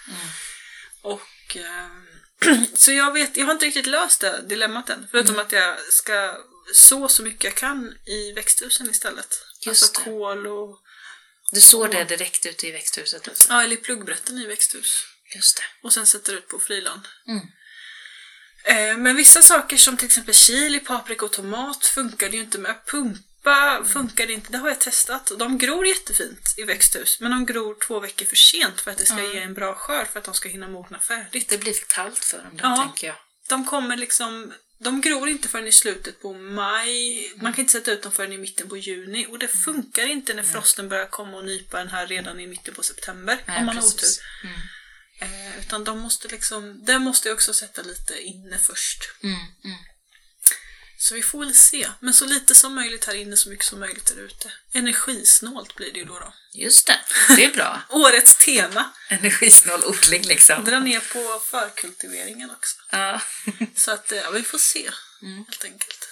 Och 1.02 1.56
ehm, 1.56 2.06
Så 2.74 2.92
jag 2.92 3.12
vet, 3.12 3.36
jag 3.36 3.46
har 3.46 3.52
inte 3.52 3.66
riktigt 3.66 3.86
löst 3.86 4.20
det 4.20 4.42
dilemmat 4.48 4.90
än. 4.90 5.08
Förutom 5.10 5.34
Mm. 5.34 5.46
att 5.46 5.52
jag 5.52 5.76
ska 5.92 6.36
så 6.74 7.08
så 7.08 7.22
mycket 7.22 7.44
jag 7.44 7.54
kan 7.54 7.94
i 8.06 8.32
växthusen 8.32 8.90
istället. 8.90 9.44
Just 9.60 9.82
alltså 9.82 10.00
det. 10.00 10.04
kol 10.04 10.46
och... 10.46 10.78
Du 11.52 11.60
sår 11.60 11.88
det 11.88 12.04
direkt 12.04 12.46
ute 12.46 12.66
i 12.66 12.70
växthuset? 12.72 13.28
Alltså. 13.28 13.52
Ja, 13.52 13.62
eller 13.62 13.74
i 13.74 13.76
pluggbrätten 13.76 14.38
i 14.38 14.46
växthus. 14.46 15.04
Just 15.34 15.56
det. 15.56 15.62
Och 15.82 15.92
sen 15.92 16.06
sätter 16.06 16.32
ut 16.34 16.48
på 16.48 16.58
friland. 16.58 17.08
Mm. 17.28 17.46
Eh, 18.64 18.96
men 18.98 19.16
vissa 19.16 19.42
saker 19.42 19.76
som 19.76 19.96
till 19.96 20.06
exempel 20.06 20.34
chili, 20.34 20.80
paprika 20.80 21.24
och 21.24 21.32
tomat 21.32 21.86
funkar 21.86 22.28
det 22.28 22.36
ju 22.36 22.42
inte 22.42 22.58
med. 22.58 22.86
Pumpa 23.42 23.84
funkar 23.84 24.30
inte. 24.30 24.52
Det 24.52 24.58
har 24.58 24.68
jag 24.68 24.80
testat. 24.80 25.30
Och 25.30 25.38
de 25.38 25.58
gror 25.58 25.86
jättefint 25.86 26.54
i 26.56 26.62
växthus. 26.62 27.20
Men 27.20 27.30
de 27.30 27.46
gror 27.46 27.76
två 27.86 28.00
veckor 28.00 28.26
för 28.26 28.36
sent 28.36 28.80
för 28.80 28.90
att 28.90 28.98
det 28.98 29.06
ska 29.06 29.22
ge 29.22 29.38
en 29.38 29.54
bra 29.54 29.74
skörd. 29.74 30.08
För 30.08 30.18
att 30.18 30.24
de 30.24 30.34
ska 30.34 30.48
hinna 30.48 30.68
mogna 30.68 30.98
färdigt. 30.98 31.48
Det 31.48 31.58
blir 31.58 31.72
för 31.72 31.86
kallt 31.86 32.24
för 32.24 32.38
dem 32.38 32.50
då, 32.56 32.64
Ja. 32.64 32.76
tänker 32.76 33.06
jag. 33.06 33.16
De 33.48 33.64
kommer 33.66 33.96
liksom... 33.96 34.52
De 34.78 35.00
gror 35.00 35.28
inte 35.28 35.48
förrän 35.48 35.66
i 35.66 35.72
slutet 35.72 36.22
på 36.22 36.32
maj. 36.32 37.32
Man 37.36 37.52
kan 37.52 37.60
inte 37.60 37.72
sätta 37.72 37.92
ut 37.92 38.02
dem 38.02 38.12
förrän 38.12 38.32
i 38.32 38.38
mitten 38.38 38.68
på 38.68 38.76
juni. 38.76 39.26
Och 39.26 39.38
det 39.38 39.48
funkar 39.48 40.06
inte 40.06 40.34
när 40.34 40.42
frosten 40.42 40.88
börjar 40.88 41.06
komma 41.06 41.36
och 41.36 41.44
nypa 41.44 41.80
en 41.80 41.88
här 41.88 42.06
redan 42.06 42.40
i 42.40 42.46
mitten 42.46 42.74
på 42.74 42.82
september. 42.82 43.38
Nej, 43.46 43.58
om 43.58 43.66
man 43.66 43.76
har 43.76 43.82
otur. 43.82 43.98
precis. 43.98 44.20
Mm. 44.44 44.54
Eh, 45.20 45.58
utan 45.58 45.84
de 45.84 45.98
måste 45.98 46.28
liksom... 46.28 46.84
Det 46.84 46.98
måste 46.98 47.28
jag 47.28 47.34
också 47.34 47.54
sätta 47.54 47.82
lite 47.82 48.20
inne 48.22 48.58
först. 48.58 48.98
Mm, 49.22 49.34
mm. 49.64 49.76
Så 51.02 51.14
vi 51.14 51.22
får 51.22 51.38
väl 51.38 51.54
se. 51.54 51.88
Men 52.00 52.14
så 52.14 52.24
lite 52.26 52.54
som 52.54 52.74
möjligt 52.74 53.04
här 53.04 53.14
inne, 53.14 53.36
så 53.36 53.48
mycket 53.48 53.64
som 53.64 53.80
möjligt 53.80 54.06
där 54.06 54.22
ute. 54.22 54.52
Energisnålt 54.72 55.74
blir 55.74 55.92
det 55.92 55.98
ju 55.98 56.04
då. 56.04 56.18
då. 56.18 56.32
Just 56.54 56.86
det, 56.86 56.98
det 57.36 57.44
är 57.44 57.50
bra. 57.52 57.82
Årets 57.88 58.36
tema. 58.44 58.90
Energisnål 59.08 59.84
odling 59.84 60.22
liksom. 60.22 60.64
Dra 60.64 60.80
ner 60.80 61.00
på 61.00 61.40
förkultiveringen 61.50 62.50
också. 62.50 62.76
Ja. 62.90 63.20
Så 63.76 63.90
att, 63.90 64.12
eh, 64.12 64.18
ja, 64.18 64.30
vi 64.30 64.42
får 64.42 64.58
se. 64.58 64.90
Mm. 65.22 65.44
Helt 65.48 65.64
enkelt. 65.64 66.08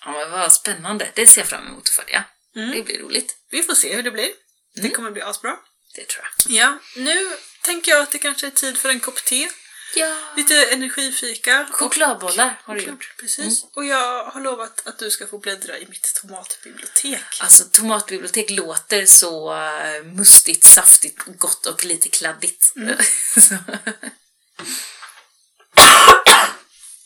ja, 0.00 0.12
men 0.12 0.30
vad 0.30 0.52
spännande. 0.52 1.10
Det 1.14 1.26
ser 1.26 1.40
jag 1.40 1.48
fram 1.48 1.66
emot 1.66 1.82
att 1.82 1.94
följa. 1.94 2.24
Mm. 2.56 2.70
Det 2.70 2.82
blir 2.82 2.98
roligt. 2.98 3.36
Vi 3.50 3.62
får 3.62 3.74
se 3.74 3.94
hur 3.96 4.02
det 4.02 4.10
blir. 4.10 4.30
Det 4.74 4.80
Mm. 4.80 4.92
kommer 4.92 5.10
bli 5.10 5.22
asbra. 5.22 5.56
Det 5.94 6.08
tror 6.08 6.24
jag. 6.46 6.56
Ja, 6.56 6.78
nu 6.96 7.36
tänker 7.62 7.92
jag 7.92 8.00
att 8.02 8.10
det 8.10 8.18
kanske 8.18 8.46
är 8.46 8.50
tid 8.50 8.78
för 8.78 8.88
en 8.88 9.00
kopp 9.00 9.24
te. 9.24 9.48
Ja. 9.94 10.16
Lite 10.36 10.64
energifika. 10.64 11.68
Chokladbollar 11.72 12.60
har 12.64 12.74
du 12.74 12.82
gjort. 12.82 13.14
Precis. 13.20 13.64
Och 13.74 13.84
jag 13.84 14.24
har 14.24 14.40
lovat 14.40 14.86
att 14.86 14.98
du 14.98 15.10
ska 15.10 15.26
få 15.26 15.38
bläddra 15.38 15.78
i 15.78 15.86
mitt 15.86 16.14
tomatbibliotek. 16.14 17.40
Alltså 17.40 17.64
tomatbibliotek 17.64 18.50
låter 18.50 19.06
så 19.06 19.54
uh, 19.54 20.04
mustigt, 20.04 20.64
saftigt, 20.64 21.22
gott 21.26 21.66
och 21.66 21.84
lite 21.84 22.08
kladdigt. 22.08 22.72
Så. 23.40 23.54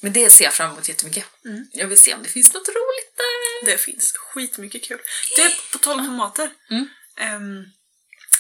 Men 0.01 0.13
det 0.13 0.31
ser 0.31 0.45
jag 0.45 0.55
fram 0.55 0.71
emot 0.71 0.89
jättemycket. 0.89 1.25
Jag 1.73 1.87
vill 1.87 1.99
se 1.99 2.15
om 2.15 2.23
det 2.23 2.29
finns 2.29 2.55
något 2.55 2.69
roligt 2.69 3.17
där. 3.17 3.67
Det 3.67 3.79
finns 3.79 4.13
skitmycket 4.13 4.85
kul. 4.85 5.01
Det, 5.37 5.73
på 5.73 5.79
tal 5.79 6.01
om 6.01 6.07
tomater. 6.07 6.51
Mm. 6.71 6.89
ehm, 7.17 7.65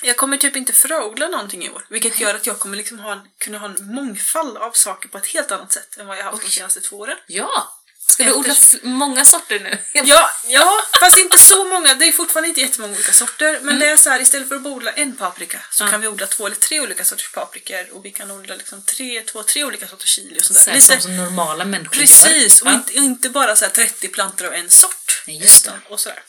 jag 0.02 0.16
kommer 0.16 0.36
typ 0.36 0.56
inte 0.56 0.72
fröodla 0.72 1.28
någonting 1.28 1.64
i 1.64 1.70
år. 1.70 1.86
Vilket 1.90 2.20
gör 2.20 2.34
att 2.34 2.46
jag 2.46 2.58
kommer 2.58 2.76
liksom 2.76 2.98
ha 2.98 3.12
en, 3.12 3.20
kunna 3.38 3.58
ha 3.58 3.66
en 3.66 3.94
mångfald 3.94 4.56
av 4.56 4.72
saker 4.72 5.08
på 5.08 5.18
ett 5.18 5.26
helt 5.26 5.50
annat 5.52 5.72
sätt 5.72 5.96
än 5.98 6.06
vad 6.06 6.18
jag 6.18 6.24
haft 6.24 6.40
de 6.40 6.46
Oj. 6.46 6.52
senaste 6.52 6.80
två 6.80 6.96
åren. 6.98 7.16
Ja, 7.26 7.74
Ska 8.10 8.24
du 8.24 8.32
odla 8.32 8.54
många 8.82 9.24
sorter 9.24 9.60
nu? 9.60 9.78
Ja, 10.04 10.30
ja, 10.46 10.72
fast 11.00 11.18
inte 11.18 11.38
så 11.38 11.64
många. 11.64 11.94
Det 11.94 12.04
är 12.08 12.12
fortfarande 12.12 12.48
inte 12.48 12.60
jättemånga 12.60 12.94
olika 12.94 13.12
sorter. 13.12 13.52
Men 13.52 13.68
Mm. 13.68 13.78
det 13.78 13.86
är 13.88 13.96
så 13.96 14.10
här, 14.10 14.20
istället 14.20 14.48
för 14.48 14.56
att 14.56 14.66
odla 14.66 14.90
en 14.92 15.16
paprika 15.16 15.60
så 15.70 15.84
Ja. 15.84 15.88
kan 15.90 16.00
vi 16.00 16.08
odla 16.08 16.26
två 16.26 16.46
eller 16.46 16.56
tre 16.56 16.80
olika 16.80 17.04
sorters 17.04 17.32
paprikor 17.32 17.86
och 17.92 18.04
vi 18.04 18.10
kan 18.10 18.30
odla 18.30 18.54
liksom 18.54 18.82
tre, 18.82 19.22
två, 19.22 19.42
tre 19.42 19.64
olika 19.64 19.88
sorters 19.88 20.08
chili 20.08 20.38
och 20.40 20.44
sånt 20.44 20.58
Så 20.58 20.70
där. 20.70 20.80
här, 20.94 21.00
som, 21.00 21.16
normala 21.16 21.64
människor 21.64 21.96
Precis, 21.96 22.60
gör. 22.60 22.66
och 22.66 22.72
Ja. 22.72 22.74
inte, 22.74 22.92
inte 22.96 23.30
bara 23.30 23.56
så 23.56 23.64
här 23.64 23.72
30 23.72 24.08
plantor 24.08 24.46
av 24.46 24.54
en 24.54 24.70
sort. 24.70 25.22
Nej, 25.26 25.38
just 25.42 25.64
det. 25.64 25.72
Och 25.88 26.00
sådär. 26.00 26.22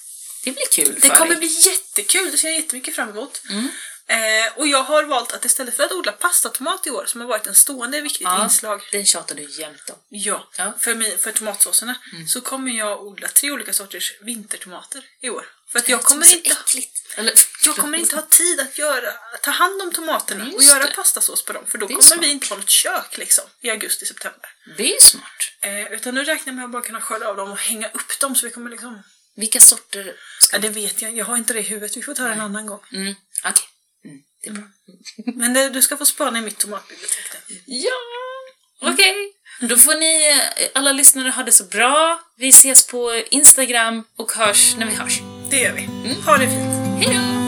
Det 0.44 0.52
blir 0.52 0.66
kul 0.72 0.96
Det 0.96 1.02
för 1.02 1.16
kommer 1.16 1.30
dig. 1.30 1.38
bli 1.38 1.48
jättekul, 1.70 2.32
det 2.32 2.38
ser 2.38 2.48
jag 2.48 2.58
jättemycket 2.58 2.96
fram 2.96 3.10
emot. 3.10 3.42
Mm. 3.50 3.68
Eh, 4.08 4.58
och 4.58 4.68
jag 4.68 4.84
har 4.84 5.04
valt 5.04 5.32
att 5.32 5.46
istället 5.46 5.76
för 5.76 5.84
att 5.84 5.92
odla 5.92 6.12
pastatomat 6.12 6.88
i 6.88 6.90
år, 6.90 7.06
som 7.06 7.22
har 7.22 7.28
varit 7.28 7.48
en 7.48 7.56
stående 7.56 8.02
viktigt 8.02 8.22
Ja, 8.22 8.44
inslag 8.44 8.82
den 8.92 9.06
tjatar 9.06 9.36
du 9.36 9.44
jämt 9.44 9.90
om. 9.90 9.96
Ja, 10.10 10.50
Ja. 10.58 10.74
För, 10.80 10.96
mig, 10.96 11.18
för 11.18 11.32
tomatsåserna 11.32 11.96
så 12.28 12.42
kommer 12.42 12.72
jag 12.72 13.04
odla 13.04 13.28
tre 13.28 13.52
olika 13.52 13.74
sorters 13.74 14.14
vintertomater 14.22 15.04
i 15.22 15.30
år. 15.30 15.46
För 15.72 15.80
att 15.80 15.90
jag 15.90 16.04
kommer, 16.04 16.26
Det 16.26 16.32
inte. 16.34 16.56
Eller, 17.18 17.34
jag 17.66 17.76
kommer 17.76 17.98
inte 17.98 18.16
ha 18.16 18.22
tid 18.22 18.60
att 18.60 18.78
göra, 18.78 19.12
ta 19.42 19.52
hand 19.52 19.82
om 19.82 19.92
tomaterna 19.92 20.44
Just 20.46 20.56
och 20.58 20.64
göra 20.64 20.86
det. 20.86 20.96
pastasås 20.96 21.46
på 21.46 21.54
dem. 21.54 21.64
För 21.68 21.78
då 21.78 21.86
Det 21.88 21.94
kommer 21.94 22.04
smart. 22.04 22.24
vi 22.26 22.32
inte 22.32 22.48
ha 22.50 22.56
något 22.56 22.70
kök 22.70 23.18
liksom, 23.18 23.46
i 23.62 23.70
augusti-september. 23.70 24.50
Det 24.78 24.96
är 24.96 25.00
smart. 25.02 25.24
Eh, 25.62 25.94
utan 25.94 26.16
nu 26.16 26.24
räknar 26.24 26.46
jag 26.54 26.56
med 26.56 26.66
att 26.66 26.72
bara 26.72 26.82
kunna 26.82 27.02
skörda 27.02 27.28
av 27.28 27.36
dem 27.36 27.52
och 27.52 27.58
hänga 27.58 27.88
upp 27.90 28.20
dem 28.20 28.36
så 28.36 28.46
vi 28.46 28.52
kommer 28.52 28.70
liksom... 28.70 29.04
Vilka 29.40 29.60
sorter 29.60 30.16
ska 30.40 30.56
Ja, 30.56 30.60
det 30.60 30.70
vet 30.70 31.02
jag, 31.02 31.18
jag 31.18 31.26
har 31.26 31.38
inte 31.38 31.54
det 31.54 31.60
i 31.60 31.64
huvudet. 31.64 31.98
Vi 31.98 32.02
får 32.02 32.14
ta 32.14 32.24
det 32.24 32.34
en 32.34 32.42
annan 32.42 32.66
gång. 32.66 32.80
Mm, 32.94 33.16
okej. 33.44 33.64
Mm, 34.06 34.18
det 34.44 34.50
är 34.50 34.54
bra. 34.54 34.64
Men 35.36 35.54
det, 35.54 35.70
du 35.70 35.82
ska 35.82 35.98
få 35.98 36.06
spana 36.06 36.40
i 36.40 36.42
mitt 36.42 36.58
tomatbibliotek. 36.58 37.26
Ja, 37.66 37.92
okej. 38.82 39.16
Då 39.62 39.78
får 39.78 39.96
ni 39.96 40.30
eh, 40.30 40.70
alla 40.74 40.92
lyssnare 40.92 41.30
ha 41.30 41.44
det 41.44 41.52
så 41.52 41.64
bra. 41.64 42.22
Vi 42.38 42.50
ses 42.50 42.88
på 42.88 43.24
Instagram 43.32 44.04
och 44.18 44.32
hörs 44.32 44.76
när 44.76 44.86
vi 44.86 44.96
hörs. 44.96 45.20
Det 45.50 45.60
gör 45.60 45.74
vi. 45.74 45.86
Ha 46.26 46.38
det 46.38 46.48
fint. 46.48 47.06
Hej 47.06 47.16
då! 47.16 47.39